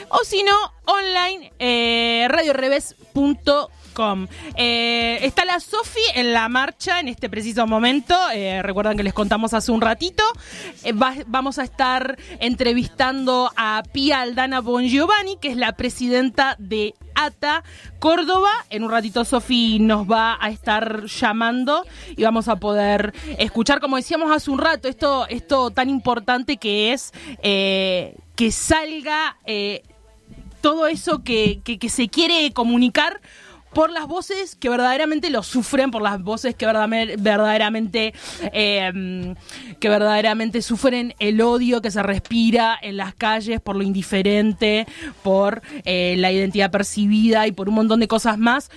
o 0.08 0.18
si 0.24 0.42
no, 0.42 0.56
online 0.86 1.52
eh. 1.60 2.26
Eh, 4.56 5.18
está 5.22 5.44
la 5.44 5.60
Sofi 5.60 6.00
en 6.16 6.32
la 6.32 6.48
marcha 6.48 6.98
en 6.98 7.06
este 7.06 7.30
preciso 7.30 7.64
momento. 7.68 8.16
Eh, 8.34 8.60
recuerdan 8.62 8.96
que 8.96 9.04
les 9.04 9.14
contamos 9.14 9.54
hace 9.54 9.70
un 9.70 9.80
ratito. 9.80 10.24
Eh, 10.82 10.90
va- 10.92 11.14
vamos 11.28 11.60
a 11.60 11.64
estar 11.64 12.18
entrevistando 12.40 13.52
a 13.56 13.84
Pia 13.92 14.22
Aldana 14.22 14.60
Bongiovanni, 14.60 15.36
que 15.40 15.46
es 15.48 15.56
la 15.56 15.76
presidenta 15.76 16.56
de 16.58 16.94
ATA 17.16 17.64
Córdoba. 17.98 18.50
En 18.70 18.84
un 18.84 18.90
ratito 18.90 19.24
Sofi 19.24 19.78
nos 19.80 20.06
va 20.10 20.38
a 20.40 20.50
estar 20.50 21.06
llamando 21.06 21.84
y 22.16 22.22
vamos 22.22 22.48
a 22.48 22.56
poder 22.56 23.12
escuchar, 23.38 23.80
como 23.80 23.96
decíamos 23.96 24.30
hace 24.30 24.50
un 24.50 24.58
rato, 24.58 24.86
esto, 24.88 25.26
esto 25.28 25.70
tan 25.70 25.90
importante 25.90 26.56
que 26.58 26.92
es 26.92 27.12
eh, 27.42 28.14
que 28.36 28.52
salga 28.52 29.36
eh, 29.46 29.82
todo 30.60 30.86
eso 30.86 31.22
que, 31.22 31.60
que- 31.64 31.78
que 31.78 31.88
se 31.88 32.08
quiere 32.08 32.52
comunicar 32.52 33.20
por 33.76 33.90
las 33.90 34.06
voces 34.06 34.56
que 34.56 34.70
verdaderamente 34.70 35.28
lo 35.28 35.42
sufren, 35.42 35.90
por 35.90 36.00
las 36.00 36.22
voces 36.22 36.54
que 36.54 36.64
verdaderamente 36.64 38.14
eh, 38.54 39.34
que 39.78 39.88
verdaderamente 39.90 40.62
sufren 40.62 41.14
el 41.18 41.42
odio 41.42 41.82
que 41.82 41.90
se 41.90 42.02
respira 42.02 42.78
en 42.80 42.96
las 42.96 43.14
calles, 43.14 43.60
por 43.60 43.76
lo 43.76 43.82
indiferente, 43.82 44.86
por 45.22 45.60
eh, 45.84 46.14
la 46.16 46.32
identidad 46.32 46.70
percibida 46.70 47.46
y 47.46 47.52
por 47.52 47.68
un 47.68 47.74
montón 47.74 48.00
de 48.00 48.08
cosas 48.08 48.38
más. 48.38 48.70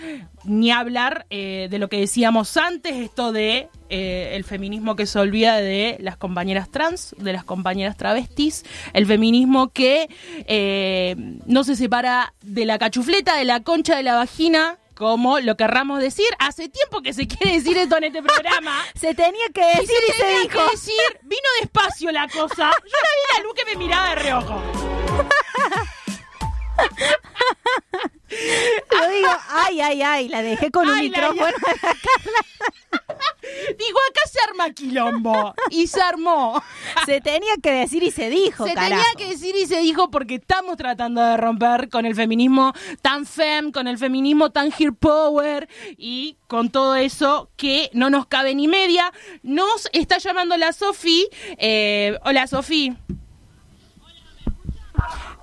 Ni 0.43 0.71
hablar 0.71 1.25
eh, 1.29 1.67
de 1.69 1.79
lo 1.79 1.89
que 1.89 1.99
decíamos 1.99 2.57
antes, 2.57 2.95
esto 2.95 3.31
de 3.31 3.69
eh, 3.89 4.31
el 4.35 4.43
feminismo 4.43 4.95
que 4.95 5.05
se 5.05 5.19
olvida 5.19 5.57
de 5.57 5.97
las 5.99 6.15
compañeras 6.15 6.69
trans, 6.69 7.15
de 7.17 7.33
las 7.33 7.43
compañeras 7.43 7.97
travestis, 7.97 8.63
el 8.93 9.05
feminismo 9.05 9.69
que 9.69 10.09
eh, 10.47 11.15
no 11.45 11.63
se 11.63 11.75
separa 11.75 12.33
de 12.41 12.65
la 12.65 12.77
cachufleta, 12.77 13.35
de 13.35 13.45
la 13.45 13.61
concha, 13.61 13.97
de 13.97 14.03
la 14.03 14.15
vagina, 14.15 14.77
como 14.99 15.39
lo 15.39 15.55
querramos 15.57 15.99
decir. 16.01 16.27
Hace 16.37 16.69
tiempo 16.69 17.01
que 17.01 17.13
se 17.13 17.25
quiere 17.27 17.53
decir 17.55 17.75
esto 17.77 17.97
en 17.97 18.03
este 18.03 18.21
programa. 18.21 18.83
Se 18.95 19.15
tenía 19.15 19.47
que 19.53 19.65
decir 19.65 19.97
y 20.07 20.11
se 20.11 20.17
tenía 20.21 20.41
dijo. 20.41 20.59
que 20.65 20.71
decir, 20.71 20.93
vino 21.23 21.41
despacio 21.61 22.11
la 22.11 22.27
cosa. 22.27 22.69
Yo 22.69 22.97
la 23.05 23.09
vi 23.15 23.37
la 23.37 23.43
luz 23.43 23.53
que 23.55 23.65
me 23.65 23.75
miraba 23.77 24.09
de 24.09 24.15
reojo. 24.15 24.61
Yo 28.29 29.09
digo, 29.09 29.29
ay, 29.49 29.81
ay, 29.81 30.01
ay, 30.01 30.27
la 30.29 30.41
dejé 30.43 30.69
con 30.69 30.87
un 30.87 30.93
Ay, 30.95 31.09
la- 31.09 31.29
micrófono. 31.31 31.57
Digo, 33.77 33.99
acá 34.09 34.21
se 34.31 34.39
arma 34.49 34.69
quilombo. 34.71 35.53
Y 35.69 35.87
se 35.87 36.01
armó. 36.01 36.61
Se 37.05 37.21
tenía 37.21 37.53
que 37.61 37.71
decir 37.71 38.03
y 38.03 38.11
se 38.11 38.29
dijo, 38.29 38.65
Se 38.65 38.73
carajo. 38.73 38.89
tenía 39.03 39.13
que 39.17 39.33
decir 39.33 39.55
y 39.55 39.65
se 39.65 39.79
dijo 39.79 40.09
porque 40.11 40.35
estamos 40.35 40.77
tratando 40.77 41.21
de 41.21 41.37
romper 41.37 41.89
con 41.89 42.05
el 42.05 42.15
feminismo 42.15 42.73
tan 43.01 43.25
fem, 43.25 43.71
con 43.71 43.87
el 43.87 43.97
feminismo 43.97 44.51
tan 44.51 44.71
here 44.77 44.91
power 44.91 45.67
y 45.97 46.37
con 46.47 46.69
todo 46.69 46.95
eso 46.95 47.51
que 47.57 47.89
no 47.93 48.09
nos 48.09 48.25
cabe 48.27 48.55
ni 48.55 48.67
media. 48.67 49.11
Nos 49.43 49.89
está 49.93 50.17
llamando 50.17 50.57
la 50.57 50.73
Sofi. 50.73 51.27
Eh, 51.57 52.17
hola, 52.23 52.47
Sofi. 52.47 52.95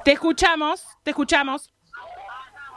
Te 0.04 0.12
escuchamos, 0.12 0.84
te 1.02 1.10
escuchamos. 1.10 1.72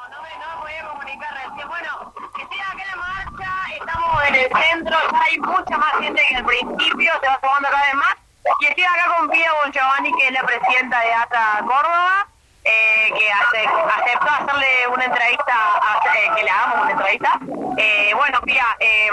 No 0.09 0.21
me, 0.21 0.29
no 0.39 0.55
me 0.55 0.61
podía 0.61 0.87
comunicar 0.89 1.33
recién. 1.35 1.67
Bueno, 1.67 2.13
que 2.35 2.41
estoy 2.41 2.57
acá 2.59 2.81
en 2.83 2.87
la 2.89 2.95
marcha, 2.95 3.78
estamos 3.89 4.23
en 4.27 4.35
el 4.35 4.49
centro, 4.49 4.97
ya 5.11 5.23
hay 5.23 5.39
mucha 5.39 5.77
más 5.77 5.93
gente 5.99 6.21
que 6.27 6.35
al 6.35 6.45
principio, 6.45 7.11
se 7.21 7.27
va 7.27 7.39
sumando 7.41 7.69
cada 7.69 7.85
vez 7.85 7.95
más. 7.95 8.15
Y 8.61 8.65
estoy 8.65 8.83
acá 8.83 9.15
con 9.17 9.29
Pia 9.29 9.51
Bongiovanni, 9.63 10.11
que 10.17 10.27
es 10.27 10.33
la 10.33 10.43
presidenta 10.43 10.99
de 10.99 11.13
ATA 11.13 11.59
Córdoba, 11.59 12.27
eh, 12.63 13.13
que 13.17 13.31
ace- 13.31 13.69
aceptó 14.01 14.27
hacerle 14.27 14.67
una 14.93 15.05
entrevista, 15.05 15.53
a- 15.53 15.99
eh, 16.15 16.31
que 16.35 16.43
le 16.43 16.49
hagamos 16.49 16.81
una 16.83 16.91
entrevista. 16.91 17.39
Eh, 17.77 18.13
bueno, 18.15 18.39
Pia, 18.41 18.65
eh, 18.79 19.09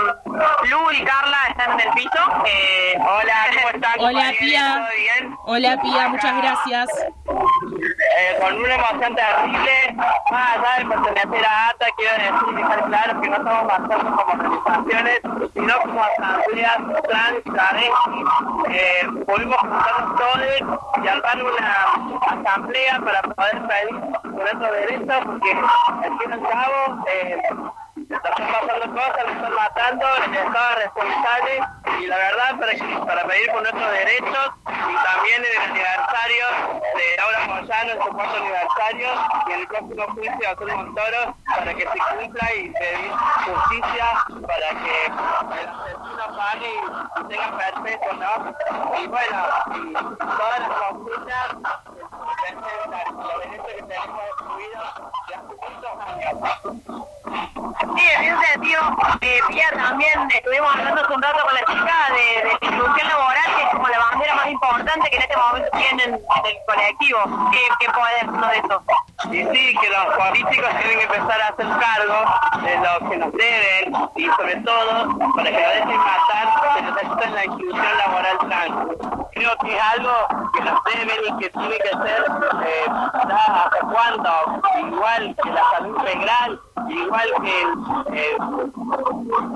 Lu 0.65 0.91
y 0.93 1.05
Carla 1.05 1.39
están 1.49 1.73
en 1.73 1.81
el 1.89 1.95
piso. 1.95 2.45
Eh, 2.47 2.99
hola, 2.99 3.47
¿cómo 3.55 3.69
están? 3.75 4.01
Hola. 4.01 4.33
¿Todo 4.39 4.97
bien? 4.97 5.37
Hola, 5.45 5.81
Pia, 5.83 6.09
muchas 6.09 6.37
gracias. 6.43 6.89
Eh, 8.19 8.39
con 8.41 8.57
una 8.59 8.75
emoción 8.75 9.15
terrible, 9.15 9.93
más 10.31 10.57
allá 10.57 10.79
de 10.79 10.85
pertenecer 10.87 11.47
a 11.47 11.69
ATA, 11.69 11.87
quiero 11.97 12.13
decir 12.15 12.49
y 12.51 12.55
dejar 12.57 12.85
claro 12.87 13.21
que 13.21 13.29
no 13.29 13.37
estamos 13.37 13.65
marchando 13.65 14.17
como 14.17 14.33
organizaciones, 14.33 15.21
sino 15.55 15.81
como 15.81 16.03
asambleas 16.05 16.79
trans, 17.09 17.45
travestis. 17.45 18.27
Eh, 18.71 19.07
pudimos 19.27 19.57
juntarnos 19.59 20.17
todos 20.19 20.41
y 21.05 21.09
armar 21.09 21.43
una 21.43 21.87
asamblea 22.27 23.01
para 23.05 23.23
poder 23.23 23.46
pedir 23.51 23.93
nuestros 24.25 24.73
derechos, 24.73 25.25
porque 25.25 25.51
al 25.53 26.19
fin 26.19 26.31
y 26.31 26.33
al 26.33 26.43
cabo 26.43 27.05
eh, 27.09 27.43
están 27.97 28.35
pasando 28.35 28.95
cosas, 28.95 29.25
nos 29.27 29.37
están 29.37 29.55
matando, 29.55 30.07
el 30.25 30.35
Estado 30.35 30.71
es 30.71 30.79
responsable 30.85 31.63
y 31.99 32.07
la 32.07 32.17
verdad 32.17 32.59
para, 33.07 33.25
pedir 33.27 33.51
por 33.51 33.63
nuestros 33.63 33.91
derechos 33.91 34.51
y 34.65 35.05
también 35.05 35.45
en 35.45 35.51
el 35.51 35.71
aniversario 35.71 36.45
de 36.97 37.17
Laura 37.17 37.47
Moyano, 37.47 37.93
en 37.93 38.03
su 38.03 38.09
cuarto 38.11 38.37
aniversario 38.37 39.09
y 39.49 39.53
en 39.53 39.61
el 39.61 39.67
próximo 39.67 40.07
juicio 40.15 40.39
de 40.39 40.47
Azul 40.47 40.73
Montoro 40.73 41.37
para 41.47 41.75
que 41.75 41.83
se 41.83 42.17
cumpla 42.19 42.55
y 42.55 42.69
pedir 42.71 43.13
justicia 43.47 44.05
para 44.47 44.69
que 44.83 45.07
el 45.07 45.69
asesino 45.69 46.37
pague 46.37 46.71
y 47.17 47.29
tenga 47.29 47.59
perpetuo, 47.59 48.13
¿no? 48.13 48.99
Y 49.01 49.07
bueno, 49.07 49.39
y 49.75 49.93
todas 50.19 50.61
las 50.61 50.69
consignas 50.69 51.57
Sí, 57.97 58.05
en 58.15 58.25
ese 58.25 58.47
sentido, 58.53 58.83
eh, 59.21 59.41
Pía, 59.49 59.71
también 59.75 60.29
estuvimos 60.31 60.75
hablando 60.75 61.01
hace 61.03 61.13
un 61.13 61.23
rato 61.23 61.45
con 61.45 61.55
la 61.55 61.61
chica 61.61 61.95
de, 62.11 62.49
de 62.49 62.59
la 62.61 62.75
inclusión 62.75 63.09
laboral, 63.09 63.57
que 63.57 63.63
es 63.63 63.69
como 63.71 63.89
la 63.89 63.99
bandera 63.99 64.35
más 64.35 64.47
importante 64.49 65.11
que 65.11 65.17
en 65.17 65.23
este 65.23 65.37
momento 65.37 65.69
tienen 65.77 66.15
en 66.15 66.47
el 66.47 66.57
colectivo. 66.67 67.51
¿Qué, 67.51 67.59
qué 67.81 67.87
decirnos 68.21 68.51
de 68.51 68.59
eso? 68.59 68.83
Y 69.33 69.57
sí, 69.57 69.77
que 69.81 69.91
los 69.91 70.07
políticos 70.17 70.71
tienen 70.79 70.99
que 70.99 71.05
empezar 71.05 71.41
a 71.41 71.49
hacer 71.49 71.67
cargo 71.67 72.19
de 72.63 72.77
lo 72.79 73.11
que 73.11 73.17
nos 73.17 73.33
deben 73.33 73.95
y 74.17 74.27
sobre 74.37 74.57
todo, 74.57 75.19
para 75.35 75.51
que 75.51 75.63
no 75.63 75.69
dejen 75.69 75.99
matar, 75.99 76.47
se 76.75 76.83
necesita 76.83 77.31
la 77.31 77.45
inclusión 77.45 77.99
laboral 77.99 78.39
trans. 78.39 79.26
Creo 79.37 79.55
que 79.59 79.77
es 79.77 79.83
algo 79.83 80.13
que 80.55 80.61
nos 80.63 80.83
deben 80.85 81.21
y 81.29 81.39
que 81.43 81.51
tiene 81.51 81.77
que 81.77 81.91
ser 81.91 82.25
eh, 82.65 82.87
hasta 82.89 83.71
cuándo, 83.93 84.63
igual 84.79 85.37
que 85.43 85.51
la 85.51 85.63
salud 85.73 85.99
integral, 85.99 86.61
igual 86.89 87.29
que 87.43 88.19
eh, 88.19 88.37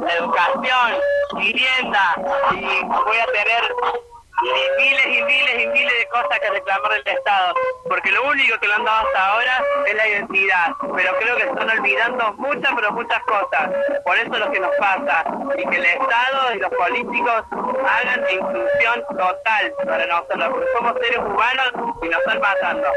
la 0.03 0.12
educación, 0.16 0.93
vivienda, 1.35 2.14
y 2.53 2.85
voy 2.85 3.16
a 3.16 3.27
tener 3.33 3.75
y 4.42 4.83
miles 4.83 5.07
y 5.07 5.22
miles 5.22 5.55
y 5.62 5.66
miles 5.68 5.98
de 5.98 6.09
cosas 6.09 6.38
que 6.40 6.50
reclamar 6.50 6.92
del 6.92 7.16
Estado, 7.16 7.55
porque 7.88 8.11
lo 8.11 8.24
único 8.29 8.59
que 8.59 8.68
lo 8.68 8.74
han 8.74 8.85
dado 8.85 9.07
hasta 9.07 9.26
ahora 9.26 9.64
es 9.87 9.94
la 9.94 10.09
identidad, 10.09 10.66
pero 10.96 11.16
creo 11.18 11.37
que 11.37 11.42
están 11.44 11.70
olvidando 11.70 12.33
muchas, 12.35 12.72
pero 12.74 12.92
muchas 12.92 13.22
cosas, 13.24 13.70
por 14.05 14.16
eso 14.16 14.33
es 14.33 14.38
lo 14.38 14.50
que 14.50 14.61
nos 14.61 14.74
pasa, 14.76 15.24
y 15.57 15.68
que 15.68 15.76
el 15.76 15.85
Estado 15.85 16.55
y 16.55 16.59
los 16.59 16.70
políticos 16.70 17.44
hagan 17.87 18.24
inclusión 18.31 19.05
total 19.16 19.74
para 19.85 20.07
nosotros, 20.07 20.48
porque 20.50 20.66
somos 20.76 20.94
seres 21.00 21.18
humanos 21.18 21.72
y 22.03 22.09
nos 22.09 22.20
están 22.20 22.40
matando. 22.40 22.88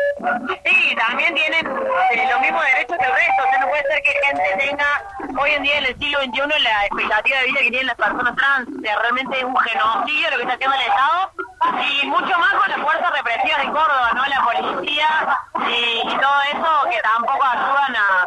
Sí, 0.66 0.96
también 0.96 1.36
tienen 1.36 1.66
eh, 1.66 2.28
los 2.30 2.42
mismos 2.42 2.64
derechos 2.66 2.98
que 2.98 3.06
el 3.06 3.12
resto. 3.12 3.44
O 3.44 3.50
sea, 3.50 3.60
no 3.60 3.70
puede 3.70 3.84
ser 3.84 4.02
que 4.02 4.12
gente 4.26 4.68
tenga 4.68 5.04
hoy 5.40 5.52
en 5.52 5.64
día 5.64 5.78
en 5.80 5.86
el 5.86 6.00
siglo 6.00 6.20
XXI 6.20 6.64
la 6.64 6.86
expectativa 6.86 7.40
de 7.40 7.46
vida 7.46 7.60
que 7.60 7.70
tienen 7.70 7.88
las 7.88 7.96
personas 7.96 8.36
trans. 8.36 8.70
O 8.78 8.82
sea, 8.82 9.00
realmente 9.00 9.38
es 9.38 9.44
un 9.44 9.58
genocidio 9.58 10.30
lo 10.32 10.38
que 10.38 10.44
está 10.44 10.54
haciendo 10.54 10.76
el 10.76 10.82
Estado. 10.82 11.33
Y 12.04 12.08
mucho 12.08 12.38
más 12.40 12.54
con 12.54 12.70
las 12.70 12.80
fuerzas 12.82 13.12
represivas 13.14 13.62
de 13.62 13.72
Córdoba, 13.72 14.12
¿no? 14.14 14.26
La 14.26 14.44
policía 14.44 15.40
y, 15.68 16.04
todo 16.04 16.42
eso 16.52 16.90
que 16.90 17.02
tampoco 17.02 17.44
ayudan 17.44 17.96
a, 17.96 18.26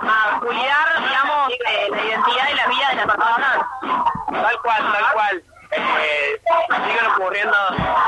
a, 0.00 0.40
digamos, 0.40 1.52
eh, 1.66 1.88
la 1.90 2.04
identidad 2.04 2.48
y 2.50 2.54
la 2.54 2.66
vida 2.66 2.88
de 2.90 2.96
las 2.96 3.06
personas. 3.06 3.58
Tal 4.30 4.58
cual, 4.62 4.92
tal 4.92 5.12
cual. 5.12 5.42
Eh, 5.70 6.40
siguen 6.86 7.06
ocurriendo 7.14 7.56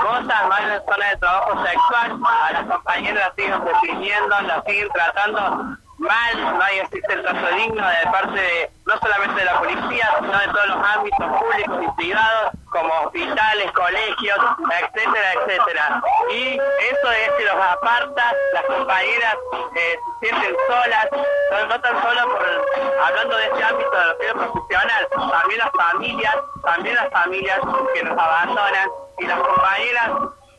cosas 0.02 0.48
más 0.48 0.60
en 0.60 0.82
zona 0.86 1.08
de 1.10 1.16
trabajo 1.18 1.66
sexual, 1.66 2.20
a 2.26 2.52
las 2.52 2.64
compañeras 2.64 3.26
las 3.26 3.34
siguen 3.36 3.64
deprimiendo, 3.64 4.40
las 4.40 4.64
siguen 4.64 4.88
tratando 4.92 5.76
mal, 6.00 6.58
no 6.58 6.62
hay 6.62 6.78
existe 6.78 7.12
el 7.12 7.22
trato 7.22 7.54
digno 7.54 7.86
de 7.86 8.10
parte 8.10 8.40
de, 8.40 8.70
no 8.86 8.98
solamente 8.98 9.40
de 9.40 9.44
la 9.44 9.58
policía, 9.58 10.08
sino 10.18 10.38
de 10.38 10.46
todos 10.48 10.66
los 10.68 10.88
ámbitos 10.96 11.26
públicos 11.38 11.82
y 11.82 11.96
privados, 11.96 12.50
como 12.70 12.92
hospitales, 13.02 13.72
colegios, 13.72 14.38
etcétera, 14.80 15.32
etcétera. 15.34 16.02
Y 16.32 16.54
eso 16.54 17.12
es 17.12 17.30
que 17.36 17.44
los 17.44 17.54
aparta, 17.54 18.34
las 18.54 18.64
compañeras 18.64 19.34
eh, 19.76 19.98
se 20.20 20.28
sienten 20.28 20.56
solas, 20.66 21.08
no, 21.68 21.80
tan 21.80 22.02
solo 22.02 22.28
por, 22.28 23.04
hablando 23.04 23.36
de 23.36 23.44
este 23.44 23.64
ámbito 23.64 23.90
de 23.90 24.06
lo 24.06 24.18
que 24.18 24.26
es 24.26 24.32
profesional, 24.32 25.08
también 25.30 25.58
las 25.58 25.70
familias, 25.72 26.36
también 26.62 26.94
las 26.94 27.10
familias 27.10 27.60
que 27.94 28.02
nos 28.04 28.18
abandonan 28.18 28.88
y 29.18 29.26
las 29.26 29.38
compañeras 29.38 30.10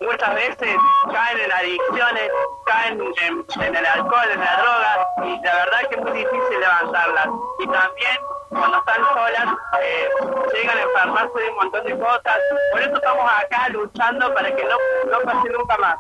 muchas 0.02 0.34
veces 0.36 0.78
caen 1.12 1.40
en 1.40 1.52
adicciones, 1.52 2.32
caen 2.66 3.02
en, 3.02 3.76
el 3.76 3.86
alcohol, 3.86 4.30
en 4.34 4.40
la 4.40 4.58
droga, 4.58 5.08
y 5.26 5.46
la 5.46 5.56
verdad 5.56 5.90
que 5.90 5.96
es 5.96 6.02
muy 6.02 6.12
difícil 6.12 6.60
levantarlas. 6.60 7.28
Y 7.60 7.68
también 7.68 8.18
cuando 8.50 8.78
están 8.78 8.98
solas, 9.14 9.56
eh, 9.82 10.10
llegan 10.54 10.78
a 10.78 10.82
enfermarse 10.82 11.40
de 11.40 11.50
un 11.50 11.56
montón 11.56 11.86
de 11.86 12.00
cosas. 12.00 12.38
Por 12.72 12.82
eso 12.82 12.96
estamos 12.96 13.32
acá 13.40 13.70
luchando 13.70 14.34
para 14.34 14.56
que 14.56 14.64
no, 14.66 15.12
no 15.12 15.20
pase 15.24 15.50
nunca 15.50 15.78
más. 15.78 15.96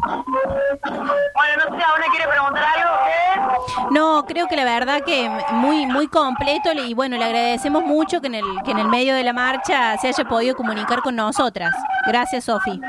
Bueno, 0.84 1.70
no 1.70 1.78
sé, 1.78 1.84
¿ahora 1.84 2.06
quiere 2.10 2.28
preguntar 2.28 2.64
algo? 2.78 2.92
No, 3.92 4.26
creo 4.26 4.48
que 4.48 4.56
la 4.56 4.66
verdad 4.66 5.02
que 5.06 5.30
muy 5.52 5.86
muy 5.86 6.08
completo 6.08 6.72
y 6.74 6.94
bueno, 6.94 7.18
le 7.18 7.26
agradecemos 7.26 7.84
mucho 7.84 8.22
que 8.22 8.28
en 8.28 8.36
el 8.36 8.46
que 8.66 8.72
en 8.72 8.80
el 8.80 8.88
medio 8.88 9.16
de 9.16 9.24
la 9.24 9.34
marcha 9.34 9.98
se 9.98 10.10
haya 10.10 10.26
podido 10.26 10.56
comunicar 10.56 11.02
con 11.02 11.16
nosotras. 11.16 11.74
Gracias, 12.08 12.46
Sofi. 12.46 12.82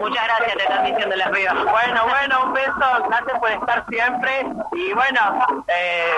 Muchas 0.00 0.24
gracias, 0.24 0.56
te 0.56 0.62
están 0.62 0.84
diciendo 0.84 1.16
las 1.16 1.30
vivas. 1.30 1.54
Bueno, 1.54 2.02
bueno, 2.08 2.44
un 2.44 2.52
beso, 2.52 3.08
gracias 3.08 3.38
por 3.38 3.50
estar 3.50 3.84
siempre. 3.88 4.46
Y 4.72 4.92
bueno, 4.92 5.64
eh, 5.68 6.12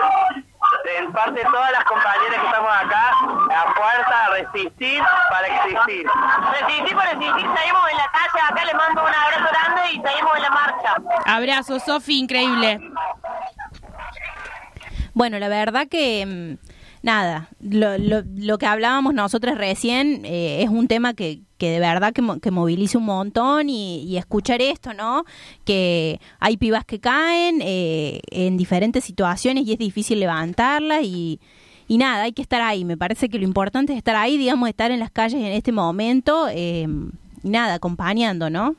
en 0.99 1.13
parte 1.13 1.39
de 1.39 1.45
todas 1.45 1.71
las 1.73 1.85
compañeras 1.85 2.41
que 2.41 2.47
estamos 2.47 2.71
acá, 2.73 3.11
a 3.11 3.75
fuerza 3.75 4.25
a 4.25 4.31
resistir 4.31 5.03
para 5.31 5.47
existir. 5.47 6.07
Resistir 6.61 6.97
por 6.97 7.05
resistir, 7.05 7.47
seguimos 7.57 7.91
en 7.91 7.97
la 7.97 8.11
calle, 8.13 8.45
acá 8.51 8.65
le 8.65 8.75
mando 8.75 9.03
un 9.03 9.15
abrazo 9.15 9.49
grande 9.53 9.93
y 9.93 10.01
seguimos 10.01 10.37
en 10.37 10.43
la 10.43 10.51
marcha. 10.51 10.95
Abrazo, 11.27 11.81
Sofi, 11.81 12.19
increíble. 12.19 12.81
Bueno, 15.15 15.39
la 15.39 15.49
verdad 15.49 15.89
que 15.89 16.25
mm, 16.27 16.69
nada, 17.03 17.49
lo, 17.61 17.99
lo, 17.99 18.23
lo 18.25 18.59
que 18.59 18.67
hablábamos 18.67 19.15
nosotras 19.15 19.59
recién 19.59 20.25
eh, 20.25 20.63
es 20.63 20.69
un 20.69 20.89
tema 20.89 21.15
que, 21.15 21.41
que 21.59 21.71
de 21.71 21.81
verdad 21.81 22.13
que, 22.13 22.23
que 22.41 22.51
moviliza 22.51 22.99
un 22.99 23.05
montón 23.05 23.69
y, 23.69 24.03
y 24.05 24.17
escuchar 24.17 24.63
esto, 24.63 24.95
¿no? 24.95 25.25
Que 25.65 26.21
hay 26.39 26.57
pibas 26.57 26.85
que 26.85 27.01
caen 27.01 27.61
eh, 27.61 28.21
en 28.31 28.57
diferentes 28.57 29.05
situaciones 29.05 29.67
y 29.67 29.73
es 29.73 29.79
difícil 29.79 30.21
levantarlas 30.21 31.03
y, 31.03 31.41
y 31.89 31.99
nada, 31.99 32.23
hay 32.23 32.33
que 32.33 32.43
estar 32.43 32.63
ahí. 32.63 32.85
Me 32.85 32.97
parece 32.97 33.29
que 33.29 33.39
lo 33.39 33.45
importante 33.45 33.93
es 33.93 33.99
estar 33.99 34.17
ahí, 34.17 34.39
digamos, 34.39 34.69
estar 34.69 34.91
en 34.91 35.01
las 35.01 35.11
calles 35.11 35.41
en 35.41 35.53
este 35.53 35.73
momento 35.73 36.49
eh, 36.51 36.87
y 37.43 37.49
nada, 37.49 37.75
acompañando, 37.75 38.51
¿no? 38.51 38.77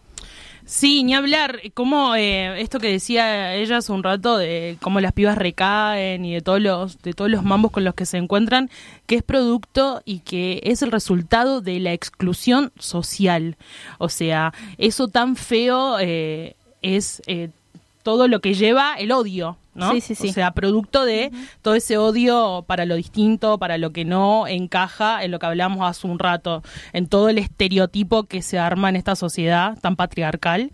Sí, 0.70 1.04
ni 1.04 1.16
hablar, 1.16 1.62
como 1.74 2.14
eh, 2.14 2.62
esto 2.62 2.80
que 2.80 2.92
decía 2.92 3.56
ella 3.56 3.78
hace 3.78 3.92
un 3.92 4.04
rato 4.04 4.38
de 4.38 4.78
cómo 4.80 5.00
las 5.00 5.14
pibas 5.14 5.36
recaen 5.36 6.24
y 6.24 6.36
de 6.36 6.42
todos 6.42 6.62
los 6.62 7.02
de 7.02 7.14
todos 7.14 7.32
los 7.32 7.44
mambos 7.44 7.72
con 7.72 7.84
los 7.84 7.96
que 7.96 8.06
se 8.06 8.18
encuentran, 8.18 8.70
que 9.08 9.16
es 9.16 9.24
producto 9.24 10.04
y 10.06 10.20
que 10.20 10.62
es 10.64 10.84
el 10.84 10.92
resultado 10.92 11.62
de 11.62 11.80
la 11.80 11.94
exclusión 11.94 12.72
social. 12.78 13.58
O 13.98 14.10
sea, 14.10 14.54
eso 14.78 15.08
tan 15.08 15.36
feo 15.38 15.98
eh, 16.00 16.56
es 16.84 17.24
eh, 17.26 17.50
todo 18.04 18.28
lo 18.28 18.40
que 18.42 18.54
lleva 18.54 18.96
el 18.96 19.12
odio, 19.12 19.58
¿no? 19.76 19.92
Sí, 19.92 20.02
sí, 20.02 20.16
sí. 20.16 20.30
O 20.30 20.34
sea, 20.34 20.52
producto 20.52 21.06
de 21.06 21.32
todo 21.62 21.76
ese 21.76 21.98
odio 21.98 22.64
para 22.68 22.86
lo 22.86 22.96
distinto, 22.96 23.58
para 23.58 23.78
lo 23.78 23.92
que 23.92 24.06
no 24.06 24.48
encaja 24.48 25.24
en 25.24 25.32
lo 25.32 25.40
que 25.40 25.46
hablamos 25.46 25.88
hace 25.88 26.08
un 26.08 26.20
rato, 26.20 26.64
en 26.94 27.08
todo 27.08 27.30
el 27.30 27.38
estereotipo 27.38 28.24
que 28.24 28.42
se 28.42 28.58
arma 28.60 28.90
en 28.90 28.96
esta 28.96 29.16
sociedad 29.16 29.78
tan 29.80 29.96
patriarcal. 29.96 30.72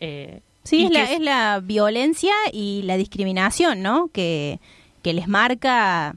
eh, 0.00 0.40
Sí, 0.64 0.84
es 0.86 0.90
la, 0.90 1.02
es 1.12 1.20
la 1.20 1.60
violencia 1.62 2.32
y 2.52 2.82
la 2.82 2.96
discriminación, 2.96 3.82
¿no? 3.82 4.08
Que, 4.12 4.58
que 5.02 5.12
les 5.12 5.28
marca 5.28 6.16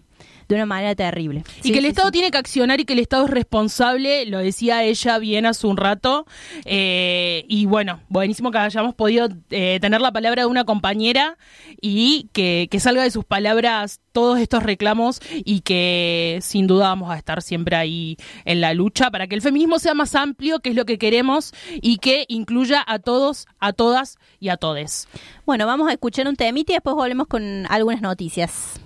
de 0.49 0.55
una 0.55 0.65
manera 0.65 0.95
terrible. 0.95 1.43
Y 1.63 1.71
que 1.71 1.79
el 1.79 1.85
Estado 1.85 2.07
sí. 2.07 2.13
tiene 2.13 2.31
que 2.31 2.37
accionar 2.39 2.79
y 2.79 2.85
que 2.85 2.93
el 2.93 2.99
Estado 2.99 3.25
es 3.25 3.31
responsable, 3.31 4.25
lo 4.25 4.39
decía 4.39 4.83
ella 4.83 5.19
bien 5.19 5.45
hace 5.45 5.67
un 5.67 5.77
rato. 5.77 6.25
eh, 6.65 7.45
y 7.47 7.67
bueno, 7.67 8.01
buenísimo 8.09 8.49
que 8.51 8.57
hayamos 8.57 8.95
podido 8.95 9.29
eh, 9.51 9.77
tener 9.79 10.01
la 10.01 10.11
palabra 10.11 10.41
de 10.41 10.47
una 10.47 10.65
compañera 10.65 11.37
y 11.79 12.29
que, 12.33 12.67
que 12.71 12.79
salga 12.79 13.03
de 13.03 13.11
sus 13.11 13.25
palabras 13.25 14.01
todos 14.11 14.39
estos 14.39 14.63
reclamos 14.63 15.21
y 15.31 15.61
que 15.61 16.39
sin 16.41 16.65
duda 16.65 16.87
vamos 16.87 17.11
a 17.11 17.17
estar 17.17 17.43
siempre 17.43 17.75
ahí 17.75 18.17
en 18.43 18.59
la 18.59 18.73
lucha 18.73 19.11
para 19.11 19.27
que 19.27 19.35
el 19.35 19.41
feminismo 19.43 19.77
sea 19.77 19.93
más 19.93 20.15
amplio, 20.15 20.59
que 20.59 20.69
es 20.71 20.75
lo 20.75 20.85
que 20.85 20.97
queremos, 20.97 21.53
y 21.79 21.97
que 21.97 22.25
incluya 22.27 22.83
a 22.85 22.97
todos, 22.97 23.47
a 23.59 23.71
todas 23.71 24.17
y 24.39 24.49
a 24.49 24.57
todes. 24.57 25.07
Bueno, 25.45 25.67
vamos 25.67 25.89
a 25.89 25.93
escuchar 25.93 26.27
un 26.27 26.35
temita 26.35 26.71
y 26.71 26.75
después 26.75 26.95
volvemos 26.95 27.27
con 27.27 27.65
algunas 27.69 28.01
noticias. 28.01 28.79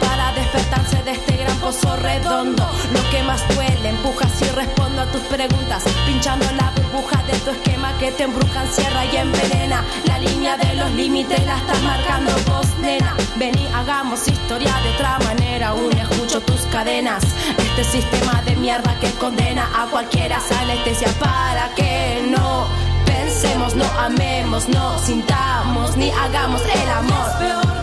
Para 0.00 0.32
despertarse 0.32 1.00
de 1.04 1.12
este 1.12 1.36
gran 1.36 1.56
pozo 1.58 1.94
redondo. 1.96 2.68
Lo 2.92 3.10
que 3.10 3.22
más 3.22 3.40
duele, 3.54 3.88
empujas 3.88 4.42
y 4.42 4.46
respondo 4.46 5.02
a 5.02 5.06
tus 5.06 5.20
preguntas, 5.22 5.84
pinchando 6.06 6.44
la 6.56 6.70
burbuja 6.70 7.22
de 7.22 7.38
tu 7.38 7.50
esquema 7.50 7.96
que 7.98 8.10
te 8.10 8.24
embrujan, 8.24 8.66
cierra 8.72 9.04
y 9.04 9.16
envenena. 9.16 9.84
La 10.06 10.18
línea 10.18 10.56
de 10.56 10.74
los 10.74 10.90
límites 10.90 11.46
la 11.46 11.58
estás 11.58 11.82
marcando 11.82 12.32
vos, 12.48 12.66
nena. 12.80 13.14
Vení, 13.36 13.68
hagamos 13.68 14.26
historia 14.26 14.74
de 14.82 14.90
otra 14.90 15.18
manera, 15.20 15.68
aún 15.68 15.92
escucho 15.92 16.40
tus 16.40 16.62
cadenas. 16.62 17.22
Este 17.56 17.84
sistema 17.84 18.42
de 18.44 18.56
mierda 18.56 18.98
que 18.98 19.10
condena 19.12 19.70
a 19.72 19.86
cualquiera, 19.86 20.40
anestesia 20.62 21.08
para 21.20 21.72
que 21.76 22.26
no 22.28 22.66
pensemos, 23.06 23.76
no 23.76 23.84
amemos, 24.00 24.68
no 24.68 24.98
sintamos 24.98 25.96
ni 25.96 26.10
hagamos 26.10 26.60
el 26.62 26.90
amor. 26.90 27.73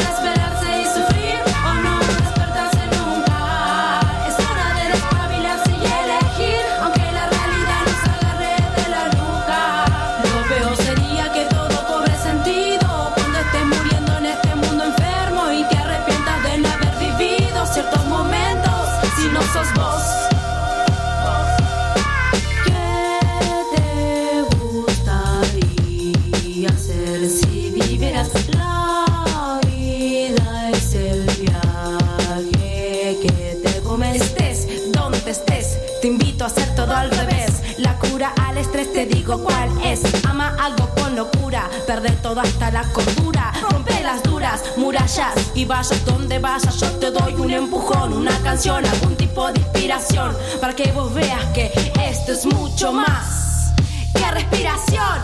Digo 39.32 39.44
cuál 39.44 39.70
es. 39.84 40.02
Ama 40.26 40.56
algo 40.60 40.90
con 40.96 41.16
locura, 41.16 41.70
perder 41.88 42.16
todo 42.22 42.42
hasta 42.42 42.72
la 42.72 42.84
cordura. 42.92 43.54
Rompe 43.62 44.02
las 44.04 44.24
duras 44.24 44.64
murallas 44.78 45.34
y 45.56 45.66
vayas 45.66 46.06
donde 46.06 46.40
vayas. 46.40 46.80
Yo 46.80 46.90
te 47.00 47.12
doy 47.12 47.34
un 47.36 47.52
empujón, 47.52 48.14
una 48.14 48.38
canción, 48.40 48.86
algún 48.86 49.16
tipo 49.16 49.52
de 49.52 49.60
inspiración. 49.60 50.36
Para 50.60 50.74
que 50.74 50.92
vos 50.92 51.14
veas 51.14 51.44
que 51.54 51.72
esto 52.04 52.34
es 52.34 52.46
mucho 52.46 52.92
más 52.92 53.74
que 54.14 54.32
respiración. 54.32 55.20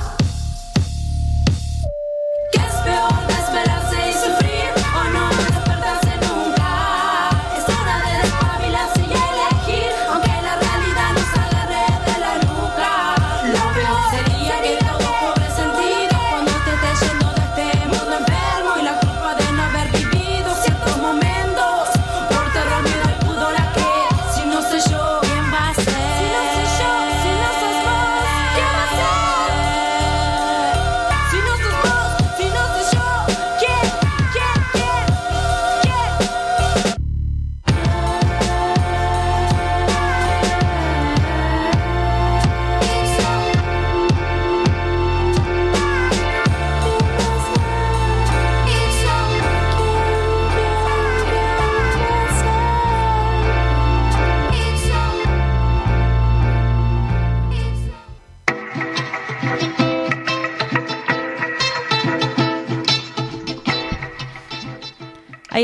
Que 2.51 2.59
es 2.59 3.36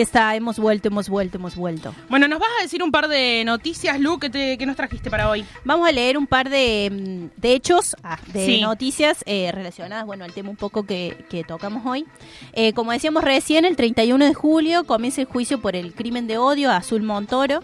está, 0.04 0.36
hemos 0.36 0.60
vuelto, 0.60 0.88
hemos 0.90 1.10
vuelto, 1.10 1.38
hemos 1.38 1.56
vuelto. 1.56 1.94
Bueno, 2.10 2.28
nos 2.28 2.40
vas 2.40 2.50
a 2.60 2.64
decir 2.64 2.84
un 2.84 2.92
par 2.92 3.08
de 3.08 3.44
noticias, 3.46 4.00
Lu, 4.00 4.20
que, 4.20 4.30
te- 4.30 4.58
que 4.58 4.66
nos 4.66 4.76
trajiste 4.76 5.10
para 5.10 5.30
hoy. 5.30 5.44
Vamos 5.66 5.88
a 5.88 5.92
leer 5.92 6.18
un 6.18 6.28
par 6.28 6.50
de, 6.50 6.90
mm, 7.36 7.40
de 7.42 7.54
hechos, 7.54 7.96
ah, 8.04 8.20
de 8.32 8.46
Sí. 8.46 8.62
noticias 8.62 9.24
eh, 9.26 9.52
relacionadas, 9.52 10.06
bueno, 10.06 10.24
al 10.26 10.34
tema 10.34 10.50
un 10.50 10.56
poco 10.58 10.84
que, 10.84 11.26
que 11.30 11.44
tocamos 11.44 11.86
hoy. 11.86 12.06
Eh, 12.54 12.74
como 12.74 12.92
decíamos 12.92 13.24
recién, 13.24 13.66
el 13.66 13.76
31 13.76 14.26
de 14.26 14.34
julio 14.34 14.84
comienza 14.86 15.22
el 15.22 15.28
juicio 15.28 15.60
por 15.62 15.76
el 15.76 15.94
crimen 15.94 16.28
de 16.28 16.38
odio 16.38 16.70
a 16.72 16.78
Azul 16.78 17.02
Montoro. 17.04 17.62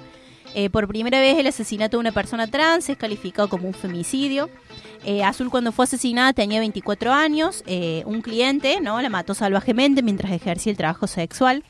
Eh, 0.55 0.71
por 0.71 0.87
primera 0.87 1.19
vez 1.19 1.37
el 1.37 1.45
asesinato 1.45 1.97
de 1.97 2.01
una 2.01 2.11
persona 2.11 2.47
trans 2.47 2.89
es 2.89 2.97
calificado 2.97 3.49
como 3.49 3.67
un 3.67 3.73
femicidio. 3.75 4.49
Eh, 5.05 5.23
Azul 5.23 5.49
cuando 5.51 5.71
fue 5.71 5.85
asesinada 5.85 6.33
tenía 6.33 6.59
24 6.59 7.13
años. 7.13 7.63
eh, 7.67 8.01
un 8.07 8.21
cliente 8.21 8.81
no 8.81 8.99
la 8.99 9.09
mató 9.09 9.35
salvajemente 9.35 10.01
mientras 10.01 10.31
ejercía 10.31 10.71
el 10.71 10.77
trabajo 10.77 11.05
sexual. 11.05 11.63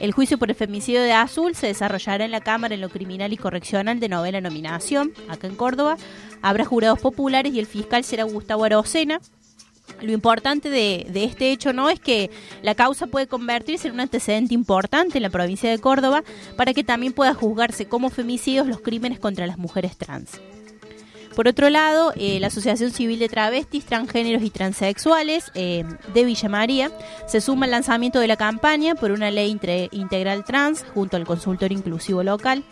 El 0.00 0.12
juicio 0.12 0.38
por 0.38 0.50
el 0.50 0.56
femicidio 0.56 1.02
de 1.02 1.12
Azul 1.12 1.54
se 1.54 1.68
desarrollará 1.68 2.24
en 2.24 2.30
la 2.30 2.40
Cámara 2.40 2.74
en 2.74 2.80
lo 2.80 2.88
Criminal 2.88 3.32
y 3.32 3.36
Correccional 3.36 4.00
de 4.00 4.08
Novena 4.08 4.40
Nominación, 4.40 5.12
acá 5.28 5.46
en 5.46 5.54
Córdoba. 5.54 5.96
Habrá 6.42 6.64
jurados 6.64 7.00
populares 7.00 7.54
y 7.54 7.60
el 7.60 7.66
fiscal 7.66 8.04
será 8.04 8.24
Gustavo 8.24 8.64
Arocena. 8.64 9.20
Lo 10.00 10.12
importante 10.12 10.70
de, 10.70 11.06
de 11.10 11.24
este 11.24 11.52
hecho 11.52 11.72
no 11.72 11.90
es 11.90 12.00
que 12.00 12.30
la 12.62 12.74
causa 12.74 13.06
puede 13.06 13.26
convertirse 13.26 13.88
en 13.88 13.94
un 13.94 14.00
antecedente 14.00 14.54
importante 14.54 15.18
en 15.18 15.22
la 15.22 15.30
provincia 15.30 15.70
de 15.70 15.78
Córdoba 15.78 16.24
para 16.56 16.74
que 16.74 16.84
también 16.84 17.12
pueda 17.12 17.34
juzgarse 17.34 17.86
como 17.86 18.10
femicidios 18.10 18.66
los 18.66 18.80
crímenes 18.80 19.18
contra 19.20 19.46
las 19.46 19.58
mujeres 19.58 19.96
trans. 19.96 20.40
Por 21.34 21.48
otro 21.48 21.68
lado, 21.68 22.12
eh, 22.14 22.38
la 22.38 22.46
Asociación 22.46 22.92
Civil 22.92 23.18
de 23.18 23.28
Travestis, 23.28 23.84
Transgéneros 23.84 24.42
y 24.42 24.50
Transexuales 24.50 25.50
eh, 25.54 25.84
de 26.12 26.24
Villa 26.24 26.48
María 26.48 26.92
se 27.26 27.40
suma 27.40 27.64
al 27.64 27.72
lanzamiento 27.72 28.20
de 28.20 28.28
la 28.28 28.36
campaña 28.36 28.94
por 28.94 29.10
una 29.10 29.32
ley 29.32 29.50
integral 29.90 30.44
trans 30.44 30.84
junto 30.94 31.16
al 31.16 31.26
consultor 31.26 31.72
inclusivo 31.72 32.22
local. 32.22 32.62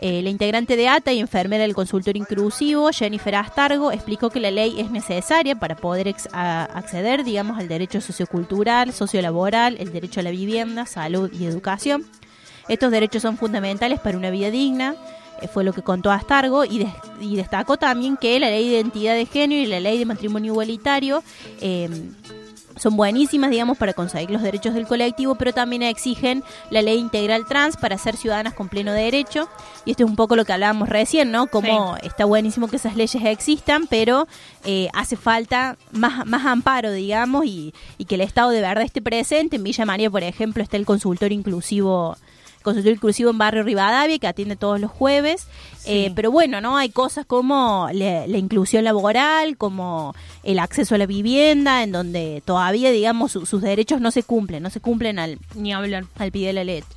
Eh, 0.00 0.20
la 0.20 0.28
integrante 0.28 0.76
de 0.76 0.86
ATA 0.86 1.14
y 1.14 1.20
enfermera 1.20 1.62
del 1.62 1.72
consultor 1.72 2.14
inclusivo, 2.18 2.90
Jennifer 2.92 3.36
Astargo, 3.36 3.90
explicó 3.90 4.28
que 4.28 4.40
la 4.40 4.50
ley 4.50 4.78
es 4.78 4.90
necesaria 4.90 5.58
para 5.58 5.76
poder 5.76 6.14
acceder, 6.32 7.24
digamos, 7.24 7.58
al 7.58 7.68
derecho 7.68 8.02
sociocultural, 8.02 8.92
sociolaboral, 8.92 9.76
el 9.78 9.92
derecho 9.92 10.20
a 10.20 10.24
la 10.24 10.30
vivienda, 10.30 10.84
salud 10.84 11.30
y 11.32 11.46
educación. 11.46 12.04
Estos 12.68 12.90
derechos 12.90 13.22
son 13.22 13.38
fundamentales 13.38 13.98
para 13.98 14.18
una 14.18 14.28
vida 14.28 14.50
digna, 14.50 14.94
fue 15.52 15.64
lo 15.64 15.72
que 15.72 15.82
contó 15.82 16.10
Astargo, 16.10 16.64
y, 16.64 16.86
y 17.20 17.36
destacó 17.36 17.76
también 17.76 18.16
que 18.16 18.38
la 18.40 18.50
ley 18.50 18.68
de 18.68 18.76
identidad 18.76 19.14
de 19.14 19.26
género 19.26 19.62
y 19.62 19.66
la 19.66 19.80
ley 19.80 19.98
de 19.98 20.04
matrimonio 20.04 20.52
igualitario 20.52 21.22
eh, 21.60 21.88
son 22.76 22.96
buenísimas, 22.96 23.50
digamos, 23.50 23.78
para 23.78 23.92
conseguir 23.92 24.30
los 24.30 24.42
derechos 24.42 24.74
del 24.74 24.86
colectivo, 24.86 25.36
pero 25.36 25.52
también 25.52 25.82
exigen 25.82 26.42
la 26.70 26.82
ley 26.82 26.98
integral 26.98 27.46
trans 27.46 27.76
para 27.76 27.98
ser 27.98 28.16
ciudadanas 28.16 28.54
con 28.54 28.68
pleno 28.68 28.92
derecho. 28.92 29.48
Y 29.84 29.92
esto 29.92 30.04
es 30.04 30.10
un 30.10 30.16
poco 30.16 30.34
lo 30.34 30.44
que 30.44 30.52
hablábamos 30.52 30.88
recién, 30.88 31.30
¿no? 31.30 31.46
Como 31.46 31.96
está 32.02 32.24
buenísimo 32.24 32.68
que 32.68 32.76
esas 32.76 32.96
leyes 32.96 33.22
existan, 33.24 33.86
pero 33.86 34.26
eh, 34.64 34.88
hace 34.92 35.16
falta 35.16 35.76
más, 35.92 36.26
más 36.26 36.44
amparo, 36.46 36.90
digamos, 36.90 37.44
y, 37.46 37.72
y 37.96 38.06
que 38.06 38.16
el 38.16 38.22
Estado 38.22 38.50
de 38.50 38.60
verdad 38.60 38.84
esté 38.84 39.00
presente. 39.00 39.56
En 39.56 39.62
Villa 39.62 39.84
María, 39.84 40.10
por 40.10 40.24
ejemplo, 40.24 40.62
está 40.62 40.76
el 40.76 40.84
consultor 40.84 41.30
inclusivo 41.30 42.16
consultorio 42.64 42.96
inclusivo 42.96 43.30
en 43.30 43.38
Barrio 43.38 43.62
Rivadavia, 43.62 44.18
que 44.18 44.26
atiende 44.26 44.56
todos 44.56 44.80
los 44.80 44.90
jueves. 44.90 45.46
Eh, 45.86 46.10
pero 46.16 46.32
bueno, 46.32 46.60
¿no? 46.60 46.76
Hay 46.76 46.88
cosas 46.88 47.24
como 47.26 47.88
la, 47.92 48.26
la 48.26 48.38
inclusión 48.38 48.82
laboral, 48.82 49.56
como 49.56 50.14
el 50.42 50.58
acceso 50.58 50.96
a 50.96 50.98
la 50.98 51.06
vivienda, 51.06 51.82
en 51.84 51.92
donde 51.92 52.42
todavía, 52.44 52.90
digamos, 52.90 53.30
su- 53.32 53.46
sus 53.46 53.62
derechos 53.62 54.00
no 54.00 54.10
se 54.10 54.22
cumplen, 54.24 54.62
no 54.62 54.70
se 54.70 54.80
cumplen 54.80 55.18
al, 55.20 55.38
Ni 55.54 55.72
hablar. 55.72 56.06
al 56.18 56.32
pie 56.32 56.48
de 56.48 56.52
la 56.54 56.64
letra. 56.64 56.90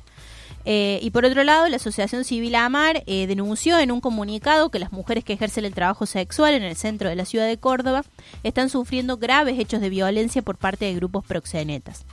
Eh, 0.70 0.98
y 1.02 1.10
por 1.10 1.24
otro 1.24 1.44
lado, 1.44 1.66
la 1.68 1.76
Asociación 1.76 2.24
Civil 2.24 2.54
Amar 2.54 3.02
eh, 3.06 3.26
denunció 3.26 3.78
en 3.78 3.90
un 3.90 4.00
comunicado 4.02 4.68
que 4.70 4.78
las 4.78 4.92
mujeres 4.92 5.24
que 5.24 5.32
ejercen 5.32 5.64
el 5.64 5.72
trabajo 5.72 6.04
sexual 6.04 6.52
en 6.52 6.62
el 6.62 6.76
centro 6.76 7.08
de 7.08 7.14
la 7.16 7.24
ciudad 7.24 7.46
de 7.46 7.56
Córdoba 7.56 8.04
están 8.42 8.68
sufriendo 8.68 9.16
graves 9.16 9.58
hechos 9.58 9.80
de 9.80 9.88
violencia 9.88 10.42
por 10.42 10.58
parte 10.58 10.84
de 10.84 10.94
grupos 10.94 11.24
proxenetas. 11.24 12.04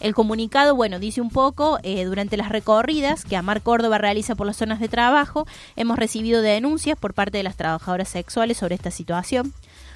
El 0.00 0.14
comunicado, 0.14 0.74
bueno, 0.74 0.98
dice 0.98 1.20
un 1.20 1.28
poco, 1.28 1.78
eh, 1.82 2.04
durante 2.04 2.38
las 2.38 2.48
recorridas 2.48 3.24
que 3.26 3.36
Amar 3.36 3.60
Córdoba 3.60 3.98
realiza 3.98 4.34
por 4.34 4.46
las 4.46 4.56
zonas 4.56 4.80
de 4.80 4.88
trabajo, 4.88 5.46
hemos 5.76 5.98
recibido 5.98 6.40
denuncias 6.40 6.98
por 6.98 7.12
parte 7.12 7.36
de 7.36 7.44
las 7.44 7.56
trabajadoras 7.56 8.08
sexuales 8.08 8.56
sobre 8.56 8.76
esta 8.76 8.90
situación. 8.90 9.52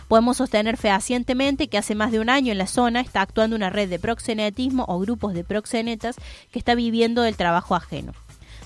Podemos 0.08 0.36
sostener 0.36 0.76
fehacientemente 0.76 1.68
que 1.68 1.78
hace 1.78 1.94
más 1.94 2.12
de 2.12 2.20
un 2.20 2.28
año 2.28 2.52
en 2.52 2.58
la 2.58 2.66
zona 2.66 3.00
está 3.00 3.22
actuando 3.22 3.56
una 3.56 3.70
red 3.70 3.88
de 3.88 3.98
proxenetismo 3.98 4.84
o 4.88 4.98
grupos 4.98 5.32
de 5.32 5.44
proxenetas 5.44 6.16
que 6.52 6.58
está 6.58 6.74
viviendo 6.74 7.22
del 7.22 7.36
trabajo 7.36 7.74
ajeno. 7.74 8.12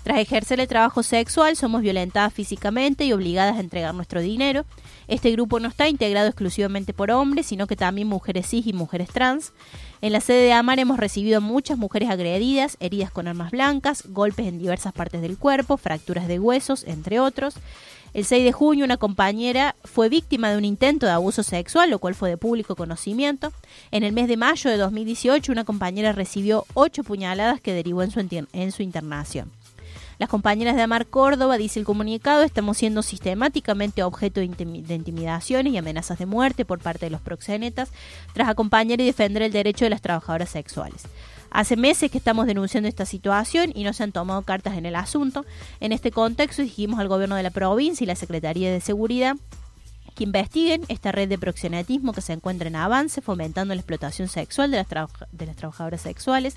Tras 0.08 0.20
ejercer 0.20 0.58
el 0.58 0.68
trabajo 0.68 1.02
sexual, 1.02 1.54
somos 1.54 1.82
violentadas 1.82 2.32
físicamente 2.32 3.04
y 3.04 3.12
obligadas 3.12 3.58
a 3.58 3.60
entregar 3.60 3.94
nuestro 3.94 4.22
dinero. 4.22 4.64
Este 5.06 5.30
grupo 5.32 5.60
no 5.60 5.68
está 5.68 5.86
integrado 5.86 6.28
exclusivamente 6.28 6.94
por 6.94 7.10
hombres, 7.10 7.44
sino 7.44 7.66
que 7.66 7.76
también 7.76 8.08
mujeres 8.08 8.46
cis 8.46 8.66
y 8.66 8.72
mujeres 8.72 9.10
trans. 9.10 9.52
En 10.00 10.14
la 10.14 10.22
sede 10.22 10.44
de 10.44 10.54
Amar 10.54 10.78
hemos 10.78 10.98
recibido 10.98 11.42
muchas 11.42 11.76
mujeres 11.76 12.08
agredidas, 12.08 12.78
heridas 12.80 13.10
con 13.10 13.28
armas 13.28 13.50
blancas, 13.50 14.04
golpes 14.06 14.46
en 14.46 14.58
diversas 14.58 14.94
partes 14.94 15.20
del 15.20 15.36
cuerpo, 15.36 15.76
fracturas 15.76 16.26
de 16.26 16.38
huesos, 16.38 16.84
entre 16.84 17.20
otros. 17.20 17.56
El 18.14 18.24
6 18.24 18.44
de 18.44 18.52
junio 18.52 18.86
una 18.86 18.96
compañera 18.96 19.76
fue 19.84 20.08
víctima 20.08 20.50
de 20.50 20.56
un 20.56 20.64
intento 20.64 21.04
de 21.04 21.12
abuso 21.12 21.42
sexual, 21.42 21.90
lo 21.90 21.98
cual 21.98 22.14
fue 22.14 22.30
de 22.30 22.38
público 22.38 22.76
conocimiento. 22.76 23.52
En 23.90 24.04
el 24.04 24.14
mes 24.14 24.26
de 24.26 24.38
mayo 24.38 24.70
de 24.70 24.78
2018 24.78 25.52
una 25.52 25.66
compañera 25.66 26.12
recibió 26.12 26.64
ocho 26.72 27.04
puñaladas 27.04 27.60
que 27.60 27.74
derivó 27.74 28.02
en 28.02 28.48
en 28.54 28.72
su 28.72 28.82
internación. 28.82 29.52
Las 30.18 30.28
compañeras 30.28 30.74
de 30.74 30.82
Amar 30.82 31.06
Córdoba, 31.06 31.58
dice 31.58 31.78
el 31.78 31.86
comunicado, 31.86 32.42
estamos 32.42 32.76
siendo 32.76 33.02
sistemáticamente 33.02 34.02
objeto 34.02 34.40
de, 34.40 34.48
intimi- 34.50 34.82
de 34.82 34.96
intimidaciones 34.96 35.72
y 35.72 35.76
amenazas 35.76 36.18
de 36.18 36.26
muerte 36.26 36.64
por 36.64 36.80
parte 36.80 37.06
de 37.06 37.10
los 37.10 37.20
proxenetas 37.20 37.90
tras 38.32 38.48
acompañar 38.48 39.00
y 39.00 39.06
defender 39.06 39.44
el 39.44 39.52
derecho 39.52 39.84
de 39.84 39.90
las 39.90 40.02
trabajadoras 40.02 40.48
sexuales. 40.48 41.02
Hace 41.52 41.76
meses 41.76 42.10
que 42.10 42.18
estamos 42.18 42.46
denunciando 42.46 42.88
esta 42.88 43.06
situación 43.06 43.70
y 43.76 43.84
no 43.84 43.92
se 43.92 44.02
han 44.02 44.10
tomado 44.10 44.42
cartas 44.42 44.76
en 44.76 44.86
el 44.86 44.96
asunto. 44.96 45.46
En 45.78 45.92
este 45.92 46.10
contexto 46.10 46.62
exigimos 46.62 46.98
al 46.98 47.06
gobierno 47.06 47.36
de 47.36 47.44
la 47.44 47.50
provincia 47.50 48.02
y 48.02 48.08
la 48.08 48.16
Secretaría 48.16 48.72
de 48.72 48.80
Seguridad 48.80 49.36
que 50.16 50.24
investiguen 50.24 50.82
esta 50.88 51.12
red 51.12 51.28
de 51.28 51.38
proxenetismo 51.38 52.12
que 52.12 52.22
se 52.22 52.32
encuentra 52.32 52.66
en 52.66 52.74
avance, 52.74 53.22
fomentando 53.22 53.72
la 53.72 53.80
explotación 53.80 54.26
sexual 54.26 54.72
de 54.72 54.78
las, 54.78 54.88
de 55.30 55.46
las 55.46 55.54
trabajadoras 55.54 56.00
sexuales, 56.00 56.54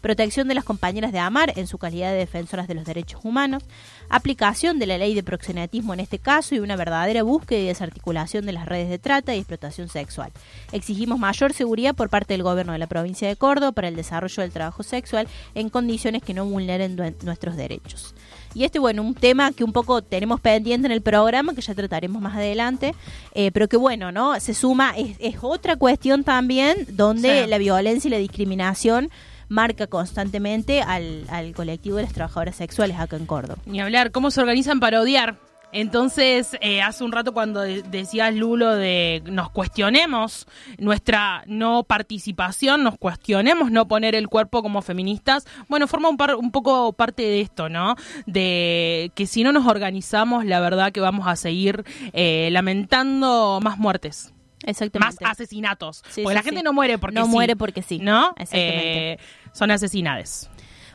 protección 0.00 0.48
de 0.48 0.54
las 0.54 0.64
compañeras 0.64 1.12
de 1.12 1.18
AMAR 1.18 1.52
en 1.56 1.66
su 1.66 1.78
calidad 1.78 2.10
de 2.12 2.18
defensoras 2.18 2.68
de 2.68 2.74
los 2.74 2.84
derechos 2.84 3.20
humanos, 3.24 3.62
aplicación 4.08 4.78
de 4.78 4.86
la 4.86 4.98
ley 4.98 5.14
de 5.14 5.22
proxenetismo 5.22 5.94
en 5.94 6.00
este 6.00 6.18
caso 6.18 6.54
y 6.54 6.60
una 6.60 6.76
verdadera 6.76 7.22
búsqueda 7.22 7.60
y 7.60 7.66
desarticulación 7.66 8.46
de 8.46 8.52
las 8.52 8.66
redes 8.66 8.88
de 8.88 8.98
trata 8.98 9.34
y 9.34 9.38
explotación 9.38 9.88
sexual. 9.88 10.30
Exigimos 10.72 11.18
mayor 11.18 11.52
seguridad 11.52 11.94
por 11.94 12.08
parte 12.08 12.34
del 12.34 12.42
gobierno 12.42 12.72
de 12.72 12.78
la 12.78 12.86
provincia 12.86 13.28
de 13.28 13.36
Córdoba 13.36 13.72
para 13.72 13.88
el 13.88 13.96
desarrollo 13.96 14.42
del 14.42 14.52
trabajo 14.52 14.82
sexual 14.82 15.28
en 15.54 15.68
condiciones 15.68 16.22
que 16.22 16.34
no 16.34 16.44
vulneren 16.46 16.96
nuestros 17.22 17.56
derechos. 17.56 18.14
Y 18.54 18.64
este, 18.64 18.78
bueno, 18.78 19.02
un 19.02 19.14
tema 19.14 19.52
que 19.52 19.62
un 19.62 19.72
poco 19.72 20.00
tenemos 20.02 20.40
pendiente 20.40 20.86
en 20.86 20.92
el 20.92 21.02
programa, 21.02 21.54
que 21.54 21.60
ya 21.60 21.74
trataremos 21.74 22.20
más 22.22 22.34
adelante, 22.34 22.94
eh, 23.34 23.50
pero 23.52 23.68
que 23.68 23.76
bueno, 23.76 24.10
¿no? 24.10 24.40
Se 24.40 24.54
suma, 24.54 24.94
es, 24.96 25.16
es 25.20 25.36
otra 25.42 25.76
cuestión 25.76 26.24
también 26.24 26.86
donde 26.90 27.44
Sí. 27.44 27.50
la 27.50 27.58
violencia 27.58 28.08
y 28.08 28.10
la 28.10 28.16
discriminación 28.18 29.10
marca 29.48 29.86
constantemente 29.86 30.82
al, 30.82 31.24
al 31.30 31.52
colectivo 31.54 31.96
de 31.96 32.02
las 32.04 32.12
trabajadoras 32.12 32.56
sexuales 32.56 32.98
acá 32.98 33.16
en 33.16 33.26
Córdoba. 33.26 33.60
Ni 33.66 33.80
hablar, 33.80 34.10
cómo 34.12 34.30
se 34.30 34.40
organizan 34.40 34.80
para 34.80 35.00
odiar. 35.00 35.36
Entonces, 35.70 36.56
eh, 36.62 36.80
hace 36.80 37.04
un 37.04 37.12
rato 37.12 37.34
cuando 37.34 37.60
de- 37.60 37.82
decías, 37.82 38.34
Lulo, 38.34 38.74
de 38.74 39.22
nos 39.26 39.50
cuestionemos 39.50 40.46
nuestra 40.78 41.42
no 41.46 41.82
participación, 41.84 42.82
nos 42.82 42.96
cuestionemos 42.96 43.70
no 43.70 43.86
poner 43.86 44.14
el 44.14 44.28
cuerpo 44.28 44.62
como 44.62 44.80
feministas, 44.80 45.44
bueno, 45.68 45.86
forma 45.86 46.08
un, 46.08 46.16
par- 46.16 46.36
un 46.36 46.50
poco 46.52 46.94
parte 46.94 47.20
de 47.22 47.42
esto, 47.42 47.68
¿no? 47.68 47.96
De 48.26 49.12
que 49.14 49.26
si 49.26 49.42
no 49.44 49.52
nos 49.52 49.66
organizamos, 49.66 50.46
la 50.46 50.58
verdad 50.60 50.90
que 50.90 51.00
vamos 51.00 51.26
a 51.26 51.36
seguir 51.36 51.84
eh, 52.14 52.48
lamentando 52.50 53.60
más 53.62 53.76
muertes. 53.78 54.32
Más 54.64 54.70
Exactamente. 54.82 55.24
asesinatos. 55.24 56.02
Sí, 56.08 56.22
porque 56.22 56.28
sí, 56.30 56.34
la 56.34 56.42
gente 56.42 56.60
sí. 56.60 56.64
no 56.64 56.72
muere 56.72 56.98
porque 56.98 57.14
No 57.14 57.26
sí. 57.26 57.30
muere 57.30 57.54
porque 57.56 57.80
sí. 57.80 58.00
¿No? 58.00 58.30
Exactamente. 58.36 59.12
Eh, 59.12 59.18
son 59.52 59.70
asesinades. 59.70 60.50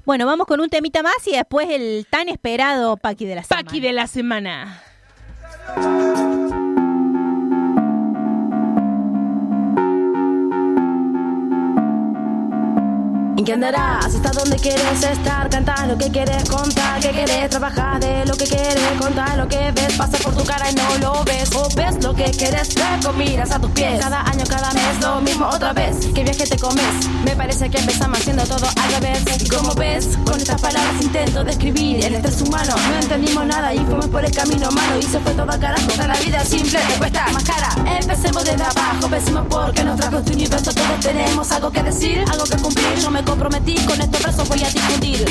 Bueno, 0.06 0.26
vamos 0.26 0.48
con 0.48 0.60
un 0.60 0.70
temita 0.70 1.02
más 1.02 1.26
y 1.26 1.32
después 1.32 1.70
el 1.70 2.06
tan 2.10 2.28
esperado 2.28 2.98
Paqui 2.98 3.26
de 3.26 3.36
la 3.36 3.44
semana. 3.44 3.64
Paqui 3.64 3.80
de 3.80 3.94
la 3.94 4.08
semana. 4.08 4.82
¿En 13.36 13.46
qué 13.46 13.54
andarás? 13.54 14.06
¿Hasta 14.06 14.30
dónde 14.30 14.58
quieres 14.58 15.04
estar? 15.04 15.50
Canta 15.50 15.88
lo 15.88 15.98
que 15.98 16.12
quieres 16.12 16.48
contar, 16.48 17.00
que 17.02 17.10
quieres 17.10 17.50
trabajar 17.50 18.00
de 18.00 18.26
lo 18.28 18.36
que 18.36 18.46
quieres 18.46 18.92
contar, 19.00 19.36
lo 19.38 19.48
que 19.48 19.72
ves 19.72 19.94
pasa 19.98 20.18
por 20.20 20.36
tu 20.36 20.44
cara 20.44 20.70
y 20.70 20.76
no 20.76 20.98
lo 21.00 21.24
ves. 21.24 21.50
O 21.56 21.68
ves 21.76 22.04
lo 22.04 22.14
que 22.14 22.26
quieres 22.26 22.76
ver 22.76 23.14
miras 23.18 23.52
a 23.52 23.60
tus 23.60 23.72
pies. 23.72 24.00
Cada 24.00 24.22
año, 24.22 24.44
cada 24.48 24.72
mes, 24.74 25.02
lo 25.02 25.20
mismo 25.22 25.48
otra 25.48 25.74
vez. 25.74 25.98
¿Qué 26.14 26.24
viaje 26.24 26.46
te 26.46 26.58
comes? 26.58 27.10
Me 27.26 27.36
parece 27.36 27.70
que 27.72 27.80
empezamos 27.80 28.20
haciendo 28.20 28.44
todo 28.44 28.68
al 28.68 29.02
revés. 29.02 29.24
Y 29.44 29.50
como 29.50 29.74
ves, 29.74 30.10
con 30.26 30.38
estas 30.40 30.62
palabras 30.62 30.94
intento 31.02 31.44
describir 31.44 32.06
el 32.06 32.14
estrés 32.14 32.42
humano. 32.42 32.76
No 32.90 33.00
entendimos 33.00 33.46
nada 33.48 33.74
y 33.74 33.80
fuimos 33.80 34.08
por 34.08 34.24
el 34.24 34.32
camino 34.32 34.70
malo 34.72 35.00
y 35.00 35.04
se 35.04 35.20
fue 35.20 35.34
todo 35.34 35.52
a 35.52 35.58
carajo. 35.58 35.88
Toda 35.88 36.08
la 36.08 36.16
vida 36.18 36.46
simple 36.46 36.80
te 36.88 36.94
cuesta 37.00 37.26
más 37.34 37.44
cara. 37.44 37.70
Empecemos 38.00 38.46
desde 38.46 38.64
abajo, 38.64 39.08
pensemos 39.10 39.46
porque 39.50 39.84
nos 39.84 40.00
trajo 40.00 40.20
este 40.20 40.34
universo. 40.34 40.72
Todos 40.72 41.00
tenemos 41.02 41.52
algo 41.52 41.72
que 41.72 41.82
decir, 41.82 42.24
algo 42.32 42.44
que 42.44 42.58
cumplir. 42.58 43.00
Yo 43.02 43.10
me 43.10 43.23
comprometí 43.24 43.76
con 43.86 44.00
estos 44.00 44.24
versos 44.24 44.48
voy 44.50 44.64
a 44.64 44.70
difundir. 44.70 45.26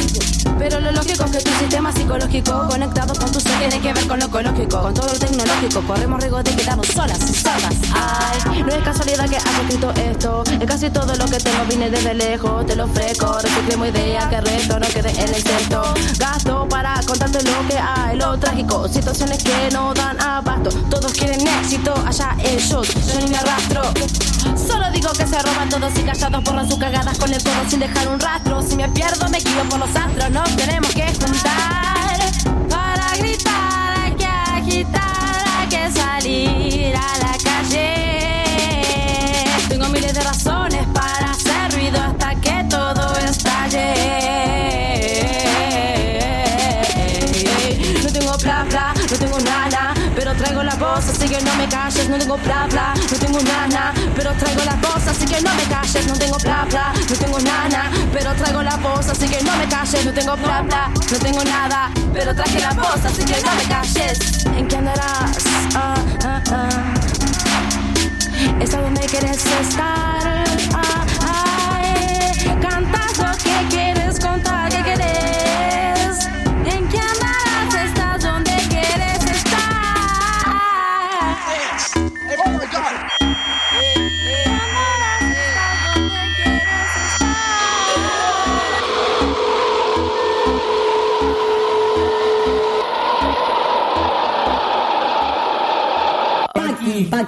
Pero 0.59 0.80
lo 0.80 0.93
lógico 0.93 1.24
es 1.24 1.30
que 1.32 1.38
tu 1.38 1.51
sistema 1.59 1.93
psicológico 1.93 2.68
conectado 2.68 3.14
con 3.14 3.30
tu 3.30 3.40
ser 3.40 3.59
tiene 3.59 3.80
que 3.80 3.93
ver 3.93 4.07
con 4.07 4.18
lo 4.18 4.26
ecológico, 4.26 4.80
con 4.80 4.95
todo 4.95 5.07
lo 5.07 5.18
tecnológico. 5.18 5.80
Corremos 5.82 6.20
riesgo 6.20 6.43
de 6.43 6.55
quedarnos 6.55 6.86
solas 6.88 7.18
y 7.30 7.34
sordas. 7.34 7.74
Ay, 7.95 8.62
no 8.62 8.68
es 8.68 8.82
casualidad 8.82 9.28
que 9.28 9.36
haya 9.36 9.61
escrito 9.62 9.90
esto. 9.93 10.45
Es 10.61 10.66
casi 10.66 10.90
todo 10.90 11.14
lo 11.14 11.24
que 11.26 11.38
tengo 11.38 11.64
vine 11.68 11.90
desde 11.90 12.14
lejos, 12.14 12.66
te 12.66 12.76
lo 12.76 12.84
ofrezco. 12.84 13.38
Reciclemos 13.38 13.88
idea 13.88 14.28
que 14.28 14.40
resto 14.40 14.78
no 14.78 14.86
quede 14.88 15.11
en 15.11 15.34
el 15.34 15.45
texto. 15.45 15.82
Gasto 16.18 16.68
para 16.68 17.01
contarte 17.07 17.43
lo 17.43 17.68
que 17.68 17.78
hay, 17.78 18.16
lo 18.16 18.38
trágico. 18.38 18.88
Situaciones 18.88 19.43
que 19.43 19.70
no 19.72 19.95
dan 19.95 20.20
abasto. 20.20 20.70
Todos 20.90 21.12
quieren 21.12 21.47
éxito, 21.47 21.95
allá 22.07 22.36
ellos. 22.45 22.88
Yo 23.12 23.20
ni 23.20 23.30
me 23.30 23.38
arrastro. 23.38 23.82
Solo 24.57 24.90
digo 24.93 25.11
que 25.12 25.26
se 25.26 25.38
roban 25.40 25.68
todos 25.68 25.93
y 25.99 26.03
callados 26.03 26.43
borran 26.45 26.68
sus 26.68 26.78
cagadas 26.78 27.18
con 27.18 27.32
el 27.32 27.43
codo 27.43 27.68
sin 27.68 27.80
dejar 27.83 28.09
un 28.09 28.20
rastro. 28.20 28.62
Si 28.62 28.76
me 28.76 28.89
pierdo, 28.89 29.28
me 29.28 29.39
guío 29.39 29.64
por 29.68 29.80
los 29.80 29.95
astros. 29.95 30.30
Nos 30.30 30.57
tenemos 30.57 30.91
que 30.95 31.07
juntar 31.07 32.18
para 32.68 33.16
gritar, 33.18 33.99
hay 33.99 34.12
que 34.14 34.26
agitar, 34.26 35.45
hay 35.59 35.68
que 35.68 35.91
salir 35.91 36.95
así 50.95 51.28
que 51.28 51.40
no 51.43 51.55
me 51.57 51.68
calles. 51.68 52.09
No 52.09 52.18
tengo 52.18 52.36
bla 52.38 52.66
bla, 52.70 52.95
no 52.95 53.18
tengo 53.18 53.40
nada, 53.40 53.93
pero 54.14 54.32
traigo 54.34 54.64
la 54.64 54.74
voz, 54.76 55.07
así 55.07 55.24
que 55.24 55.40
no 55.40 55.55
me 55.55 55.62
calles. 55.64 56.07
No 56.07 56.14
tengo 56.14 56.36
bla 56.38 56.66
bla, 56.68 56.93
no 57.09 57.16
tengo 57.16 57.38
nada, 57.40 57.90
pero 58.12 58.34
traigo 58.34 58.62
la 58.62 58.76
voz, 58.76 59.09
así 59.09 59.28
que 59.28 59.43
no 59.43 59.57
me 59.57 59.66
calles. 59.68 60.05
No 60.05 60.12
tengo 60.12 60.36
bla 60.36 60.62
bla, 60.62 60.90
no 61.11 61.18
tengo 61.18 61.45
nada, 61.45 61.90
pero 62.12 62.34
traje 62.34 62.61
la 62.61 62.72
voz, 62.74 63.05
así 63.05 63.24
que 63.24 63.40
no 63.43 63.55
me 63.55 63.64
calles. 63.64 64.45
¿En 64.57 64.68
qué 64.68 64.76
andarás? 64.76 65.45
Ah, 65.74 65.95
ah, 66.24 66.43
ah. 66.51 66.95
¿Es 68.61 68.70
quieres 69.11 69.45
estar? 69.47 70.51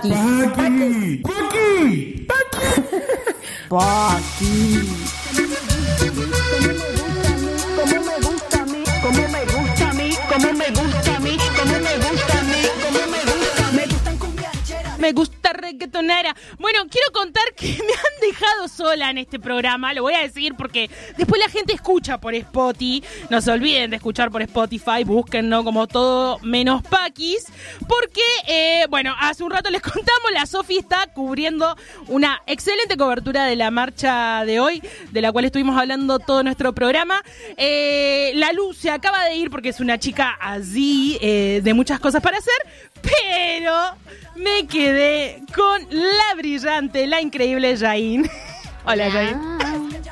Paqui, 0.04 1.22
Paqui. 1.24 2.26
Paqui, 2.28 2.66
Paqui, 3.70 4.54
Como 7.80 8.00
me 8.04 8.16
gusta 8.20 8.60
a 8.60 8.66
mí, 8.66 8.84
como 9.02 9.28
me 9.28 9.44
gusta 9.46 9.88
a 9.88 9.92
mí, 9.94 10.10
como 10.28 10.52
me 10.52 10.68
gusta 10.70 11.16
a 11.16 11.20
mí, 11.20 11.36
como 11.56 11.72
me 11.72 11.96
gusta 11.96 12.38
a 12.38 12.42
mí, 12.44 12.62
como 12.82 13.06
me 13.06 13.20
gusta, 13.24 13.72
me 13.72 13.86
gustan 13.86 14.18
cumbiancheras. 14.18 14.98
Me 14.98 15.12
gusta 15.12 15.33
Nara. 16.02 16.34
Bueno, 16.58 16.80
quiero 16.90 17.12
contar 17.12 17.44
que 17.56 17.66
me 17.66 17.92
han 17.92 18.30
dejado 18.30 18.68
sola 18.68 19.10
en 19.10 19.18
este 19.18 19.38
programa, 19.38 19.94
lo 19.94 20.02
voy 20.02 20.14
a 20.14 20.20
decir 20.20 20.54
porque 20.56 20.90
después 21.16 21.40
la 21.40 21.48
gente 21.48 21.72
escucha 21.72 22.18
por 22.18 22.34
Spotify. 22.34 23.02
No 23.30 23.40
se 23.40 23.50
olviden 23.50 23.90
de 23.90 23.96
escuchar 23.96 24.30
por 24.30 24.42
Spotify, 24.42 25.04
búsquenlo 25.04 25.64
como 25.64 25.86
todo 25.86 26.38
menos 26.40 26.82
Paquis. 26.82 27.46
Porque, 27.88 28.22
eh, 28.46 28.86
bueno, 28.88 29.14
hace 29.18 29.42
un 29.44 29.50
rato 29.50 29.70
les 29.70 29.82
contamos, 29.82 30.32
la 30.32 30.46
Sofi 30.46 30.78
está 30.78 31.06
cubriendo 31.12 31.76
una 32.08 32.42
excelente 32.46 32.96
cobertura 32.96 33.44
de 33.44 33.56
la 33.56 33.70
marcha 33.70 34.44
de 34.44 34.60
hoy, 34.60 34.82
de 35.10 35.20
la 35.20 35.32
cual 35.32 35.44
estuvimos 35.46 35.78
hablando 35.78 36.18
todo 36.18 36.42
nuestro 36.42 36.74
programa. 36.74 37.22
Eh, 37.56 38.32
la 38.34 38.52
luz 38.52 38.78
se 38.78 38.90
acaba 38.90 39.24
de 39.24 39.36
ir 39.36 39.50
porque 39.50 39.70
es 39.70 39.80
una 39.80 39.98
chica 39.98 40.36
así, 40.40 41.18
eh, 41.20 41.60
de 41.62 41.74
muchas 41.74 42.00
cosas 42.00 42.22
para 42.22 42.38
hacer, 42.38 42.54
pero 43.02 43.74
me 44.36 44.66
quedé 44.66 45.42
con 45.54 45.83
la 45.90 46.34
brillante, 46.36 47.06
la 47.06 47.20
increíble 47.20 47.76
Jain. 47.76 48.28
Hola, 48.86 49.10
Jain. 49.10 49.58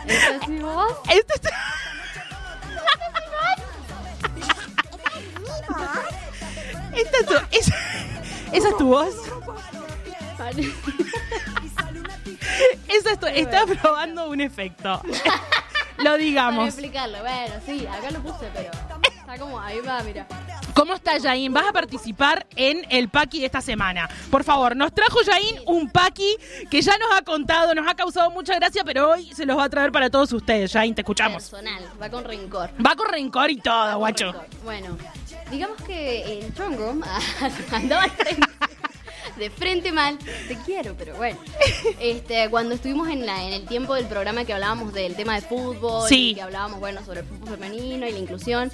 ¿Eso 0.07 0.33
es 0.41 0.49
mi 0.49 0.59
voz? 0.61 0.97
Esto 1.11 1.35
está- 1.35 1.51
Esta 6.95 7.19
es 7.21 7.27
tu, 7.27 7.35
esa, 7.57 7.77
esa 8.53 8.69
es 8.69 8.77
tu 8.77 8.87
voz. 8.89 9.15
Esa 12.89 13.11
es 13.13 13.21
tu, 13.21 13.27
está 13.27 13.65
probando 13.67 14.29
un 14.29 14.41
efecto. 14.41 15.01
Lo 15.99 16.05
Para 16.05 16.17
digamos. 16.17 16.69
explicarlo, 16.69 17.19
bueno, 17.21 17.55
sí, 17.65 17.87
acá 17.87 18.11
lo 18.11 18.21
puse, 18.21 18.51
pero 18.53 18.71
está 19.19 19.39
como, 19.39 19.59
ahí 19.61 19.81
va, 19.81 20.03
mira. 20.03 20.27
¿Cómo 20.75 20.95
está 20.95 21.21
Jain? 21.21 21.53
Vas 21.53 21.67
a 21.69 21.73
participar 21.73 22.47
en 22.57 22.87
el 22.89 23.09
Paqui 23.09 23.41
de 23.41 23.47
esta 23.47 23.61
semana. 23.61 24.09
Por 24.31 24.43
favor, 24.43 24.75
nos 24.75 24.93
trajo 24.95 25.19
Jain 25.25 25.57
un 25.67 25.91
Paqui 25.91 26.37
que 26.71 26.81
ya 26.81 26.97
nos 26.97 27.13
ha 27.19 27.23
contado, 27.23 27.75
nos 27.75 27.87
ha 27.87 27.95
causado 27.95 28.31
mucha 28.31 28.55
gracia, 28.57 28.83
pero 28.85 29.11
hoy 29.11 29.31
se 29.35 29.45
los 29.45 29.59
va 29.59 29.65
a 29.65 29.69
traer 29.69 29.93
para 29.93 30.09
todos 30.09 30.33
ustedes. 30.33 30.73
Jain, 30.73 30.95
te 30.95 31.03
escuchamos. 31.03 31.43
Personal, 31.51 31.83
va 32.01 32.09
con 32.09 32.25
rencor. 32.25 32.71
Va 32.85 32.97
con 32.97 33.09
rencor 33.09 33.51
y 33.51 33.59
todo, 33.59 33.99
guacho. 33.99 34.33
Rencor. 34.33 34.47
Bueno, 34.65 34.97
digamos 35.51 35.77
que 35.83 36.39
el 36.41 36.55
chongo 36.55 36.95
andaba 37.73 38.05
de 38.05 38.11
frente, 38.11 38.47
de 39.37 39.51
frente 39.51 39.93
mal. 39.93 40.19
Te 40.49 40.57
quiero, 40.65 40.95
pero 40.97 41.15
bueno. 41.17 41.39
Este, 42.01 42.49
cuando 42.49 42.75
estuvimos 42.75 43.09
en, 43.09 43.27
la, 43.27 43.43
en 43.45 43.53
el 43.53 43.67
tiempo 43.67 43.95
del 43.95 44.07
programa 44.07 44.45
que 44.47 44.55
hablábamos 44.55 44.95
del 44.95 45.15
tema 45.17 45.35
de 45.35 45.43
fútbol, 45.43 46.09
Sí. 46.09 46.31
y 46.31 46.35
que 46.37 46.43
hablábamos 46.43 46.81
bueno 46.81 47.05
sobre 47.05 47.21
el 47.21 47.27
fútbol 47.27 47.59
femenino 47.59 48.07
y 48.07 48.13
la 48.13 48.19
inclusión. 48.19 48.71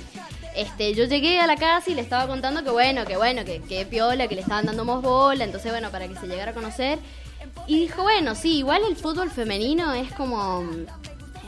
Este, 0.58 0.92
yo 0.94 1.04
llegué 1.04 1.38
a 1.40 1.46
la 1.46 1.56
casa 1.56 1.90
y 1.90 1.94
le 1.94 2.00
estaba 2.00 2.26
contando 2.26 2.64
que 2.64 2.70
bueno, 2.70 3.04
que 3.04 3.16
bueno, 3.16 3.44
que, 3.44 3.60
que 3.62 3.86
piola, 3.86 4.26
que 4.28 4.34
le 4.34 4.40
estaban 4.40 4.66
dando 4.66 4.84
más 4.84 5.00
bola, 5.02 5.44
entonces 5.44 5.70
bueno, 5.70 5.90
para 5.90 6.08
que 6.08 6.16
se 6.16 6.26
llegara 6.26 6.50
a 6.50 6.54
conocer. 6.54 6.98
Y 7.66 7.78
dijo, 7.80 8.02
bueno, 8.02 8.34
sí, 8.34 8.58
igual 8.58 8.82
el 8.88 8.96
fútbol 8.96 9.30
femenino 9.30 9.92
es 9.94 10.12
como, 10.12 10.64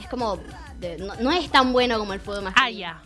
es 0.01 0.07
como, 0.09 0.39
de- 0.79 0.99
no, 0.99 1.15
no 1.17 1.31
es 1.33 1.51
tan 1.51 1.73
bueno 1.73 1.99
como 1.99 2.13
el 2.13 2.21
fútbol 2.21 2.43
masculino. 2.43 2.67
Ah, 2.67 2.71
ya. 2.71 3.03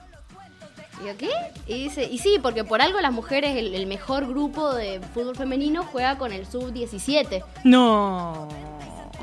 Y 1.02 1.06
yo, 1.08 1.16
¿qué? 1.16 1.30
Y 1.66 1.84
dice, 1.84 2.04
y 2.04 2.18
sí, 2.18 2.38
porque 2.42 2.64
por 2.64 2.82
algo 2.82 3.00
las 3.00 3.12
mujeres, 3.12 3.56
el, 3.56 3.74
el 3.74 3.86
mejor 3.86 4.26
grupo 4.28 4.74
de 4.74 5.00
fútbol 5.14 5.34
femenino 5.36 5.84
juega 5.90 6.18
con 6.18 6.32
el 6.32 6.46
sub-17. 6.46 7.42
No. 7.64 8.48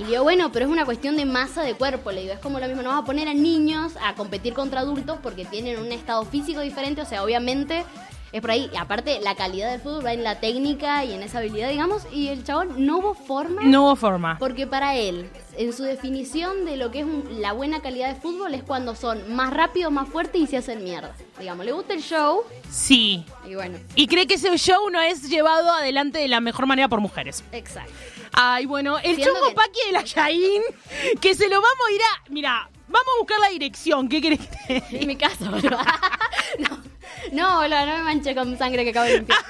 Y 0.02 0.06
digo, 0.06 0.24
bueno, 0.24 0.52
pero 0.52 0.66
es 0.66 0.72
una 0.72 0.84
cuestión 0.86 1.16
de 1.16 1.26
masa 1.26 1.62
de 1.62 1.76
cuerpo. 1.76 2.12
Le 2.12 2.22
digo, 2.22 2.34
es 2.34 2.40
como 2.40 2.60
lo 2.60 2.66
mismo, 2.68 2.82
no 2.82 2.90
vamos 2.90 3.04
a 3.04 3.06
poner 3.06 3.28
a 3.28 3.36
niños 3.36 3.94
a 4.04 4.16
competir 4.16 4.54
contra 4.54 4.80
adultos 4.80 5.20
porque 5.22 5.46
tienen 5.46 5.80
un 5.80 5.92
estado 5.92 6.26
físico 6.26 6.62
diferente. 6.62 7.02
O 7.02 7.06
sea, 7.06 7.24
obviamente 7.24 7.86
es 8.32 8.42
por 8.42 8.50
ahí. 8.50 8.68
Y 8.74 8.78
aparte, 8.78 9.20
la 9.22 9.36
calidad 9.36 9.70
del 9.70 9.80
fútbol 9.80 10.04
va 10.06 10.14
en 10.14 10.24
la 10.24 10.40
técnica 10.40 11.06
y 11.06 11.14
en 11.14 11.22
esa 11.22 11.38
habilidad, 11.38 11.70
digamos. 11.70 12.04
Y 12.12 12.30
el 12.30 12.44
chabón 12.44 12.84
no 12.84 12.98
hubo 12.98 13.14
forma. 13.14 13.62
No 13.64 13.84
hubo 13.84 13.96
forma. 13.96 14.38
Porque 14.40 14.66
para 14.66 14.96
él, 14.96 15.30
en 15.56 15.72
su 15.72 15.84
definición 15.84 16.66
de 16.66 16.78
lo 16.78 16.90
que 16.90 17.02
es 17.02 17.06
un- 17.06 17.40
la 17.42 17.52
buena 17.54 17.82
calidad 17.82 18.08
de 18.12 18.20
fútbol 18.20 18.56
es 18.56 18.64
cuando 18.64 18.96
son 18.96 19.36
más 19.36 19.54
rápidos, 19.54 19.92
más 19.92 20.10
fuertes 20.10 20.42
y 20.42 20.48
se 20.48 20.58
hacen 20.58 20.84
mierda. 20.84 21.14
Digamos, 21.40 21.64
le 21.64 21.74
gusta 21.74 21.94
el 21.94 22.02
show 22.02 22.42
Sí. 22.72 23.24
y 23.48 23.54
bueno, 23.54 23.78
Y 23.96 24.08
cree 24.08 24.26
que 24.26 24.36
ese 24.36 24.58
show 24.58 24.90
no 24.90 25.00
es 25.00 25.30
llevado 25.30 25.70
adelante 25.74 26.18
de 26.20 26.28
la 26.28 26.40
mejor 26.40 26.66
manera 26.66 26.88
por 26.88 27.02
mujeres. 27.02 27.44
exacto. 27.52 27.92
Ay, 28.34 28.66
bueno, 28.66 28.98
el 29.00 29.18
chongo 29.22 29.50
que- 29.50 29.56
paqui 29.56 29.80
de 29.88 29.92
la 29.92 30.04
Yain, 30.04 30.62
que 31.20 31.36
se 31.36 31.48
lo 31.50 31.56
vamos 31.62 31.88
a 31.90 31.92
ir 31.94 32.02
a. 32.02 32.30
Mira, 32.30 32.70
vamos 32.88 33.08
a 33.16 33.20
buscar 33.20 33.40
la 33.40 33.50
dirección. 33.50 34.08
¿Qué 34.10 34.22
querés 34.22 34.40
que 34.40 34.82
te 34.82 34.84
En 35.02 35.08
mi 35.08 35.16
casa, 35.16 35.50
boludo. 35.50 35.78
no, 36.60 36.82
no, 37.34 37.56
boludo, 37.62 37.86
no 37.86 37.98
me 37.98 38.04
manche 38.04 38.34
con 38.36 38.58
sangre 38.58 38.84
que 38.84 38.92
acabo 38.92 39.06
de 39.08 39.16
limpiar. 39.18 39.40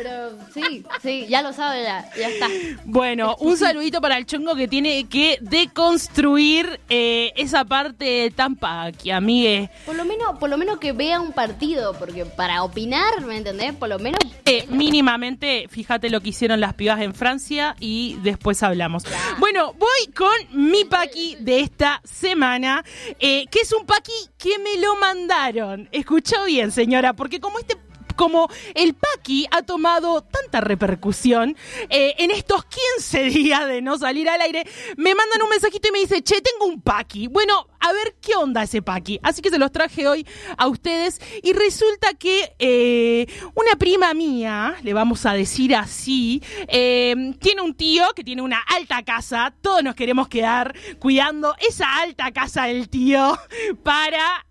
Pero 0.00 0.30
sí, 0.54 0.84
sí, 1.02 1.26
ya 1.28 1.42
lo 1.42 1.52
sabe, 1.52 1.82
ya, 1.82 2.08
ya 2.16 2.28
está. 2.28 2.46
Bueno, 2.84 3.34
un 3.40 3.56
saludito 3.56 4.00
para 4.00 4.16
el 4.16 4.26
chongo 4.26 4.54
que 4.54 4.68
tiene 4.68 5.08
que 5.08 5.38
deconstruir 5.40 6.78
eh, 6.88 7.32
esa 7.34 7.64
parte 7.64 8.32
tan 8.36 8.54
paqui, 8.54 9.10
amigue. 9.10 9.70
Por 9.84 9.96
lo 9.96 10.04
menos, 10.04 10.38
por 10.38 10.50
lo 10.50 10.56
menos 10.56 10.78
que 10.78 10.92
vea 10.92 11.20
un 11.20 11.32
partido, 11.32 11.98
porque 11.98 12.24
para 12.26 12.62
opinar, 12.62 13.22
¿me 13.22 13.38
entendés? 13.38 13.74
Por 13.74 13.88
lo 13.88 13.98
menos 13.98 14.20
Eh, 14.44 14.66
mínimamente, 14.68 15.66
fíjate 15.68 16.10
lo 16.10 16.20
que 16.20 16.28
hicieron 16.28 16.60
las 16.60 16.74
pibas 16.74 17.00
en 17.00 17.12
Francia 17.12 17.74
y 17.80 18.18
después 18.22 18.62
hablamos. 18.62 19.02
Bueno, 19.38 19.72
voy 19.72 20.12
con 20.14 20.30
mi 20.52 20.84
paqui 20.84 21.36
de 21.40 21.58
esta 21.58 22.00
semana, 22.04 22.84
eh, 23.18 23.46
que 23.50 23.60
es 23.62 23.72
un 23.72 23.84
paqui 23.84 24.12
que 24.38 24.60
me 24.60 24.80
lo 24.80 24.94
mandaron. 24.94 25.88
Escuchó 25.90 26.44
bien, 26.44 26.70
señora, 26.70 27.14
porque 27.14 27.40
como 27.40 27.58
este 27.58 27.76
como 28.18 28.50
el 28.74 28.94
Paqui 28.94 29.46
ha 29.52 29.62
tomado 29.62 30.22
tanta 30.22 30.60
repercusión 30.60 31.56
eh, 31.88 32.16
en 32.18 32.32
estos 32.32 32.64
15 32.96 33.22
días 33.30 33.66
de 33.68 33.80
no 33.80 33.96
salir 33.96 34.28
al 34.28 34.40
aire, 34.40 34.64
me 34.96 35.14
mandan 35.14 35.40
un 35.40 35.48
mensajito 35.48 35.88
y 35.88 35.92
me 35.92 36.00
dice, 36.00 36.20
che, 36.22 36.40
tengo 36.40 36.66
un 36.66 36.82
Paqui. 36.82 37.28
Bueno, 37.28 37.68
a 37.78 37.92
ver 37.92 38.16
qué 38.20 38.34
onda 38.34 38.64
ese 38.64 38.82
Paqui. 38.82 39.20
Así 39.22 39.40
que 39.40 39.50
se 39.50 39.58
los 39.58 39.70
traje 39.70 40.08
hoy 40.08 40.26
a 40.56 40.66
ustedes 40.66 41.20
y 41.44 41.52
resulta 41.52 42.12
que 42.14 42.56
eh, 42.58 43.26
una 43.54 43.76
prima 43.76 44.12
mía, 44.14 44.74
le 44.82 44.92
vamos 44.92 45.24
a 45.24 45.32
decir 45.32 45.76
así, 45.76 46.42
eh, 46.66 47.14
tiene 47.40 47.62
un 47.62 47.74
tío 47.74 48.04
que 48.16 48.24
tiene 48.24 48.42
una 48.42 48.58
alta 48.74 49.04
casa, 49.04 49.54
todos 49.62 49.84
nos 49.84 49.94
queremos 49.94 50.26
quedar 50.26 50.74
cuidando 50.98 51.54
esa 51.60 52.00
alta 52.00 52.32
casa 52.32 52.64
del 52.64 52.88
tío 52.88 53.38
para... 53.84 54.44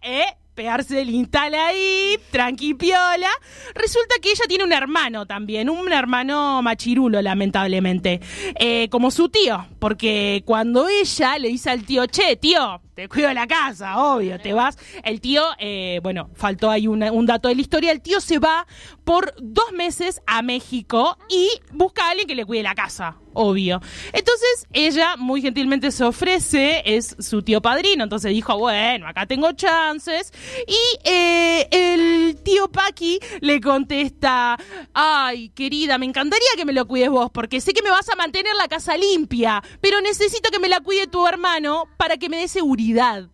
pegarse 0.58 1.02
el 1.02 1.12
instala 1.12 1.68
ahí, 1.68 2.18
tranqui 2.32 2.74
piola. 2.74 3.30
Resulta 3.76 4.16
que 4.20 4.32
ella 4.32 4.44
tiene 4.48 4.64
un 4.64 4.74
hermano 4.74 5.28
también, 5.28 5.70
un 5.70 5.94
hermano 5.94 6.64
machirulo, 6.64 7.22
lamentablemente, 7.22 8.22
eh, 8.60 8.90
como 8.90 9.12
su 9.12 9.30
tío, 9.30 9.68
porque 9.80 10.44
cuando 10.46 10.88
ella 10.88 11.38
le 11.38 11.50
dice 11.50 11.70
al 11.70 11.84
tío, 11.84 12.06
che, 12.08 12.36
tío, 12.36 12.82
te 12.98 13.08
cuido 13.08 13.32
la 13.32 13.46
casa, 13.46 14.00
obvio, 14.00 14.40
te 14.40 14.54
vas. 14.54 14.76
El 15.04 15.22
tío, 15.22 15.44
eh, 15.60 16.00
bueno, 16.02 16.32
faltó 16.34 16.72
ahí 16.72 16.88
un 16.88 17.26
dato 17.28 17.48
de 17.48 17.54
la 17.54 17.62
historia, 17.62 17.92
el 17.92 18.02
tío 18.02 18.20
se 18.20 18.40
va 18.40 18.66
por 19.04 19.36
dos 19.40 19.72
meses 19.72 20.20
a 20.26 20.42
México 20.42 21.18
y 21.30 21.48
busca 21.72 22.08
a 22.08 22.10
alguien 22.10 22.28
que 22.28 22.34
le 22.34 22.44
cuide 22.44 22.64
la 22.64 22.74
casa, 22.74 23.18
obvio. 23.34 23.80
Entonces 24.14 24.68
ella 24.74 25.16
muy 25.16 25.42
gentilmente 25.42 25.92
se 25.92 26.04
ofrece, 26.04 26.82
es 26.86 27.16
su 27.20 27.44
tío 27.44 27.62
padrino, 27.62 28.04
entonces 28.04 28.32
dijo, 28.32 28.58
bueno, 28.58 29.08
acá 29.08 29.28
tengo 29.28 29.52
chances. 29.52 30.34
Y 30.68 31.08
eh, 31.08 31.68
el 31.72 32.38
tío 32.44 32.68
Paqui 32.72 33.20
le 33.42 33.62
contesta, 33.62 34.58
ay, 34.94 35.50
querida, 35.50 36.00
me 36.00 36.08
encantaría 36.08 36.50
que 36.56 36.66
me 36.66 36.74
lo 36.74 36.88
cuides 36.88 37.12
vos, 37.12 37.30
porque 37.32 37.62
sé 37.62 37.74
que 37.74 37.84
me 37.84 37.92
vas 37.92 38.10
a 38.10 38.16
mantener 38.16 38.56
la 38.56 38.68
casa 38.68 38.98
limpia, 38.98 39.64
pero 39.82 40.02
necesito 40.02 40.50
que 40.52 40.60
me 40.60 40.70
la 40.70 40.80
cuide 40.80 41.08
tu 41.08 41.26
hermano 41.28 41.86
para 41.98 42.18
que 42.18 42.30
me 42.30 42.38
dé 42.38 42.48
seguridad. 42.48 43.30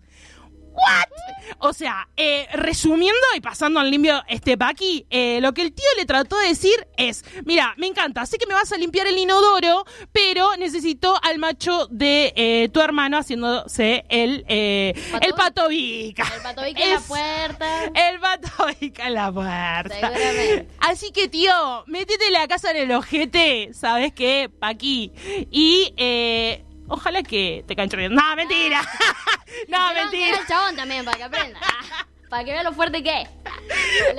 ¿What? 0.74 1.14
O 1.60 1.74
sea, 1.74 2.10
eh, 2.18 2.48
resumiendo 2.54 3.22
y 3.36 3.42
pasando 3.42 3.80
al 3.80 3.90
limpio 3.90 4.22
este 4.28 4.58
Paqui, 4.58 5.06
eh, 5.10 5.40
lo 5.42 5.54
que 5.54 5.62
el 5.62 5.74
tío 5.74 5.86
le 5.98 6.06
trató 6.06 6.38
de 6.38 6.50
decir 6.50 6.74
es, 6.98 7.24
mira, 7.46 7.74
me 7.78 7.88
encanta, 7.88 8.26
sé 8.26 8.38
que 8.38 8.48
me 8.48 8.54
vas 8.54 8.72
a 8.72 8.78
limpiar 8.78 9.08
el 9.08 9.18
inodoro, 9.18 9.86
pero 10.12 10.58
necesito 10.58 11.18
al 11.24 11.40
macho 11.40 11.88
de 11.90 12.34
eh, 12.36 12.70
tu 12.74 12.82
hermano 12.82 13.18
haciéndose 13.18 14.06
el, 14.10 14.44
¿Pato? 15.12 15.26
el 15.26 15.34
pato 15.34 15.68
vica. 15.70 16.26
el 16.36 16.42
patobique 16.42 16.84
en 16.84 16.94
la 16.94 17.00
puerta. 17.00 17.86
El 17.86 18.20
pato 18.20 18.50
vica 18.80 19.08
en 19.08 19.14
la 19.14 19.32
puerta. 19.32 20.14
Así 20.80 21.12
que, 21.12 21.28
tío, 21.28 21.84
métete 21.88 22.30
la 22.32 22.48
casa 22.48 22.72
en 22.72 22.78
el 22.78 22.92
ojete, 22.92 23.70
¿sabes 23.74 24.12
qué? 24.14 24.50
Paqui. 24.60 25.12
Y, 25.52 25.94
ojalá 26.94 27.24
que 27.24 27.64
te 27.68 27.76
cancho 27.76 27.98
bien. 27.98 28.14
No, 28.14 28.36
mentira. 28.36 28.82
no, 29.68 29.88
Pero 29.90 30.02
mentira. 30.02 30.38
El 30.40 30.48
chabón 30.48 30.76
también, 30.76 31.04
para 31.04 31.18
que 31.18 31.24
aprenda. 31.24 31.60
Para 32.34 32.46
que 32.46 32.52
vean 32.52 32.66
lo 32.66 32.74
fuerte 32.74 33.04
que 33.04 33.22
es. 33.22 33.30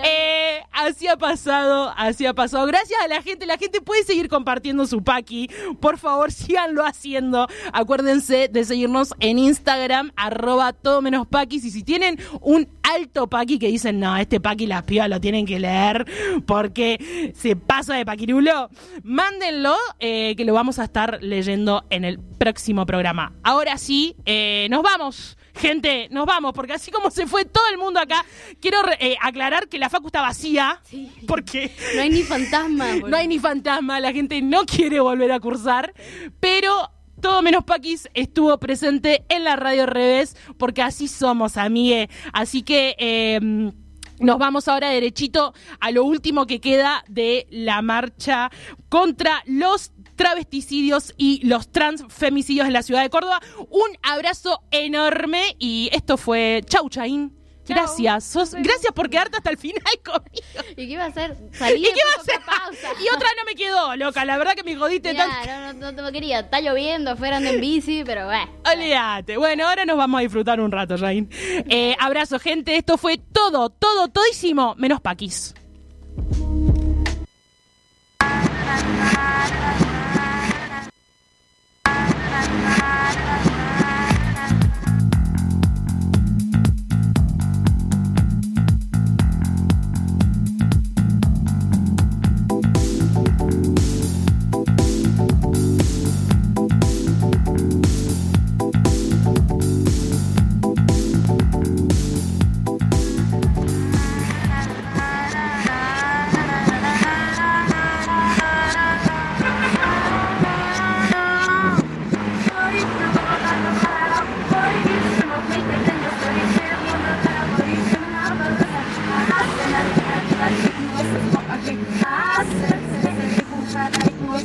Eh, 0.05 0.61
así 0.73 1.07
ha 1.09 1.17
pasado, 1.17 1.93
así 1.97 2.25
ha 2.27 2.33
pasado. 2.33 2.67
Gracias 2.67 2.99
a 3.03 3.09
la 3.09 3.23
gente, 3.23 3.45
la 3.45 3.59
gente 3.59 3.81
puede 3.81 4.05
seguir 4.05 4.29
compartiendo 4.29 4.87
su 4.87 5.03
paqui. 5.03 5.51
Por 5.81 5.99
favor, 5.99 6.31
síganlo 6.33 6.85
haciendo. 6.85 7.49
Acuérdense 7.73 8.49
de 8.49 8.65
seguirnos 8.65 9.15
en 9.19 9.39
Instagram, 9.39 10.12
arroba 10.17 10.73
todo 10.73 11.03
menos 11.03 11.27
paquis. 11.27 11.65
Y 11.65 11.71
si 11.71 11.83
tienen 11.83 12.19
un 12.41 12.69
alto 12.85 13.27
paqui 13.29 13.59
que 13.59 13.67
dicen, 13.67 13.99
no, 13.99 14.17
este 14.17 14.41
paqui 14.41 14.67
las 14.67 14.85
pibas 14.85 15.09
lo 15.09 15.21
tienen 15.21 15.45
que 15.45 15.59
leer 15.59 16.07
porque 16.47 17.33
se 17.37 17.57
pasa 17.57 17.95
de 17.95 18.07
paquirulo, 18.07 18.71
mándenlo 19.03 19.75
eh, 19.99 20.35
que 20.37 20.45
lo 20.45 20.55
vamos 20.55 20.79
a 20.79 20.85
estar 20.85 21.19
leyendo 21.21 21.85
en 21.91 22.05
el 22.05 22.21
próximo 22.21 22.87
programa. 22.87 23.33
Ahora 23.43 23.77
sí, 23.77 24.15
eh, 24.25 24.69
nos 24.71 24.83
vamos. 24.83 25.37
Gente, 25.55 26.09
nos 26.11 26.27
vamos, 26.27 26.53
porque 26.53 26.73
así 26.73 26.91
como 26.91 27.11
se 27.11 27.27
fue 27.27 27.45
todo 27.45 27.65
el 27.71 27.79
mundo 27.79 28.01
acá, 28.01 28.25
quiero 28.61 28.79
eh, 28.99 29.17
aclarar 29.21 29.69
que 29.69 29.79
la 29.79 29.89
facu 29.89 30.09
está 30.09 30.21
vacía, 30.21 30.81
porque 31.27 31.71
No 31.95 32.03
hay 32.03 32.11
ni 32.11 32.23
fantasma. 32.23 32.87
no 33.09 33.17
hay 33.17 33.29
ni 33.29 33.39
fantasma, 33.39 34.01
la 34.01 34.13
gente 34.13 34.43
no 34.43 34.67
quiere 34.67 35.01
volver 35.01 35.31
a 35.33 35.41
cursar, 35.41 35.95
pero 36.41 36.91
todo 37.21 37.41
menos 37.41 37.65
Paquis 37.65 38.09
estuvo 38.15 38.59
presente 38.59 39.25
en 39.29 39.45
la 39.45 39.57
radio 39.57 39.87
revés, 39.87 40.37
porque 40.59 40.83
así 40.83 41.09
somos, 41.09 41.57
amigue. 41.57 42.11
Así 42.33 42.63
que 42.63 42.97
eh, 42.99 43.73
nos 44.21 44.39
vamos 44.39 44.69
ahora 44.69 44.91
derechito 44.91 45.55
a 45.81 45.91
lo 45.91 46.05
último 46.05 46.47
que 46.47 46.61
queda 46.61 47.05
de 47.09 47.47
la 47.51 47.83
marcha 47.83 48.51
contra 48.89 49.43
los 49.47 49.93
travesticidios 50.17 51.15
y 51.17 51.45
los 51.47 51.71
transfemicidios 51.71 52.67
en 52.67 52.73
la 52.73 52.83
ciudad 52.83 53.03
de 53.03 53.11
Córdoba. 53.11 53.41
Un 53.71 53.89
abrazo 54.03 54.62
enorme 54.71 55.57
y 55.59 55.89
esto 55.93 56.17
fue 56.17 56.62
Chau. 56.67 56.89
Chau. 56.89 57.31
Gracias, 57.67 58.25
sos- 58.25 58.53
gracias 58.53 58.93
por 58.95 59.09
quedarte 59.09 59.39
hasta 59.39 59.49
el 59.49 59.57
final 59.57 59.81
conmigo. 60.05 60.71
¿Y 60.73 60.75
qué 60.75 60.83
iba 60.83 61.05
a 61.05 61.07
hacer? 61.07 61.35
¿Y 61.51 61.57
Salir 61.57 61.89
qué 61.95 62.01
va 62.11 62.19
a 62.19 62.21
hacer? 62.21 62.41
pausa. 62.45 62.89
Y 63.03 63.09
otra 63.09 63.27
no 63.39 63.45
me 63.47 63.55
quedó, 63.55 63.97
loca. 63.97 64.23
La 64.27 64.37
verdad 64.37 64.53
que 64.53 64.62
me 64.65 64.77
jodiste 64.77 65.12
Mirá, 65.12 65.27
tanto. 65.27 65.51
no, 65.87 65.93
no, 65.93 66.03
no 66.03 66.07
te 66.09 66.12
quería. 66.12 66.41
Está 66.41 66.61
lloviendo, 66.61 67.17
fueron 67.17 67.47
en 67.47 67.62
bici, 67.62 68.03
pero 68.05 68.27
bueno. 68.27 68.53
Olvídate. 68.71 69.39
Bueno, 69.39 69.67
ahora 69.67 69.87
nos 69.87 69.97
vamos 69.97 70.19
a 70.19 70.23
disfrutar 70.23 70.61
un 70.61 70.71
rato, 70.73 70.99
Jain. 70.99 71.31
Eh, 71.71 71.97
abrazo, 71.99 72.39
gente. 72.39 72.77
Esto 72.77 72.99
fue 72.99 73.17
todo, 73.17 73.71
todo, 73.71 74.09
todísimo, 74.09 74.75
menos 74.77 75.01
Paquis. 75.01 75.55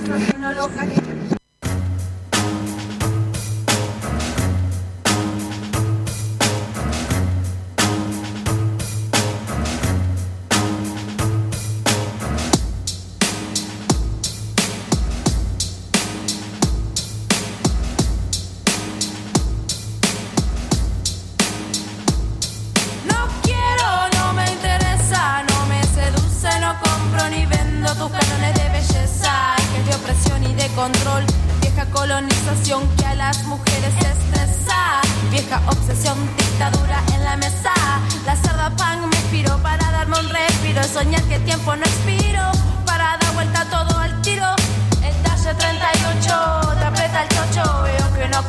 No 0.08 0.99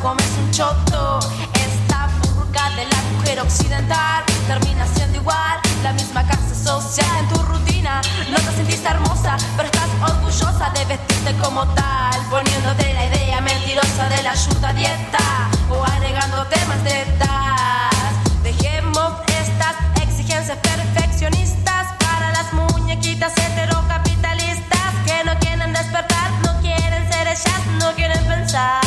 comes 0.01 0.25
un 0.39 0.51
choto, 0.51 1.19
esta 1.53 2.09
burka 2.21 2.69
de 2.71 2.85
la 2.85 3.01
mujer 3.13 3.39
occidental. 3.39 4.23
Termina 4.47 4.85
siendo 4.95 5.19
igual 5.19 5.59
la 5.83 5.93
misma 5.93 6.25
casa 6.25 6.55
social. 6.55 7.07
En 7.19 7.27
tu 7.29 7.41
rutina 7.43 8.01
no 8.29 8.37
te 8.37 8.51
sentiste 8.55 8.87
hermosa 8.87 9.37
pero 9.55 9.65
estás 9.65 9.89
orgullosa 10.01 10.71
de 10.73 10.85
vestirte 10.85 11.35
como 11.41 11.67
tal. 11.75 12.19
Poniéndote 12.29 12.93
la 12.93 13.05
idea 13.05 13.41
mentirosa 13.41 14.09
de 14.09 14.23
la 14.23 14.31
ayuda 14.31 14.73
dieta 14.73 15.49
o 15.69 15.83
agregando 15.83 16.45
temas 16.47 16.83
de 16.83 17.05
tas. 17.19 18.43
Dejemos 18.43 19.11
estas 19.27 19.75
exigencias 20.01 20.57
perfeccionistas 20.57 21.87
para 21.99 22.31
las 22.31 22.51
muñequitas 22.53 23.33
heterocapitalistas 23.37 24.91
que 25.05 25.23
no 25.25 25.37
quieren 25.39 25.73
despertar 25.73 26.31
no 26.43 26.59
quieren 26.61 27.11
ser 27.11 27.27
ellas 27.27 27.61
no 27.79 27.93
quieren 27.93 28.25
pensar 28.25 28.80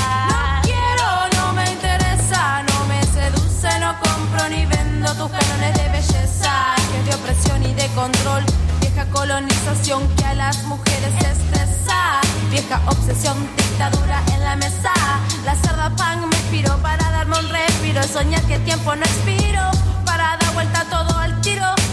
cánones 5.31 5.75
de 5.75 5.89
belleza 5.89 6.75
que 6.91 6.99
es 7.01 7.07
de 7.07 7.14
opresión 7.14 7.62
y 7.64 7.75
de 7.75 7.87
control. 7.89 8.45
Vieja 8.81 9.07
colonización 9.11 10.07
que 10.16 10.25
a 10.25 10.35
las 10.35 10.62
mujeres 10.64 11.14
estresa. 11.14 12.20
Vieja 12.51 12.81
obsesión 12.87 13.37
dictadura 13.57 14.22
en 14.35 14.45
la 14.45 14.57
mesa. 14.57 14.93
La 15.45 15.55
cerda 15.55 15.91
pan 15.97 16.29
me 16.29 16.37
inspiró 16.37 16.77
para 16.79 17.11
darme 17.11 17.39
un 17.39 17.49
respiro. 17.49 18.03
Soñar 18.03 18.43
que 18.43 18.59
tiempo 18.61 18.95
no 18.95 19.03
expiro 19.03 19.62
para 20.05 20.37
dar 20.37 20.55
vuelta 20.55 20.85
todo 20.91 21.18
al 21.18 21.41
tiro 21.41 21.84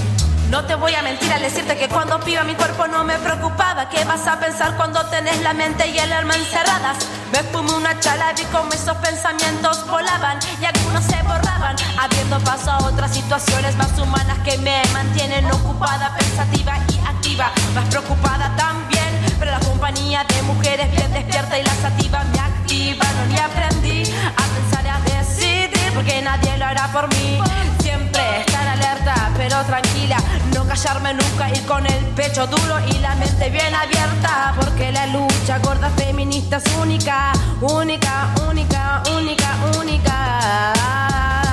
no 0.51 0.65
te 0.65 0.75
voy 0.75 0.93
a 0.93 1.01
mentir 1.01 1.31
al 1.31 1.41
decirte 1.41 1.77
que 1.77 1.87
cuando 1.87 2.19
piba 2.19 2.43
mi 2.43 2.53
cuerpo 2.55 2.85
no 2.85 3.05
me 3.05 3.17
preocupaba. 3.19 3.87
¿Qué 3.87 4.03
vas 4.03 4.27
a 4.27 4.37
pensar 4.37 4.75
cuando 4.75 5.03
tenés 5.05 5.41
la 5.41 5.53
mente 5.53 5.87
y 5.87 5.97
el 5.97 6.11
alma 6.11 6.35
encerradas? 6.35 6.97
Me 7.31 7.39
fumé 7.39 7.71
una 7.71 7.97
chala, 8.01 8.33
vi 8.33 8.43
cómo 8.51 8.71
esos 8.73 8.97
pensamientos 8.97 9.87
volaban 9.87 10.37
y 10.61 10.65
algunos 10.65 11.05
se 11.05 11.15
borraban, 11.23 11.77
abriendo 11.97 12.37
paso 12.41 12.69
a 12.69 12.79
otras 12.79 13.13
situaciones 13.13 13.77
más 13.77 13.97
humanas 13.97 14.39
que 14.39 14.57
me 14.57 14.83
mantienen 14.91 15.49
ocupada, 15.49 16.13
pensativa 16.17 16.73
y 16.89 16.99
activa, 17.07 17.49
más 17.73 17.85
preocupada 17.85 18.53
también. 18.57 19.07
Pero 19.39 19.51
la 19.51 19.59
compañía 19.59 20.25
de 20.25 20.41
mujeres 20.41 20.91
bien 20.91 21.13
despierta 21.13 21.57
y 21.57 21.63
la 21.63 21.75
sativa 21.75 22.23
me 22.25 22.39
activaron 22.39 23.31
y 23.31 23.39
aprendí 23.39 24.03
a 24.03 24.43
pensar 24.53 24.85
y 24.85 24.89
a 24.89 24.99
decidir 25.17 25.93
porque 25.93 26.21
nadie 26.21 26.57
lo 26.57 26.65
hará 26.65 26.87
por 26.91 27.07
mí. 27.15 27.39
Callarme 30.71 31.13
nunca, 31.13 31.49
ir 31.49 31.65
con 31.65 31.85
el 31.85 32.05
pecho 32.15 32.47
duro 32.47 32.79
y 32.87 32.93
la 32.99 33.13
mente 33.15 33.49
bien 33.49 33.75
abierta, 33.75 34.53
porque 34.57 34.89
la 34.93 35.05
lucha 35.07 35.59
gorda 35.59 35.89
feminista 35.97 36.57
es 36.57 36.63
única, 36.81 37.33
única, 37.59 38.33
única, 38.49 39.03
única, 39.13 39.49
única. 39.77 41.50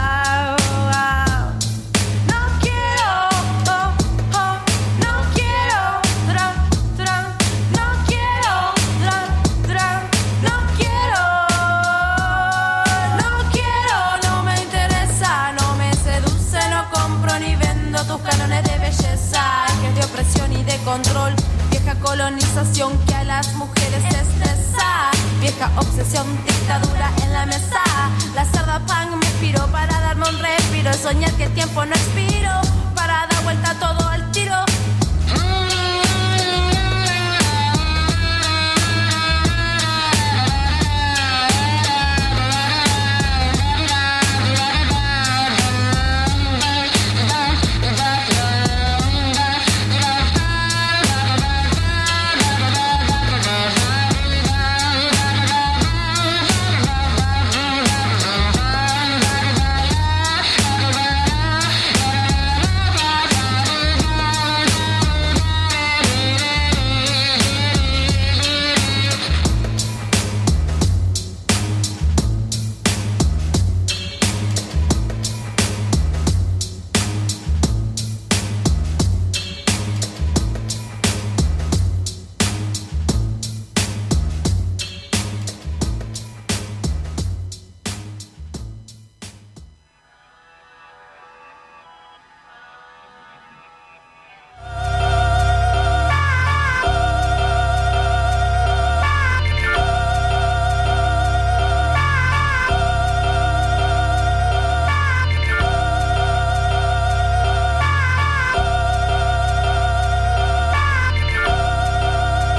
Colonización 22.29 22.93
que 23.07 23.15
a 23.15 23.25
las 23.25 23.55
mujeres 23.55 24.05
estresa, 24.05 25.11
vieja 25.41 25.71
obsesión, 25.79 26.27
dictadura 26.45 27.11
en 27.23 27.33
la 27.33 27.47
mesa, 27.47 27.81
la 28.35 28.45
cerda 28.45 28.81
pan 28.87 29.19
me 29.19 29.25
inspiró 29.25 29.67
para 29.69 29.99
darme 29.99 30.29
un 30.29 30.39
respiro, 30.39 30.93
soñar 30.93 31.33
que 31.33 31.45
el 31.45 31.55
tiempo 31.55 31.87
no 31.87 31.95
expiro, 31.95 32.51
vuelta 33.45 33.75
todo 33.81 34.08